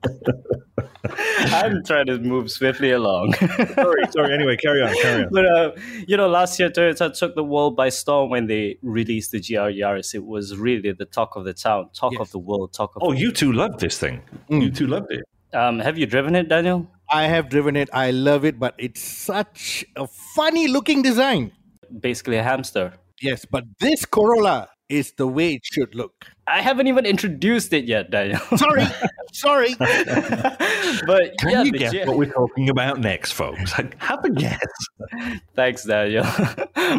I'm 1.51 1.83
trying 1.85 2.05
to 2.07 2.19
move 2.19 2.51
swiftly 2.51 2.91
along. 2.91 3.33
sorry, 3.75 4.03
sorry. 4.11 4.33
Anyway, 4.33 4.57
carry 4.57 4.81
on, 4.81 4.93
carry 5.01 5.23
on. 5.23 5.29
but 5.31 5.45
uh, 5.45 5.71
you 6.07 6.17
know, 6.17 6.27
last 6.27 6.59
year 6.59 6.69
Toyota 6.69 7.17
took 7.17 7.35
the 7.35 7.43
world 7.43 7.75
by 7.75 7.89
storm 7.89 8.29
when 8.29 8.47
they 8.47 8.77
released 8.81 9.31
the 9.31 9.39
GR 9.39 9.71
Yaris. 9.71 10.13
It 10.13 10.25
was 10.25 10.57
really 10.57 10.91
the 10.91 11.05
talk 11.05 11.35
of 11.35 11.45
the 11.45 11.53
town, 11.53 11.89
talk 11.93 12.19
of 12.19 12.31
the 12.31 12.39
world, 12.39 12.73
talk 12.73 12.95
of. 12.95 13.03
Oh, 13.03 13.11
you 13.13 13.31
two 13.31 13.51
loved 13.53 13.79
this 13.79 13.97
thing. 13.97 14.21
You 14.49 14.69
two 14.69 14.87
loved 14.87 15.11
it. 15.11 15.23
Um, 15.53 15.79
have 15.79 15.97
you 15.97 16.05
driven 16.05 16.35
it, 16.35 16.47
Daniel? 16.49 16.87
I 17.09 17.23
have 17.23 17.49
driven 17.49 17.75
it. 17.75 17.89
I 17.91 18.11
love 18.11 18.45
it, 18.45 18.59
but 18.59 18.75
it's 18.77 19.01
such 19.01 19.83
a 19.95 20.05
funny 20.05 20.67
looking 20.67 21.01
design. 21.01 21.51
Basically, 21.99 22.37
a 22.37 22.43
hamster. 22.43 22.93
Yes, 23.21 23.45
but 23.45 23.65
this 23.79 24.05
Corolla 24.05 24.69
is 24.89 25.11
the 25.13 25.27
way 25.27 25.53
it 25.53 25.61
should 25.63 25.93
look. 25.93 26.25
I 26.47 26.61
haven't 26.61 26.87
even 26.87 27.05
introduced 27.05 27.71
it 27.73 27.85
yet, 27.85 28.09
Daniel. 28.09 28.39
Sorry, 28.57 28.83
sorry. 29.31 29.75
but 29.77 31.37
Can 31.37 31.51
yeah, 31.51 31.63
you 31.63 31.71
guess 31.71 31.91
G- 31.91 32.03
what 32.05 32.17
we're 32.17 32.31
talking 32.31 32.69
about 32.69 32.99
next, 32.99 33.33
folks? 33.33 33.71
Have 33.73 34.25
a 34.25 34.29
guess. 34.31 34.65
Thanks, 35.55 35.83
Daniel. 35.83 36.23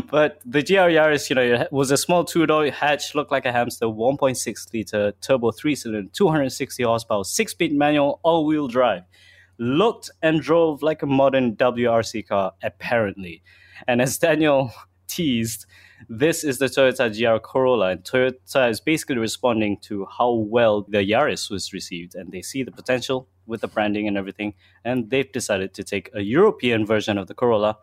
but 0.08 0.40
the 0.46 0.62
GR 0.62 0.88
Yaris, 0.94 1.28
you 1.28 1.34
know, 1.34 1.42
it 1.42 1.72
was 1.72 1.90
a 1.90 1.96
small 1.96 2.24
two-door 2.24 2.70
hatch, 2.70 3.16
looked 3.16 3.32
like 3.32 3.44
a 3.44 3.50
hamster, 3.50 3.86
1.6 3.86 4.72
liter 4.72 5.12
turbo 5.20 5.50
three-cylinder, 5.50 6.08
260 6.12 6.82
horsepower, 6.84 7.24
six-speed 7.24 7.72
manual, 7.72 8.20
all-wheel 8.22 8.68
drive. 8.68 9.02
Looked 9.58 10.10
and 10.22 10.40
drove 10.40 10.82
like 10.82 11.02
a 11.02 11.06
modern 11.06 11.56
WRC 11.56 12.28
car, 12.28 12.52
apparently. 12.62 13.42
And 13.86 14.00
as 14.00 14.18
Daniel 14.18 14.72
teased, 15.06 15.66
this 16.08 16.44
is 16.44 16.58
the 16.58 16.66
Toyota 16.66 17.10
GR 17.10 17.38
Corolla, 17.40 17.90
and 17.90 18.04
Toyota 18.04 18.70
is 18.70 18.80
basically 18.80 19.18
responding 19.18 19.76
to 19.82 20.06
how 20.06 20.32
well 20.32 20.82
the 20.82 20.98
Yaris 20.98 21.50
was 21.50 21.72
received, 21.72 22.14
and 22.14 22.32
they 22.32 22.42
see 22.42 22.62
the 22.62 22.70
potential 22.72 23.28
with 23.46 23.60
the 23.60 23.68
branding 23.68 24.08
and 24.08 24.16
everything, 24.16 24.54
and 24.84 25.10
they've 25.10 25.30
decided 25.32 25.74
to 25.74 25.84
take 25.84 26.10
a 26.14 26.22
European 26.22 26.86
version 26.86 27.18
of 27.18 27.26
the 27.26 27.34
Corolla 27.34 27.76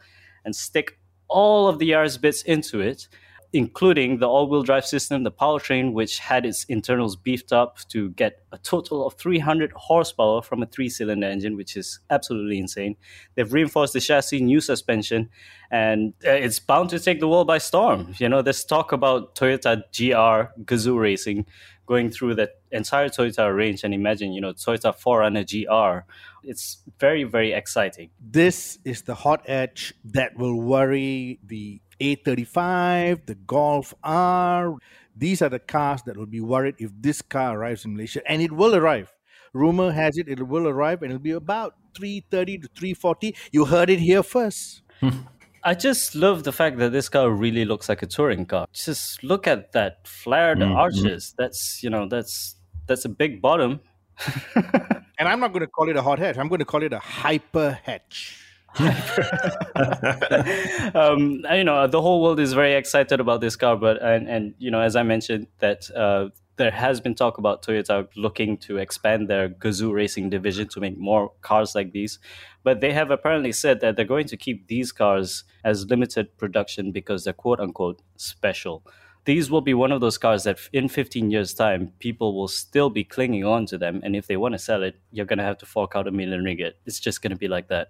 and 0.45 0.55
stick 0.55 0.97
all 1.27 1.67
of 1.67 1.77
the 1.77 1.91
Yaris 1.91 2.19
bits 2.19 2.41
into 2.43 2.79
it, 2.79 3.07
including 3.53 4.19
the 4.19 4.27
all-wheel 4.27 4.63
drive 4.63 4.85
system, 4.85 5.23
the 5.23 5.31
powertrain, 5.31 5.93
which 5.93 6.19
had 6.19 6.45
its 6.45 6.65
internals 6.65 7.15
beefed 7.15 7.53
up 7.53 7.77
to 7.89 8.09
get 8.11 8.43
a 8.51 8.57
total 8.57 9.05
of 9.05 9.13
300 9.13 9.71
horsepower 9.73 10.41
from 10.41 10.61
a 10.61 10.65
three-cylinder 10.65 11.27
engine, 11.27 11.55
which 11.55 11.77
is 11.77 11.99
absolutely 12.09 12.59
insane. 12.59 12.95
They've 13.35 13.51
reinforced 13.51 13.93
the 13.93 14.01
chassis, 14.01 14.41
new 14.41 14.59
suspension, 14.59 15.29
and 15.71 16.13
uh, 16.25 16.31
it's 16.31 16.59
bound 16.59 16.89
to 16.89 16.99
take 16.99 17.19
the 17.19 17.27
world 17.27 17.47
by 17.47 17.57
storm. 17.57 18.13
You 18.17 18.29
know, 18.29 18.41
there's 18.41 18.65
talk 18.65 18.91
about 18.91 19.35
Toyota 19.35 19.83
GR 19.95 20.61
Gazoo 20.63 20.99
Racing 20.99 21.45
going 21.85 22.09
through 22.09 22.35
the 22.35 22.51
entire 22.71 23.07
Toyota 23.07 23.55
range, 23.55 23.83
and 23.83 23.93
imagine, 23.93 24.33
you 24.33 24.41
know, 24.41 24.51
Toyota 24.51 24.93
4Runner 24.93 25.45
GR. 25.47 26.05
It's 26.43 26.79
very, 26.99 27.23
very 27.23 27.53
exciting. 27.53 28.09
this 28.19 28.77
is 28.83 29.03
the 29.03 29.15
hot 29.15 29.47
hatch 29.47 29.93
that 30.03 30.37
will 30.37 30.59
worry 30.59 31.39
the 31.45 31.81
A35, 31.99 33.25
the 33.25 33.35
Golf 33.35 33.93
R. 34.03 34.75
These 35.15 35.41
are 35.41 35.49
the 35.49 35.59
cars 35.59 36.01
that 36.03 36.17
will 36.17 36.27
be 36.27 36.41
worried 36.41 36.75
if 36.79 36.91
this 36.99 37.21
car 37.21 37.57
arrives 37.57 37.85
in 37.85 37.93
Malaysia, 37.93 38.21
and 38.29 38.41
it 38.41 38.51
will 38.51 38.75
arrive. 38.75 39.13
Rumor 39.53 39.91
has 39.91 40.17
it 40.17 40.27
it 40.27 40.47
will 40.47 40.67
arrive, 40.67 41.01
and 41.01 41.11
it'll 41.11 41.21
be 41.21 41.31
about 41.31 41.75
330 41.95 42.59
to 42.59 42.67
340. 42.75 43.35
You 43.51 43.65
heard 43.65 43.89
it 43.89 43.99
here 43.99 44.23
first. 44.23 44.83
I 45.63 45.73
just 45.73 46.15
love 46.15 46.43
the 46.43 46.53
fact 46.53 46.77
that 46.77 46.91
this 46.91 47.09
car 47.09 47.29
really 47.29 47.65
looks 47.65 47.89
like 47.89 48.01
a 48.01 48.05
touring 48.05 48.45
car. 48.45 48.67
Just 48.71 49.23
look 49.23 49.47
at 49.47 49.71
that 49.73 50.07
flared 50.07 50.59
mm-hmm. 50.59 50.73
arches. 50.73 51.33
That's 51.37 51.81
you 51.83 51.89
know 51.89 52.07
that's 52.07 52.55
that's 52.85 53.05
a 53.05 53.09
big 53.09 53.41
bottom. 53.41 53.81
And 55.19 55.27
I'm 55.27 55.39
not 55.39 55.51
going 55.51 55.61
to 55.61 55.67
call 55.67 55.89
it 55.89 55.97
a 55.97 56.01
hot 56.01 56.19
hatch. 56.19 56.37
I'm 56.37 56.47
going 56.47 56.59
to 56.59 56.65
call 56.65 56.83
it 56.83 56.93
a 56.93 56.99
hyper 56.99 57.79
hatch. 57.83 58.46
um, 60.95 61.43
you 61.51 61.63
know 61.63 61.87
the 61.87 62.01
whole 62.01 62.21
world 62.21 62.39
is 62.39 62.53
very 62.53 62.73
excited 62.73 63.19
about 63.19 63.41
this 63.41 63.55
car, 63.55 63.75
but 63.75 64.01
and 64.01 64.27
and 64.27 64.53
you 64.59 64.69
know 64.69 64.81
as 64.81 64.95
I 64.95 65.03
mentioned 65.03 65.47
that 65.59 65.89
uh, 65.91 66.29
there 66.57 66.71
has 66.71 66.99
been 66.99 67.15
talk 67.15 67.37
about 67.37 67.63
Toyota 67.63 68.07
looking 68.15 68.57
to 68.57 68.77
expand 68.77 69.29
their 69.29 69.49
Gazoo 69.49 69.93
racing 69.93 70.29
division 70.29 70.67
to 70.69 70.79
make 70.79 70.97
more 70.97 71.31
cars 71.41 71.75
like 71.75 71.91
these, 71.91 72.19
but 72.63 72.81
they 72.81 72.93
have 72.93 73.11
apparently 73.11 73.51
said 73.51 73.79
that 73.81 73.95
they're 73.95 74.05
going 74.05 74.27
to 74.27 74.37
keep 74.37 74.67
these 74.67 74.91
cars 74.91 75.43
as 75.63 75.85
limited 75.85 76.37
production 76.37 76.91
because 76.91 77.23
they're 77.23 77.33
quote 77.33 77.59
unquote 77.59 78.01
special. 78.15 78.83
These 79.25 79.51
will 79.51 79.61
be 79.61 79.73
one 79.73 79.91
of 79.91 80.01
those 80.01 80.17
cars 80.17 80.45
that 80.45 80.57
in 80.71 80.87
15 80.87 81.31
years' 81.31 81.53
time, 81.53 81.91
people 81.99 82.33
will 82.33 82.47
still 82.47 82.89
be 82.89 83.03
clinging 83.03 83.43
on 83.43 83.65
to 83.65 83.77
them. 83.77 83.99
And 84.01 84.15
if 84.15 84.27
they 84.27 84.37
want 84.37 84.53
to 84.53 84.59
sell 84.59 84.83
it, 84.83 84.95
you're 85.11 85.25
going 85.25 85.39
to 85.39 85.43
have 85.43 85.57
to 85.57 85.65
fork 85.65 85.95
out 85.95 86.07
a 86.07 86.11
million 86.11 86.43
ringgit. 86.43 86.73
It's 86.85 86.99
just 86.99 87.21
going 87.21 87.31
to 87.31 87.37
be 87.37 87.49
like 87.49 87.67
that. 87.67 87.89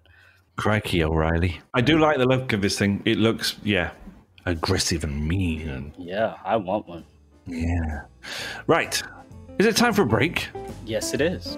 Crikey, 0.58 1.02
O'Reilly. 1.04 1.60
I 1.72 1.80
do 1.80 1.98
like 1.98 2.18
the 2.18 2.26
look 2.26 2.52
of 2.52 2.60
this 2.60 2.76
thing. 2.78 3.00
It 3.04 3.16
looks, 3.16 3.56
yeah, 3.62 3.92
aggressive 4.44 5.04
and 5.04 5.26
mean. 5.26 5.68
And 5.68 5.92
Yeah, 5.96 6.34
I 6.44 6.56
want 6.56 6.86
one. 6.88 7.04
yeah. 7.46 8.02
Right. 8.66 9.00
Is 9.58 9.66
it 9.66 9.76
time 9.76 9.92
for 9.92 10.02
a 10.02 10.06
break? 10.06 10.48
Yes, 10.84 11.14
it 11.14 11.20
is. 11.20 11.56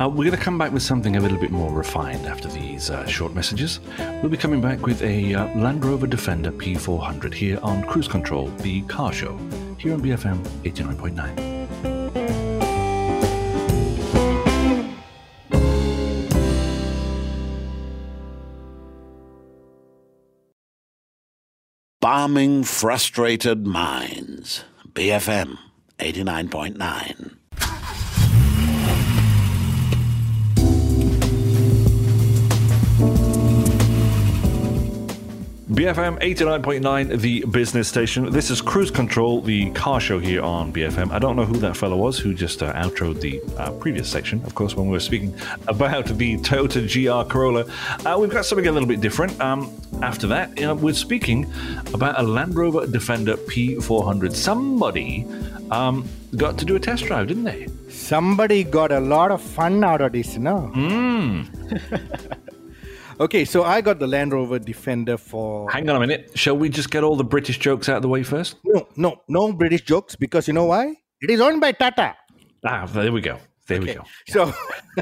Uh, 0.00 0.08
we're 0.08 0.24
going 0.24 0.30
to 0.32 0.36
come 0.36 0.56
back 0.58 0.72
with 0.72 0.82
something 0.82 1.16
a 1.16 1.20
little 1.20 1.38
bit 1.38 1.50
more 1.50 1.70
refined 1.72 2.26
after 2.26 2.48
these 2.48 2.90
uh, 2.90 3.06
short 3.06 3.34
messages. 3.34 3.80
We'll 4.22 4.30
be 4.30 4.36
coming 4.36 4.60
back 4.60 4.86
with 4.86 5.02
a 5.02 5.34
uh, 5.34 5.46
Land 5.56 5.84
Rover 5.84 6.06
Defender 6.06 6.50
P400 6.50 7.34
here 7.34 7.58
on 7.62 7.84
Cruise 7.84 8.08
Control, 8.08 8.46
the 8.58 8.82
car 8.82 9.12
show, 9.12 9.36
here 9.78 9.94
on 9.94 10.00
BFM 10.00 10.38
89.9. 10.64 11.53
Bombing 22.24 22.64
frustrated 22.64 23.66
minds. 23.66 24.64
BFM 24.94 25.58
89.9. 25.98 27.36
BFM 35.74 36.20
89.9, 36.20 37.18
the 37.18 37.44
business 37.46 37.88
station. 37.88 38.30
This 38.30 38.48
is 38.48 38.60
Cruise 38.60 38.92
Control, 38.92 39.40
the 39.40 39.72
car 39.72 39.98
show 39.98 40.20
here 40.20 40.40
on 40.40 40.72
BFM. 40.72 41.10
I 41.10 41.18
don't 41.18 41.34
know 41.34 41.44
who 41.44 41.56
that 41.58 41.76
fellow 41.76 41.96
was 41.96 42.16
who 42.16 42.32
just 42.32 42.62
uh, 42.62 42.72
outroed 42.74 43.20
the 43.20 43.42
uh, 43.58 43.72
previous 43.72 44.08
section, 44.08 44.40
of 44.44 44.54
course, 44.54 44.76
when 44.76 44.86
we 44.86 44.92
were 44.92 45.00
speaking 45.00 45.34
about 45.66 46.06
the 46.06 46.36
Toyota 46.38 46.86
GR 46.86 47.28
Corolla. 47.28 47.66
Uh, 48.06 48.16
we've 48.20 48.30
got 48.30 48.44
something 48.44 48.68
a 48.68 48.70
little 48.70 48.86
bit 48.86 49.00
different. 49.00 49.40
Um, 49.40 49.74
after 50.00 50.28
that, 50.28 50.56
we're 50.80 50.94
speaking 50.94 51.52
about 51.92 52.20
a 52.20 52.22
Land 52.22 52.54
Rover 52.54 52.86
Defender 52.86 53.36
P400. 53.36 54.32
Somebody 54.32 55.26
um, 55.72 56.08
got 56.36 56.56
to 56.58 56.64
do 56.64 56.76
a 56.76 56.78
test 56.78 57.06
drive, 57.06 57.26
didn't 57.26 57.44
they? 57.44 57.66
Somebody 57.88 58.62
got 58.62 58.92
a 58.92 59.00
lot 59.00 59.32
of 59.32 59.42
fun 59.42 59.82
out 59.82 60.02
of 60.02 60.12
this, 60.12 60.36
no? 60.36 60.70
Mm. 60.72 62.38
Okay, 63.20 63.44
so 63.44 63.62
I 63.62 63.80
got 63.80 64.00
the 64.00 64.06
Land 64.06 64.32
Rover 64.32 64.58
Defender 64.58 65.16
for. 65.16 65.70
Hang 65.70 65.88
on 65.88 65.96
a 65.96 66.00
minute. 66.00 66.32
Shall 66.34 66.56
we 66.56 66.68
just 66.68 66.90
get 66.90 67.04
all 67.04 67.16
the 67.16 67.24
British 67.24 67.58
jokes 67.58 67.88
out 67.88 67.96
of 67.96 68.02
the 68.02 68.08
way 68.08 68.24
first? 68.24 68.56
No, 68.64 68.88
no, 68.96 69.22
no 69.28 69.52
British 69.52 69.82
jokes 69.82 70.16
because 70.16 70.48
you 70.48 70.54
know 70.54 70.64
why? 70.64 70.94
It 71.20 71.30
is 71.30 71.40
owned 71.40 71.60
by 71.60 71.72
Tata. 71.72 72.16
Ah, 72.64 72.86
there 72.86 73.12
we 73.12 73.20
go. 73.20 73.38
There 73.66 73.78
okay. 73.78 73.86
we 73.86 73.94
go. 73.94 74.04
So 74.28 74.52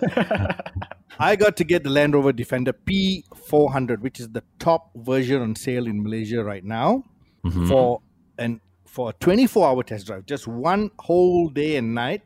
I 1.19 1.37
got 1.37 1.57
to 1.57 1.65
get 1.65 1.85
the 1.85 1.91
Land 1.91 2.15
Rover 2.15 2.33
Defender 2.33 2.73
P400, 2.73 4.01
which 4.01 4.21
is 4.21 4.29
the 4.29 4.43
top 4.59 4.91
version 4.95 5.41
on 5.41 5.57
sale 5.57 5.87
in 5.87 6.03
Malaysia 6.03 6.45
right 6.45 6.65
now, 6.65 7.05
mm-hmm. 7.45 7.67
for 7.69 8.03
an 8.39 8.61
for 8.87 9.09
a 9.09 9.15
24-hour 9.15 9.83
test 9.85 10.07
drive, 10.07 10.27
just 10.27 10.47
one 10.47 10.91
whole 10.99 11.49
day 11.49 11.77
and 11.77 11.95
night. 11.95 12.21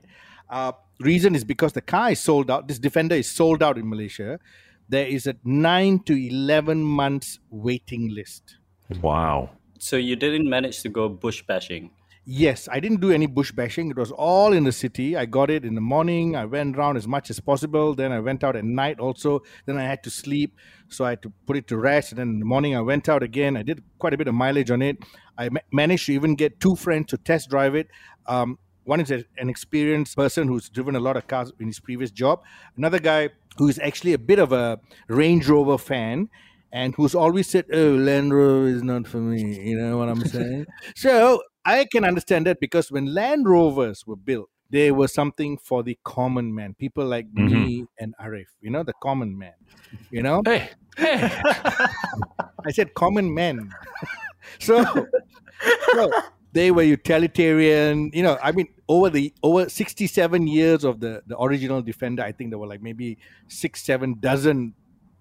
Uh, 0.50 0.72
reason 0.98 1.36
is 1.36 1.44
because 1.44 1.72
the 1.72 1.80
car 1.80 2.10
is 2.10 2.18
sold 2.18 2.50
out. 2.50 2.66
This 2.66 2.80
Defender 2.80 3.14
is 3.14 3.30
sold 3.30 3.62
out 3.62 3.78
in 3.78 3.88
Malaysia 3.88 4.40
there 4.88 5.06
is 5.06 5.26
a 5.26 5.36
9 5.44 6.00
to 6.00 6.14
11 6.14 6.82
months 6.82 7.38
waiting 7.50 8.14
list. 8.14 8.56
Wow. 9.00 9.50
So 9.78 9.96
you 9.96 10.16
didn't 10.16 10.48
manage 10.48 10.82
to 10.82 10.88
go 10.88 11.08
bush 11.08 11.42
bashing? 11.46 11.90
Yes, 12.28 12.68
I 12.68 12.80
didn't 12.80 13.00
do 13.00 13.12
any 13.12 13.26
bush 13.26 13.52
bashing. 13.52 13.88
It 13.90 13.96
was 13.96 14.10
all 14.10 14.52
in 14.52 14.64
the 14.64 14.72
city. 14.72 15.16
I 15.16 15.26
got 15.26 15.48
it 15.48 15.64
in 15.64 15.76
the 15.76 15.80
morning. 15.80 16.34
I 16.34 16.44
went 16.44 16.76
around 16.76 16.96
as 16.96 17.06
much 17.06 17.30
as 17.30 17.38
possible. 17.38 17.94
Then 17.94 18.10
I 18.10 18.18
went 18.18 18.42
out 18.42 18.56
at 18.56 18.64
night 18.64 18.98
also. 18.98 19.42
Then 19.64 19.78
I 19.78 19.84
had 19.84 20.02
to 20.02 20.10
sleep. 20.10 20.56
So 20.88 21.04
I 21.04 21.10
had 21.10 21.22
to 21.22 21.32
put 21.46 21.56
it 21.56 21.68
to 21.68 21.76
rest. 21.76 22.10
And 22.10 22.18
then 22.18 22.28
in 22.30 22.38
the 22.40 22.44
morning, 22.44 22.74
I 22.74 22.80
went 22.80 23.08
out 23.08 23.22
again. 23.22 23.56
I 23.56 23.62
did 23.62 23.80
quite 24.00 24.12
a 24.12 24.16
bit 24.16 24.26
of 24.26 24.34
mileage 24.34 24.72
on 24.72 24.82
it. 24.82 24.96
I 25.38 25.50
ma- 25.50 25.60
managed 25.72 26.06
to 26.06 26.14
even 26.14 26.34
get 26.34 26.58
two 26.58 26.74
friends 26.74 27.06
to 27.10 27.16
test 27.16 27.48
drive 27.48 27.76
it. 27.76 27.86
Um, 28.26 28.58
one 28.86 29.00
is 29.00 29.10
a, 29.10 29.24
an 29.36 29.50
experienced 29.50 30.16
person 30.16 30.48
who's 30.48 30.68
driven 30.68 30.96
a 30.96 31.00
lot 31.00 31.16
of 31.16 31.26
cars 31.26 31.52
in 31.60 31.66
his 31.66 31.80
previous 31.80 32.10
job. 32.10 32.42
Another 32.76 32.98
guy 32.98 33.30
who's 33.58 33.78
actually 33.78 34.12
a 34.12 34.18
bit 34.18 34.38
of 34.38 34.52
a 34.52 34.80
Range 35.08 35.46
Rover 35.48 35.76
fan 35.76 36.28
and 36.72 36.94
who's 36.94 37.14
always 37.14 37.48
said, 37.48 37.66
"Oh, 37.72 37.94
Land 37.94 38.32
Rover 38.32 38.68
is 38.68 38.82
not 38.82 39.06
for 39.06 39.18
me." 39.18 39.60
You 39.60 39.76
know 39.76 39.98
what 39.98 40.08
I'm 40.08 40.24
saying? 40.24 40.66
so 40.94 41.42
I 41.64 41.86
can 41.90 42.04
understand 42.04 42.46
that 42.46 42.60
because 42.60 42.90
when 42.90 43.12
Land 43.12 43.48
Rovers 43.48 44.06
were 44.06 44.16
built, 44.16 44.48
they 44.70 44.90
were 44.90 45.08
something 45.08 45.58
for 45.58 45.82
the 45.82 45.98
common 46.04 46.54
man, 46.54 46.74
people 46.74 47.06
like 47.06 47.26
mm-hmm. 47.32 47.52
me 47.52 47.84
and 47.98 48.14
Arif. 48.20 48.46
You 48.60 48.70
know, 48.70 48.82
the 48.82 48.94
common 49.02 49.36
man. 49.36 49.54
You 50.10 50.22
know. 50.22 50.42
Hey, 50.44 50.70
hey. 50.96 51.40
I 52.66 52.72
said 52.72 52.94
common 52.94 53.32
men. 53.32 53.70
so, 54.58 54.84
so 55.92 56.12
they 56.56 56.70
were 56.70 56.82
utilitarian. 56.82 58.10
You 58.12 58.22
know, 58.22 58.38
I 58.42 58.52
mean, 58.52 58.68
over 58.88 59.10
the 59.10 59.32
over 59.42 59.68
sixty 59.68 60.06
seven 60.06 60.46
years 60.46 60.84
of 60.84 61.00
the 61.00 61.22
the 61.26 61.40
original 61.40 61.82
Defender, 61.82 62.22
I 62.22 62.32
think 62.32 62.50
there 62.50 62.58
were 62.58 62.66
like 62.66 62.82
maybe 62.82 63.18
six, 63.48 63.82
seven 63.82 64.16
dozen 64.20 64.74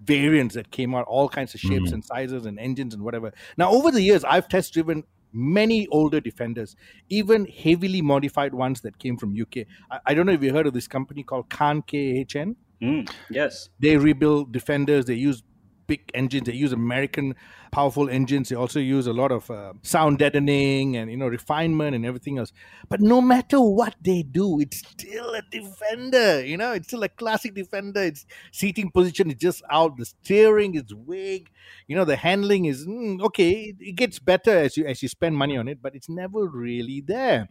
variants 0.04 0.56
that 0.56 0.72
came 0.72 0.94
out, 0.94 1.06
all 1.08 1.28
kinds 1.30 1.54
of 1.54 1.60
shapes 1.60 1.92
mm 1.92 1.94
and 1.94 2.06
sizes 2.06 2.46
and 2.46 2.60
engines 2.60 2.94
and 2.94 3.04
whatever. 3.04 3.32
Now, 3.58 3.72
over 3.72 3.92
the 3.92 4.02
years, 4.02 4.24
I've 4.24 4.48
test 4.48 4.74
driven 4.74 5.04
many 5.34 5.88
older 5.88 6.20
defenders, 6.20 6.76
even 7.10 7.46
heavily 7.46 8.02
modified 8.02 8.54
ones 8.54 8.82
that 8.82 8.98
came 9.00 9.18
from 9.18 9.36
UK. 9.40 9.66
I, 9.92 10.00
I 10.08 10.14
don't 10.14 10.26
know 10.26 10.32
if 10.32 10.44
you 10.44 10.54
heard 10.54 10.68
of 10.68 10.74
this 10.74 10.88
company 10.88 11.24
called 11.24 11.50
Khan 11.50 11.82
KHN. 11.82 12.56
Mm, 12.82 13.10
yes. 13.30 13.70
They 13.80 13.98
rebuild 13.98 14.52
defenders. 14.52 15.06
They 15.06 15.16
use 15.16 15.44
big 15.88 16.10
engines. 16.14 16.48
They 16.48 16.54
use 16.54 16.72
American 16.72 17.36
powerful 17.72 18.10
engines. 18.10 18.50
They 18.50 18.56
also 18.56 18.80
use 18.80 19.08
a 19.08 19.14
lot 19.14 19.32
of 19.32 19.50
uh, 19.52 19.74
sound 19.82 20.20
deadening 20.20 20.96
and 20.96 21.12
you 21.12 21.18
know 21.18 21.28
refinement 21.28 21.96
and 21.96 22.06
everything 22.06 22.38
else. 22.38 22.52
But 22.90 23.02
no 23.02 23.22
matter 23.22 23.60
what 23.60 23.96
they 24.02 24.24
do, 24.24 24.60
it's 24.60 24.78
still 24.78 25.34
a 25.34 25.42
defender. 25.52 26.46
You 26.46 26.58
know, 26.58 26.74
it's 26.74 26.88
still 26.88 27.04
a 27.04 27.10
classic 27.10 27.54
defender. 27.54 28.02
Its 28.04 28.26
seating 28.52 28.92
position 28.92 29.30
is 29.32 29.38
just 29.38 29.64
out. 29.70 29.98
The 29.98 30.06
steering 30.06 30.76
is 30.76 30.94
wig. 30.94 31.50
You 31.88 31.96
know, 31.96 32.06
the 32.06 32.16
handling 32.16 32.66
is 32.66 32.86
mm, 32.86 33.22
okay. 33.22 33.74
It 33.80 33.96
gets 33.96 34.20
better 34.20 34.58
as 34.58 34.78
you 34.78 34.86
as 34.86 35.02
you 35.02 35.10
spend 35.10 35.38
money 35.38 35.58
on 35.58 35.68
it, 35.68 35.82
but 35.82 35.96
it's 35.96 36.10
never 36.10 36.48
really 36.48 37.02
there. 37.06 37.50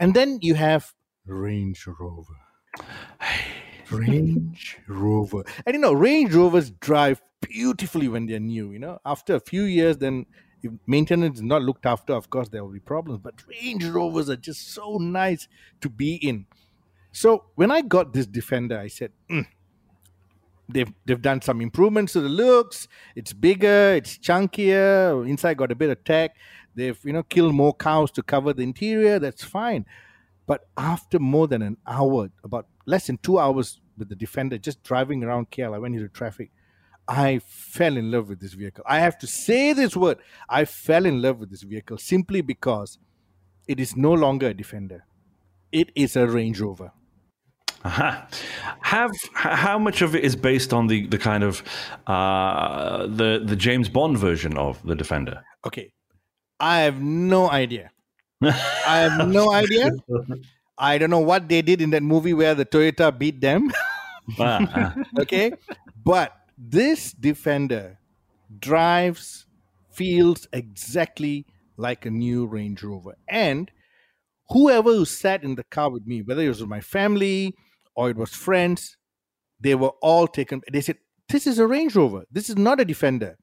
And 0.00 0.14
then 0.14 0.38
you 0.40 0.54
have 0.54 0.94
Range 1.26 1.86
Rover. 2.00 2.36
Range 3.90 4.78
Rover. 4.86 5.44
And 5.66 5.74
you 5.74 5.80
know, 5.80 5.92
Range 5.92 6.32
Rovers 6.34 6.70
drive 6.70 7.22
beautifully 7.40 8.08
when 8.08 8.26
they're 8.26 8.40
new. 8.40 8.72
You 8.72 8.78
know, 8.78 8.98
after 9.04 9.34
a 9.34 9.40
few 9.40 9.62
years, 9.62 9.98
then 9.98 10.26
if 10.62 10.72
maintenance 10.86 11.38
is 11.38 11.42
not 11.42 11.62
looked 11.62 11.86
after, 11.86 12.12
of 12.12 12.30
course 12.30 12.48
there 12.48 12.64
will 12.64 12.72
be 12.72 12.80
problems. 12.80 13.20
But 13.22 13.34
Range 13.46 13.84
Rovers 13.86 14.28
are 14.28 14.36
just 14.36 14.72
so 14.72 14.98
nice 14.98 15.48
to 15.80 15.88
be 15.88 16.16
in. 16.16 16.46
So 17.12 17.44
when 17.54 17.70
I 17.70 17.80
got 17.80 18.12
this 18.12 18.26
Defender, 18.26 18.78
I 18.78 18.88
said, 18.88 19.12
mm, 19.30 19.46
they've 20.68 20.92
they've 21.04 21.22
done 21.22 21.42
some 21.42 21.60
improvements 21.60 22.12
to 22.12 22.20
the 22.20 22.28
looks. 22.28 22.88
It's 23.16 23.32
bigger, 23.32 23.94
it's 23.94 24.18
chunkier. 24.18 25.28
Inside 25.28 25.56
got 25.56 25.72
a 25.72 25.76
bit 25.76 25.90
of 25.90 26.04
tech. 26.04 26.36
They've 26.74 26.98
you 27.04 27.12
know 27.12 27.22
killed 27.22 27.54
more 27.54 27.74
cows 27.74 28.10
to 28.12 28.22
cover 28.22 28.52
the 28.52 28.62
interior. 28.62 29.18
That's 29.18 29.44
fine. 29.44 29.86
But 30.46 30.66
after 30.76 31.18
more 31.18 31.46
than 31.46 31.60
an 31.60 31.76
hour, 31.86 32.30
about 32.42 32.66
less 32.86 33.06
than 33.06 33.18
two 33.18 33.38
hours 33.38 33.80
with 33.98 34.08
the 34.08 34.16
Defender, 34.16 34.56
just 34.56 34.82
driving 34.82 35.22
around 35.22 35.50
KL, 35.50 35.74
I 35.74 35.78
went 35.78 35.94
into 35.94 36.08
traffic. 36.08 36.50
I 37.08 37.38
fell 37.38 37.96
in 37.96 38.10
love 38.10 38.28
with 38.28 38.40
this 38.40 38.52
vehicle. 38.52 38.84
I 38.86 38.98
have 39.00 39.18
to 39.18 39.26
say 39.26 39.72
this 39.72 39.96
word. 39.96 40.18
I 40.48 40.66
fell 40.66 41.06
in 41.06 41.22
love 41.22 41.40
with 41.40 41.50
this 41.50 41.62
vehicle 41.62 41.96
simply 41.96 42.42
because 42.42 42.98
it 43.66 43.80
is 43.80 43.96
no 43.96 44.12
longer 44.12 44.48
a 44.48 44.54
Defender. 44.54 45.04
It 45.72 45.90
is 45.94 46.16
a 46.16 46.26
Range 46.26 46.60
Rover. 46.60 46.92
Uh-huh. 47.84 48.20
Have 48.82 49.12
how 49.34 49.78
much 49.78 50.02
of 50.02 50.14
it 50.14 50.24
is 50.24 50.34
based 50.34 50.72
on 50.72 50.88
the 50.88 51.06
the 51.06 51.18
kind 51.18 51.44
of 51.44 51.62
uh, 52.06 53.06
the 53.06 53.40
the 53.44 53.54
James 53.54 53.88
Bond 53.88 54.18
version 54.18 54.58
of 54.58 54.82
the 54.84 54.96
Defender? 54.96 55.44
Okay, 55.64 55.92
I 56.58 56.80
have 56.80 57.00
no 57.00 57.48
idea. 57.48 57.92
I 58.42 58.98
have 58.98 59.28
no 59.38 59.52
idea. 59.52 59.92
I 60.76 60.98
don't 60.98 61.10
know 61.10 61.20
what 61.20 61.48
they 61.48 61.62
did 61.62 61.80
in 61.80 61.90
that 61.90 62.02
movie 62.02 62.34
where 62.34 62.54
the 62.54 62.64
Toyota 62.64 63.16
beat 63.16 63.40
them. 63.40 63.70
Ah. 64.40 64.94
okay, 65.18 65.52
but 66.04 66.37
this 66.58 67.12
defender 67.12 67.98
drives, 68.58 69.46
feels 69.92 70.48
exactly 70.52 71.46
like 71.76 72.04
a 72.04 72.10
new 72.10 72.46
Range 72.46 72.82
Rover. 72.82 73.16
And 73.28 73.70
whoever 74.50 74.92
who 74.92 75.04
sat 75.04 75.44
in 75.44 75.54
the 75.54 75.64
car 75.64 75.90
with 75.90 76.06
me, 76.06 76.22
whether 76.22 76.42
it 76.42 76.48
was 76.48 76.64
my 76.66 76.80
family 76.80 77.54
or 77.94 78.10
it 78.10 78.16
was 78.16 78.30
friends, 78.30 78.96
they 79.60 79.74
were 79.74 79.92
all 80.02 80.26
taken. 80.26 80.62
They 80.72 80.80
said, 80.80 80.98
This 81.28 81.46
is 81.46 81.58
a 81.58 81.66
Range 81.66 81.94
Rover. 81.94 82.24
This 82.30 82.50
is 82.50 82.56
not 82.56 82.80
a 82.80 82.84
Defender. 82.84 83.36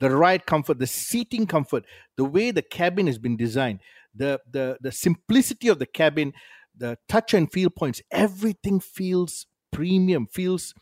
The 0.00 0.10
ride 0.10 0.46
comfort, 0.46 0.78
the 0.78 0.86
seating 0.86 1.46
comfort, 1.46 1.84
the 2.16 2.24
way 2.24 2.50
the 2.52 2.62
cabin 2.62 3.08
has 3.08 3.18
been 3.18 3.36
designed, 3.36 3.80
the, 4.14 4.40
the, 4.50 4.78
the 4.80 4.92
simplicity 4.92 5.66
of 5.66 5.80
the 5.80 5.86
cabin, 5.86 6.32
the 6.76 6.98
touch 7.08 7.34
and 7.34 7.50
feel 7.50 7.68
points, 7.68 8.00
everything 8.12 8.78
feels 8.78 9.46
premium, 9.72 10.28
feels, 10.28 10.72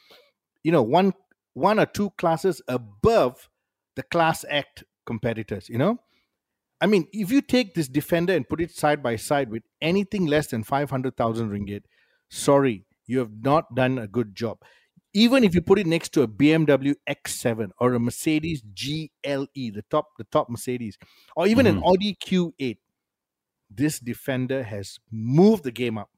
you 0.62 0.70
know, 0.70 0.82
one 0.82 1.14
one 1.56 1.80
or 1.80 1.86
two 1.86 2.10
classes 2.18 2.60
above 2.68 3.48
the 3.94 4.02
class 4.02 4.44
act 4.50 4.84
competitors 5.06 5.68
you 5.70 5.78
know 5.78 5.98
i 6.80 6.86
mean 6.86 7.06
if 7.12 7.30
you 7.30 7.40
take 7.40 7.74
this 7.74 7.88
defender 7.88 8.34
and 8.34 8.48
put 8.48 8.60
it 8.60 8.70
side 8.70 9.02
by 9.02 9.16
side 9.16 9.50
with 9.50 9.62
anything 9.80 10.26
less 10.26 10.48
than 10.48 10.62
500000 10.62 11.50
ringgit 11.50 11.82
sorry 12.28 12.84
you 13.06 13.18
have 13.18 13.30
not 13.42 13.74
done 13.74 13.98
a 13.98 14.06
good 14.06 14.34
job 14.34 14.58
even 15.14 15.44
if 15.44 15.54
you 15.54 15.62
put 15.62 15.78
it 15.78 15.86
next 15.86 16.10
to 16.12 16.20
a 16.20 16.28
BMW 16.28 16.94
X7 17.08 17.70
or 17.78 17.94
a 17.94 17.98
Mercedes 17.98 18.60
GLE, 18.60 19.48
the 19.54 19.82
top 19.90 20.08
the 20.18 20.24
top 20.24 20.50
Mercedes, 20.50 20.98
or 21.34 21.46
even 21.46 21.64
mm-hmm. 21.64 21.78
an 21.78 21.82
Audi 21.82 22.18
Q8, 22.22 22.76
this 23.70 23.98
defender 23.98 24.62
has 24.62 24.98
moved 25.10 25.64
the 25.64 25.72
game 25.72 25.96
up. 25.96 26.10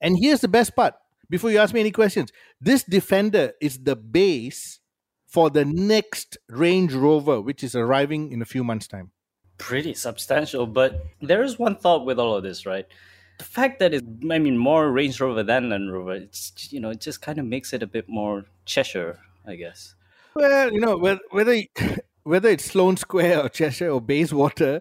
And 0.00 0.18
here's 0.18 0.40
the 0.40 0.48
best 0.48 0.74
part 0.74 0.94
before 1.30 1.50
you 1.50 1.58
ask 1.58 1.74
me 1.74 1.80
any 1.80 1.90
questions, 1.90 2.30
this 2.60 2.82
Defender 2.82 3.52
is 3.60 3.78
the 3.82 3.96
base 3.96 4.80
for 5.26 5.50
the 5.50 5.64
next 5.64 6.38
Range 6.48 6.92
Rover, 6.92 7.40
which 7.40 7.64
is 7.64 7.74
arriving 7.74 8.32
in 8.32 8.40
a 8.40 8.44
few 8.44 8.62
months' 8.62 8.86
time. 8.86 9.10
Pretty 9.58 9.94
substantial, 9.94 10.66
but 10.66 11.06
there 11.20 11.42
is 11.42 11.58
one 11.58 11.76
thought 11.76 12.06
with 12.06 12.18
all 12.18 12.36
of 12.36 12.42
this, 12.42 12.66
right? 12.66 12.86
The 13.38 13.44
fact 13.44 13.80
that 13.80 13.92
it's, 13.92 14.06
I 14.30 14.38
mean, 14.38 14.56
more 14.56 14.90
Range 14.92 15.20
Rover 15.20 15.42
than 15.42 15.70
Land 15.70 15.92
Rover, 15.92 16.14
it's, 16.14 16.72
you 16.72 16.78
know, 16.80 16.90
it 16.90 17.00
just 17.00 17.20
kind 17.20 17.38
of 17.38 17.46
makes 17.46 17.72
it 17.72 17.82
a 17.82 17.86
bit 17.86 18.08
more 18.08 18.44
Cheshire, 18.64 19.18
I 19.46 19.56
guess. 19.56 19.94
Well, 20.36 20.72
you 20.72 20.80
know, 20.80 20.96
whether 20.96 21.20
whether 22.24 22.48
it's 22.48 22.64
Sloane 22.64 22.96
Square 22.96 23.44
or 23.44 23.48
Cheshire 23.48 23.90
or 23.90 24.00
Bayswater, 24.00 24.80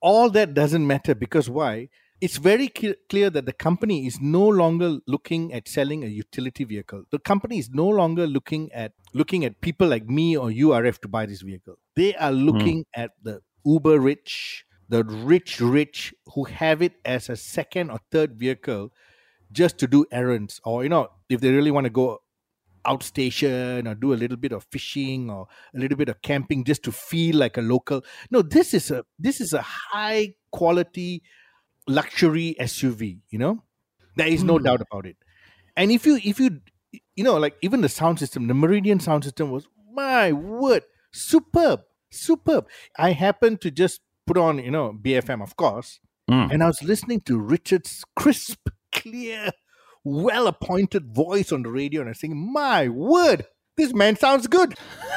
all 0.00 0.30
that 0.30 0.54
doesn't 0.54 0.86
matter 0.86 1.14
because 1.14 1.50
why? 1.50 1.88
It's 2.24 2.38
very 2.38 2.68
clear, 2.68 3.28
that 3.28 3.44
the 3.44 3.52
company 3.52 4.06
is 4.06 4.18
no 4.18 4.48
longer 4.48 4.98
looking 5.06 5.52
at 5.52 5.68
selling 5.68 6.04
a 6.04 6.06
utility 6.06 6.64
vehicle. 6.64 7.04
The 7.10 7.18
company 7.18 7.58
is 7.58 7.68
no 7.68 7.86
longer 7.86 8.26
looking 8.26 8.72
at 8.72 8.92
looking 9.12 9.44
at 9.44 9.60
people 9.60 9.88
like 9.88 10.08
me 10.08 10.34
or 10.34 10.48
Arif 10.48 11.00
to 11.00 11.08
buy 11.08 11.26
this 11.26 11.42
vehicle. 11.42 11.74
They 11.96 12.14
are 12.14 12.32
looking 12.32 12.86
hmm. 12.94 13.02
at 13.02 13.10
the 13.22 13.40
uber 13.66 14.00
rich, 14.00 14.64
the 14.88 15.04
rich 15.04 15.60
rich 15.60 16.14
who 16.32 16.44
have 16.44 16.80
it 16.80 16.94
as 17.04 17.28
a 17.28 17.36
second 17.36 17.90
or 17.90 17.98
third 18.10 18.38
vehicle 18.38 18.90
just 19.52 19.76
to 19.80 19.86
do 19.86 20.06
errands 20.10 20.62
or 20.64 20.82
you 20.82 20.88
know 20.88 21.08
if 21.28 21.42
they 21.42 21.52
really 21.52 21.70
want 21.70 21.84
to 21.84 21.90
go 21.90 22.22
outstation 22.86 23.86
or 23.86 23.94
do 23.94 24.14
a 24.14 24.20
little 24.22 24.38
bit 24.38 24.52
of 24.52 24.64
fishing 24.72 25.30
or 25.30 25.46
a 25.76 25.78
little 25.78 25.96
bit 25.98 26.08
of 26.08 26.20
camping 26.22 26.64
just 26.64 26.82
to 26.82 26.90
feel 26.90 27.36
like 27.36 27.58
a 27.58 27.62
local 27.62 28.02
no 28.30 28.40
this 28.40 28.74
is 28.74 28.90
a 28.90 29.04
this 29.18 29.40
is 29.40 29.52
a 29.52 29.62
high 29.62 30.34
quality 30.50 31.22
luxury 31.86 32.54
suv 32.60 33.02
you 33.30 33.38
know? 33.38 33.62
There 34.16 34.28
is 34.28 34.44
no 34.44 34.58
doubt 34.58 34.80
about 34.80 35.06
it. 35.06 35.16
And 35.76 35.90
if 35.90 36.06
you 36.06 36.20
if 36.22 36.38
you 36.40 36.60
you 37.16 37.24
know 37.24 37.36
like 37.36 37.56
even 37.62 37.80
the 37.80 37.88
sound 37.88 38.18
system 38.18 38.46
the 38.46 38.54
meridian 38.54 39.00
sound 39.00 39.24
system 39.24 39.50
was 39.50 39.66
my 39.92 40.32
word 40.32 40.84
superb 41.12 41.80
superb. 42.10 42.66
I 42.98 43.10
happened 43.12 43.60
to 43.62 43.70
just 43.70 44.00
put 44.26 44.38
on 44.38 44.58
you 44.58 44.70
know 44.70 44.92
bfm 44.92 45.42
of 45.42 45.56
course 45.56 46.00
Mm. 46.30 46.50
and 46.52 46.62
i 46.62 46.66
was 46.66 46.82
listening 46.82 47.20
to 47.20 47.38
richard's 47.38 48.02
crisp 48.16 48.68
clear 48.92 49.50
well 50.04 50.46
appointed 50.46 51.14
voice 51.14 51.52
on 51.52 51.62
the 51.62 51.70
radio 51.70 52.00
and 52.00 52.08
i 52.08 52.12
was 52.12 52.18
thinking 52.20 52.50
my 52.50 52.88
word 52.88 53.44
this 53.76 53.92
man 53.94 54.16
sounds 54.16 54.46
good 54.46 54.74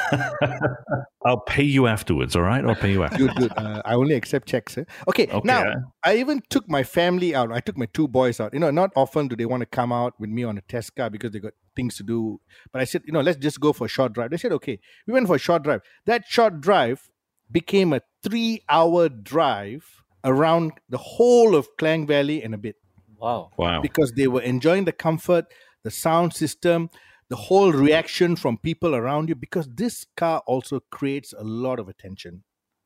I'll 1.26 1.42
pay 1.42 1.64
you 1.64 1.88
afterwards, 1.88 2.36
all 2.36 2.44
right? 2.44 2.64
I'll 2.64 2.76
pay 2.76 2.92
you 2.92 3.04
afterwards. 3.04 3.34
good 3.36 3.50
good 3.50 3.58
uh, 3.58 3.82
i 3.86 3.94
only 3.94 4.16
accept 4.16 4.48
checks 4.48 4.78
eh? 4.78 4.84
okay, 5.08 5.28
Okay. 5.28 5.42
now 5.44 5.66
i 6.04 6.16
even 6.18 6.42
took 6.50 6.70
my 6.70 6.84
family 6.84 7.36
out 7.36 7.52
i 7.52 7.60
took 7.60 7.78
my 7.78 7.88
two 7.88 8.08
boys 8.08 8.40
out 8.40 8.54
you 8.54 8.60
know 8.60 8.72
not 8.72 8.92
often 8.96 9.28
do 9.28 9.36
they 9.36 9.46
want 9.46 9.62
to 9.62 9.66
come 9.66 9.92
out 9.92 10.14
with 10.20 10.30
me 10.30 10.44
on 10.44 10.58
a 10.58 10.62
test 10.62 10.96
car 10.96 11.10
because 11.10 11.32
they 11.32 11.40
got 11.40 11.54
things 11.76 11.96
to 11.98 12.04
do 12.04 12.40
but 12.72 12.82
i 12.82 12.86
said 12.86 13.02
you 13.06 13.12
know 13.14 13.22
let's 13.22 13.38
just 13.38 13.60
go 13.60 13.74
for 13.74 13.86
a 13.86 13.90
short 13.90 14.14
drive 14.14 14.30
they 14.32 14.38
said 14.38 14.52
okay 14.52 14.80
we 15.06 15.14
went 15.14 15.28
for 15.28 15.36
a 15.36 15.40
short 15.40 15.64
drive 15.64 15.82
that 16.06 16.24
short 16.28 16.62
drive 16.62 17.10
became 17.52 17.92
a 17.94 18.02
three 18.24 18.64
hour 18.70 19.10
drive 19.10 19.86
around 20.24 20.72
the 20.90 20.98
whole 20.98 21.56
of 21.56 21.68
klang 21.78 22.08
valley 22.08 22.42
and 22.44 22.54
a 22.54 22.58
bit 22.58 22.76
Wow. 23.20 23.50
Wow. 23.58 23.82
because 23.82 24.12
they 24.12 24.28
were 24.28 24.42
enjoying 24.42 24.86
the 24.86 24.92
comfort, 24.92 25.46
the 25.82 25.90
sound 25.90 26.34
system, 26.36 26.92
the 27.30 27.36
whole 27.36 27.72
reaction 27.72 28.36
from 28.36 28.58
people 28.58 28.96
around 28.96 29.30
you. 29.30 29.36
Because 29.36 29.68
this 29.74 30.06
car 30.16 30.42
also 30.48 30.80
creates 30.92 31.34
a 31.34 31.44
lot 31.44 31.80
of 31.80 31.88
attention. 31.90 32.44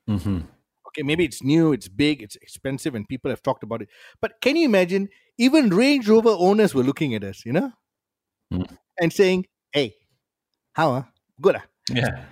hmm 0.07 0.39
Okay, 0.87 1.03
maybe 1.03 1.23
it's 1.23 1.41
new, 1.41 1.71
it's 1.71 1.87
big, 1.87 2.21
it's 2.21 2.35
expensive, 2.35 2.95
and 2.95 3.07
people 3.07 3.31
have 3.31 3.41
talked 3.41 3.63
about 3.63 3.81
it. 3.81 3.87
But 4.19 4.41
can 4.41 4.57
you 4.57 4.65
imagine? 4.65 5.07
Even 5.37 5.69
Range 5.69 6.05
Rover 6.09 6.35
owners 6.37 6.75
were 6.75 6.83
looking 6.83 7.15
at 7.15 7.23
us, 7.23 7.45
you 7.45 7.53
know, 7.53 7.71
Mm. 8.53 8.67
and 8.99 9.13
saying, 9.13 9.45
"Hey, 9.71 9.95
how? 10.73 10.91
Huh? 10.93 11.03
Good? 11.39 11.55
ah? 11.55 11.65
Yeah. 11.93 12.25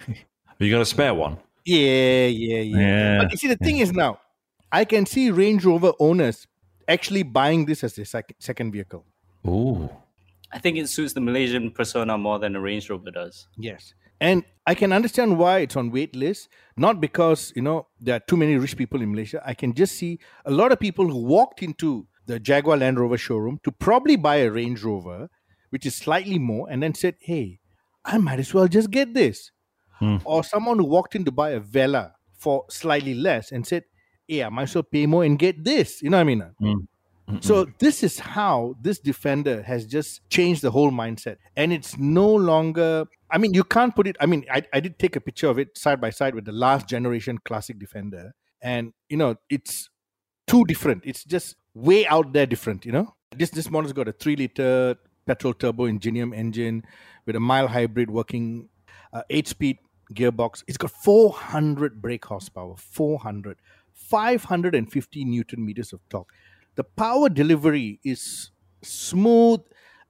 You 0.60 0.70
got 0.72 0.82
a 0.82 0.86
spare 0.86 1.14
one? 1.14 1.38
Yeah, 1.64 2.26
yeah, 2.28 2.60
yeah." 2.60 2.80
Yeah. 2.80 3.18
But 3.24 3.32
you 3.32 3.38
see, 3.38 3.48
the 3.48 3.56
thing 3.56 3.78
is 3.78 3.94
now, 3.94 4.20
I 4.74 4.84
can 4.84 5.06
see 5.06 5.32
Range 5.32 5.64
Rover 5.64 5.94
owners 5.98 6.46
actually 6.90 7.24
buying 7.24 7.64
this 7.66 7.82
as 7.86 7.96
their 7.96 8.04
sec- 8.06 8.36
second 8.40 8.74
vehicle. 8.74 9.06
Ooh. 9.48 9.90
I 10.52 10.60
think 10.60 10.78
it 10.78 10.90
suits 10.90 11.14
the 11.14 11.22
Malaysian 11.22 11.72
persona 11.72 12.18
more 12.18 12.40
than 12.40 12.56
a 12.56 12.60
Range 12.60 12.90
Rover 12.90 13.12
does. 13.12 13.48
Yes. 13.58 13.94
And 14.22 14.44
I 14.66 14.76
can 14.76 14.92
understand 14.92 15.38
why 15.38 15.60
it's 15.60 15.76
on 15.76 15.92
wait 15.92 16.16
list, 16.16 16.50
not 16.76 17.00
because, 17.00 17.54
you 17.56 17.62
know, 17.62 17.88
there 18.00 18.16
are 18.16 18.20
too 18.20 18.36
many 18.36 18.58
rich 18.58 18.76
people 18.76 19.02
in 19.02 19.12
Malaysia. 19.12 19.42
I 19.46 19.54
can 19.54 19.74
just 19.74 19.96
see 19.96 20.20
a 20.46 20.52
lot 20.52 20.72
of 20.72 20.80
people 20.80 21.08
who 21.08 21.24
walked 21.24 21.64
into 21.64 22.08
the 22.26 22.40
Jaguar 22.40 22.78
Land 22.78 23.00
Rover 23.00 23.18
showroom 23.18 23.60
to 23.64 23.72
probably 23.72 24.16
buy 24.16 24.38
a 24.38 24.52
Range 24.52 24.84
Rover, 24.84 25.30
which 25.70 25.86
is 25.86 25.96
slightly 25.96 26.38
more, 26.38 26.68
and 26.70 26.84
then 26.84 26.94
said, 26.94 27.16
hey, 27.20 27.60
I 28.04 28.18
might 28.18 28.40
as 28.40 28.54
well 28.54 28.68
just 28.68 28.92
get 28.92 29.14
this. 29.14 29.52
Hmm. 30.00 30.18
Or 30.26 30.44
someone 30.44 30.80
who 30.80 30.86
walked 30.86 31.16
in 31.16 31.26
to 31.26 31.32
buy 31.32 31.52
a 31.52 31.60
Velar 31.62 32.12
for 32.38 32.66
slightly 32.70 33.14
less 33.14 33.52
and 33.52 33.66
said, 33.66 33.84
yeah, 34.28 34.48
I 34.48 34.50
might 34.50 34.64
as 34.64 34.76
well 34.76 34.84
pay 34.84 35.06
more 35.06 35.24
and 35.24 35.40
get 35.40 35.64
this. 35.64 36.02
You 36.02 36.10
know 36.10 36.18
what 36.18 36.22
I 36.22 36.56
mean? 36.62 36.88
Mm. 37.30 37.44
So 37.44 37.68
this 37.78 38.04
is 38.04 38.20
how 38.20 38.76
this 38.82 39.00
defender 39.00 39.62
has 39.62 39.86
just 39.86 40.28
changed 40.30 40.62
the 40.62 40.72
whole 40.72 40.92
mindset. 40.92 41.38
And 41.56 41.72
it's 41.72 41.98
no 41.98 42.28
longer 42.34 43.06
I 43.32 43.38
mean, 43.38 43.54
you 43.54 43.64
can't 43.64 43.96
put 43.96 44.08
it 44.08 44.16
I 44.20 44.26
mean, 44.26 44.46
I, 44.52 44.64
I 44.74 44.80
did 44.80 44.98
take 44.98 45.16
a 45.16 45.22
picture 45.22 45.48
of 45.48 45.60
it 45.60 45.78
side 45.78 46.02
by 46.02 46.10
side 46.10 46.34
with 46.34 46.46
the 46.46 46.52
last 46.52 46.88
generation 46.88 47.38
classic 47.46 47.78
defender. 47.78 48.34
And 48.62 48.94
you 49.10 49.18
know, 49.18 49.36
it's 49.50 49.90
too 50.48 50.66
different. 50.66 51.04
It's 51.06 51.24
just 51.24 51.56
way 51.74 52.08
out 52.08 52.34
there 52.34 52.48
different, 52.48 52.86
you 52.86 52.92
know? 52.92 53.16
This 53.36 53.52
this 53.52 53.70
model's 53.70 53.94
got 53.94 54.08
a 54.08 54.12
three 54.12 54.36
liter 54.36 54.96
petrol 55.28 55.54
turbo 55.54 55.86
ingenium 55.86 56.34
engine 56.34 56.84
with 57.28 57.36
a 57.36 57.40
mild 57.40 57.70
hybrid 57.70 58.10
working 58.10 58.70
uh, 59.14 59.22
eight 59.30 59.48
speed 59.48 59.78
gearbox. 60.14 60.64
It's 60.68 60.78
got 60.78 60.90
400 60.92 62.02
brake 62.02 62.26
horsepower, 62.26 62.76
400, 62.78 63.58
550 63.94 65.26
newton 65.26 65.66
meters 65.66 65.94
of 65.94 66.00
torque. 66.10 66.32
The 66.80 66.86
power 66.86 67.28
delivery 67.28 68.00
is 68.06 68.52
smooth, 68.84 69.60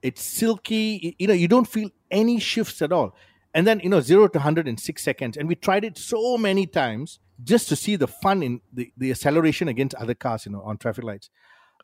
it's 0.04 0.22
silky. 0.22 1.16
You 1.18 1.26
know, 1.26 1.34
you 1.34 1.48
don't 1.48 1.68
feel 1.68 1.90
any 2.12 2.40
shifts 2.40 2.84
at 2.84 2.92
all. 2.92 3.16
And 3.56 3.66
then, 3.66 3.80
you 3.80 3.90
know, 3.90 4.02
zero 4.02 4.28
to 4.28 4.38
100 4.38 4.68
in 4.68 4.78
six 4.78 5.02
seconds. 5.02 5.36
And 5.36 5.48
we 5.48 5.56
tried 5.56 5.84
it 5.84 5.98
so 5.98 6.38
many 6.38 6.68
times 6.68 7.18
just 7.44 7.70
to 7.70 7.76
see 7.76 7.96
the 7.96 8.06
fun 8.06 8.44
in 8.44 8.62
the, 8.72 8.94
the 8.96 9.10
acceleration 9.10 9.68
against 9.68 9.96
other 9.96 10.14
cars, 10.14 10.46
you 10.46 10.52
know, 10.52 10.62
on 10.62 10.78
traffic 10.78 11.04
lights. 11.04 11.32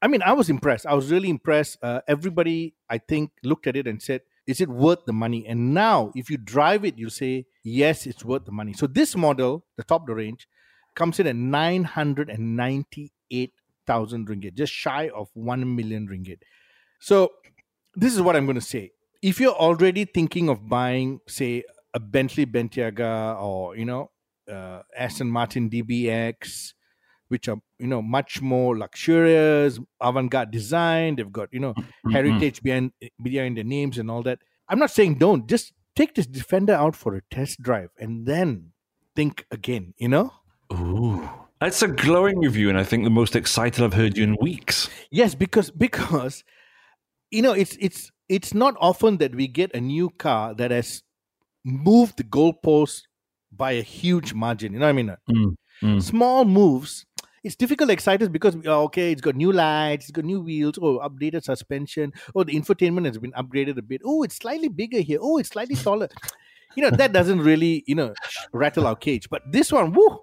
I 0.04 0.08
mean, 0.08 0.22
I 0.22 0.34
was 0.34 0.52
impressed. 0.52 0.86
I 0.86 0.94
was 0.94 1.10
really 1.10 1.32
impressed. 1.32 1.80
Uh, 1.82 2.02
everybody, 2.08 2.76
I 2.88 3.00
think, 3.00 3.32
looked 3.44 3.66
at 3.66 3.76
it 3.76 3.88
and 3.88 4.00
said, 4.00 4.22
is 4.46 4.62
it 4.62 4.70
worth 4.70 5.06
the 5.06 5.14
money? 5.14 5.48
And 5.48 5.74
now, 5.74 6.12
if 6.14 6.30
you 6.30 6.38
drive 6.38 6.86
it, 6.86 6.96
you 6.96 7.10
say, 7.10 7.48
yes, 7.64 8.06
it's 8.06 8.24
worth 8.24 8.46
the 8.46 8.52
money. 8.52 8.74
So 8.74 8.86
this 8.86 9.16
model, 9.16 9.66
the 9.78 9.84
top 9.84 10.02
of 10.02 10.08
the 10.08 10.14
range, 10.14 10.48
comes 10.94 11.20
in 11.20 11.26
at 11.26 11.36
998,000 13.88 14.28
ringgit, 14.28 14.54
just 14.56 14.74
shy 14.74 15.10
of 15.10 15.30
1 15.34 15.76
million 15.76 16.08
ringgit. 16.08 16.40
So 17.00 17.32
this 17.96 18.14
is 18.14 18.22
what 18.22 18.36
I'm 18.36 18.46
going 18.46 18.56
to 18.56 18.62
say. 18.62 18.92
If 19.22 19.40
you're 19.40 19.54
already 19.54 20.06
thinking 20.06 20.50
of 20.50 20.68
buying, 20.70 21.20
say, 21.28 21.64
a 21.94 22.00
Bentley 22.00 22.46
Bentayga 22.46 23.42
or, 23.42 23.76
you 23.76 23.86
know, 23.86 24.12
uh, 24.52 24.82
Aston 24.96 25.30
Martin 25.32 25.70
DBX, 25.70 26.74
which 27.30 27.48
are, 27.48 27.58
you 27.80 27.88
know, 27.88 28.02
much 28.02 28.42
more 28.42 28.78
luxurious, 28.78 29.80
avant-garde 30.00 30.52
design. 30.52 31.16
They've 31.16 31.32
got, 31.32 31.50
you 31.52 31.60
know, 31.60 31.74
heritage 32.12 32.62
behind, 32.62 32.92
behind 33.22 33.58
their 33.58 33.64
names 33.64 33.98
and 33.98 34.12
all 34.12 34.22
that. 34.24 34.40
I'm 34.70 34.78
not 34.78 34.92
saying 34.92 35.16
don't. 35.16 35.48
Just 35.48 35.74
take 35.96 36.14
this 36.14 36.28
Defender 36.28 36.74
out 36.74 36.96
for 36.96 37.16
a 37.16 37.22
test 37.32 37.62
drive 37.62 37.90
and 37.98 38.28
then 38.28 38.74
think 39.16 39.46
again, 39.50 39.94
you 39.98 40.10
know? 40.10 40.34
Ooh. 40.74 41.45
That's 41.62 41.82
a 41.82 41.88
glowing 41.88 42.40
review, 42.40 42.70
and 42.70 42.78
I 42.78 42.84
think 42.84 43.04
the 43.04 43.10
most 43.10 43.36
excited 43.36 43.84
I've 43.84 43.94
heard 43.94 44.18
you 44.18 44.24
in 44.24 44.38
weeks. 44.42 44.90
Yes, 45.10 45.36
because 45.36 45.72
because 45.72 46.44
you 47.32 47.42
know 47.42 47.54
it's 47.54 47.78
it's 47.80 48.12
it's 48.28 48.54
not 48.54 48.76
often 48.80 49.18
that 49.18 49.34
we 49.34 49.48
get 49.48 49.74
a 49.74 49.80
new 49.80 50.10
car 50.10 50.54
that 50.56 50.72
has 50.72 51.02
moved 51.64 52.18
the 52.18 52.24
goalpost 52.24 53.04
by 53.52 53.72
a 53.72 53.82
huge 53.82 54.34
margin. 54.34 54.74
You 54.74 54.80
know 54.80 54.86
what 54.86 54.90
I 54.90 54.94
mean? 54.94 55.16
Mm, 55.30 55.56
mm. 55.82 56.02
Small 56.02 56.44
moves. 56.46 57.06
It's 57.44 57.56
difficult 57.56 57.90
to 57.90 57.94
excite 57.94 58.22
us 58.22 58.28
because 58.28 58.58
oh, 58.66 58.84
okay, 58.86 59.12
it's 59.12 59.22
got 59.22 59.36
new 59.36 59.52
lights, 59.52 60.06
it's 60.06 60.12
got 60.12 60.26
new 60.26 60.42
wheels, 60.42 60.80
oh, 60.82 61.00
updated 61.00 61.44
suspension, 61.44 62.12
oh, 62.34 62.44
the 62.44 62.54
infotainment 62.54 63.06
has 63.06 63.20
been 63.20 63.34
upgraded 63.34 63.78
a 63.78 63.84
bit. 63.84 64.02
Oh, 64.04 64.24
it's 64.24 64.36
slightly 64.36 64.68
bigger 64.68 65.00
here. 65.00 65.20
Oh, 65.22 65.38
it's 65.38 65.50
slightly 65.50 65.76
taller. 65.76 66.10
you 66.76 66.84
know 66.84 66.90
that 66.90 67.14
doesn't 67.14 67.40
really 67.40 67.84
you 67.88 67.96
know 67.96 68.14
rattle 68.52 68.88
our 68.88 68.96
cage, 68.96 69.30
but 69.30 69.44
this 69.52 69.72
one, 69.72 69.94
woo, 69.94 70.20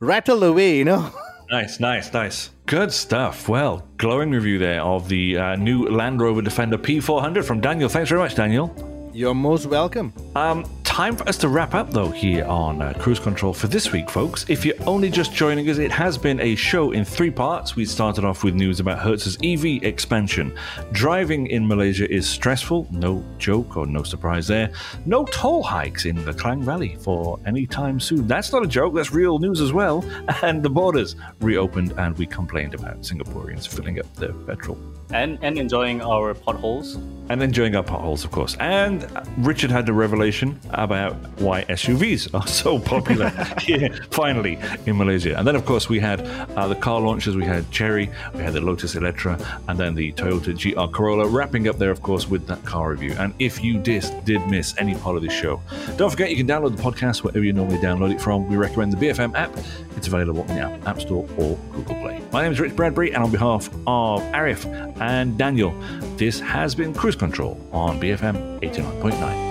rattle 0.00 0.44
away. 0.44 0.78
You 0.78 0.84
know. 0.84 1.10
Nice, 1.48 1.78
nice, 1.78 2.12
nice. 2.12 2.50
Good 2.66 2.90
stuff. 2.90 3.48
Well, 3.48 3.86
glowing 3.98 4.32
review 4.32 4.58
there 4.58 4.82
of 4.82 5.08
the 5.08 5.36
uh, 5.36 5.54
new 5.54 5.84
Land 5.88 6.20
Rover 6.20 6.42
Defender 6.42 6.76
P400 6.76 7.44
from 7.44 7.60
Daniel. 7.60 7.88
Thanks 7.88 8.08
very 8.08 8.20
much, 8.20 8.34
Daniel. 8.34 8.74
You're 9.14 9.32
most 9.32 9.66
welcome. 9.66 10.12
Um, 10.34 10.64
time 10.96 11.14
for 11.14 11.28
us 11.28 11.36
to 11.36 11.46
wrap 11.46 11.74
up, 11.74 11.90
though, 11.90 12.08
here 12.08 12.42
on 12.46 12.80
uh, 12.80 12.90
Cruise 12.94 13.20
Control 13.20 13.52
for 13.52 13.66
this 13.66 13.92
week, 13.92 14.08
folks. 14.08 14.46
If 14.48 14.64
you're 14.64 14.82
only 14.86 15.10
just 15.10 15.34
joining 15.34 15.68
us, 15.68 15.76
it 15.76 15.90
has 15.90 16.16
been 16.16 16.40
a 16.40 16.54
show 16.54 16.92
in 16.92 17.04
three 17.04 17.30
parts. 17.30 17.76
We 17.76 17.84
started 17.84 18.24
off 18.24 18.42
with 18.42 18.54
news 18.54 18.80
about 18.80 19.00
Hertz's 19.00 19.36
EV 19.44 19.84
expansion. 19.84 20.56
Driving 20.92 21.48
in 21.48 21.68
Malaysia 21.68 22.10
is 22.10 22.26
stressful, 22.26 22.88
no 22.90 23.22
joke 23.36 23.76
or 23.76 23.84
no 23.84 24.04
surprise 24.04 24.48
there. 24.48 24.70
No 25.04 25.26
toll 25.26 25.62
hikes 25.62 26.06
in 26.06 26.24
the 26.24 26.32
Klang 26.32 26.62
Valley 26.62 26.96
for 27.02 27.38
any 27.44 27.66
time 27.66 28.00
soon. 28.00 28.26
That's 28.26 28.50
not 28.50 28.64
a 28.64 28.66
joke, 28.66 28.94
that's 28.94 29.12
real 29.12 29.38
news 29.38 29.60
as 29.60 29.74
well. 29.74 30.02
And 30.42 30.62
the 30.62 30.70
borders 30.70 31.14
reopened, 31.42 31.92
and 31.98 32.16
we 32.16 32.24
complained 32.24 32.72
about 32.72 33.02
Singaporeans 33.02 33.68
filling 33.68 33.98
up 33.98 34.10
their 34.14 34.32
petrol 34.32 34.78
And 35.12 35.38
and 35.42 35.58
enjoying 35.58 36.02
our 36.02 36.34
potholes. 36.34 36.98
and 37.28 37.42
enjoying 37.42 37.74
our 37.74 37.82
potholes, 37.82 38.24
of 38.24 38.30
course. 38.30 38.56
And 38.60 39.04
Richard 39.38 39.70
had 39.70 39.88
a 39.88 39.92
revelation 39.92 40.60
about 40.70 41.14
why 41.40 41.64
SUVs 41.64 42.32
are 42.34 42.46
so 42.62 42.78
popular 42.78 43.30
here, 43.60 43.88
finally, 44.10 44.58
in 44.86 44.96
Malaysia. 44.96 45.36
And 45.36 45.44
then, 45.46 45.56
of 45.56 45.64
course, 45.66 45.88
we 45.88 45.98
had 45.98 46.20
uh, 46.56 46.68
the 46.68 46.76
car 46.76 47.00
launches. 47.00 47.34
We 47.34 47.44
had 47.44 47.68
Chery, 47.72 48.10
we 48.34 48.42
had 48.44 48.52
the 48.52 48.60
Lotus 48.60 48.94
Eletre, 48.94 49.36
and 49.68 49.76
then 49.78 49.94
the 49.96 50.12
Toyota 50.12 50.52
GR 50.54 50.86
Corolla. 50.96 51.26
Wrapping 51.26 51.66
up 51.68 51.78
there, 51.78 51.90
of 51.90 52.00
course, 52.00 52.28
with 52.28 52.46
that 52.46 52.64
car 52.64 52.90
review. 52.90 53.14
And 53.18 53.34
if 53.40 53.62
you 53.62 53.78
did, 53.78 54.04
did 54.24 54.46
miss 54.48 54.74
any 54.78 54.94
part 54.94 55.16
of 55.16 55.22
this 55.22 55.32
show, 55.32 55.60
don't 55.96 56.10
forget 56.10 56.30
you 56.30 56.36
can 56.36 56.46
download 56.46 56.76
the 56.76 56.82
podcast 56.82 57.24
wherever 57.24 57.44
you 57.44 57.52
normally 57.52 57.78
download 57.78 58.12
it 58.14 58.20
from. 58.20 58.46
We 58.48 58.56
recommend 58.56 58.92
the 58.92 58.98
BFM 59.04 59.34
app. 59.34 59.50
It's 59.96 60.06
available 60.08 60.42
in 60.42 60.54
the 60.56 60.60
App, 60.60 60.86
app 60.86 61.00
Store 61.00 61.26
or 61.38 61.56
Google 61.72 61.96
Play. 62.02 62.20
My 62.30 62.42
name 62.42 62.52
is 62.52 62.60
Rich 62.60 62.76
Bradbury, 62.76 63.12
and 63.14 63.24
on 63.24 63.30
behalf 63.32 63.68
of 63.86 64.20
Arif 64.32 64.62
and 65.00 65.38
Daniel, 65.38 65.74
this 66.16 66.40
has 66.40 66.74
been 66.74 66.94
Cruise 66.94 67.16
Control 67.16 67.60
on 67.72 68.00
BFM 68.00 68.60
89.9. 68.60 69.46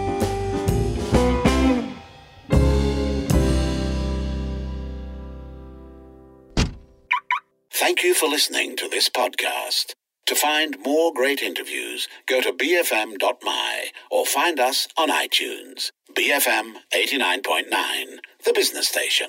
Thank 7.72 8.04
you 8.04 8.14
for 8.14 8.28
listening 8.28 8.76
to 8.78 8.88
this 8.88 9.10
podcast. 9.10 9.94
To 10.28 10.36
find 10.36 10.78
more 10.84 11.14
great 11.14 11.42
interviews, 11.44 12.08
go 12.28 12.42
to 12.42 12.52
bfm.my 12.52 13.86
or 14.10 14.26
find 14.26 14.60
us 14.60 14.88
on 14.98 15.10
iTunes. 15.10 15.92
BFM 16.14 16.78
89.9, 16.94 18.18
the 18.44 18.54
business 18.54 18.88
station. 18.90 19.28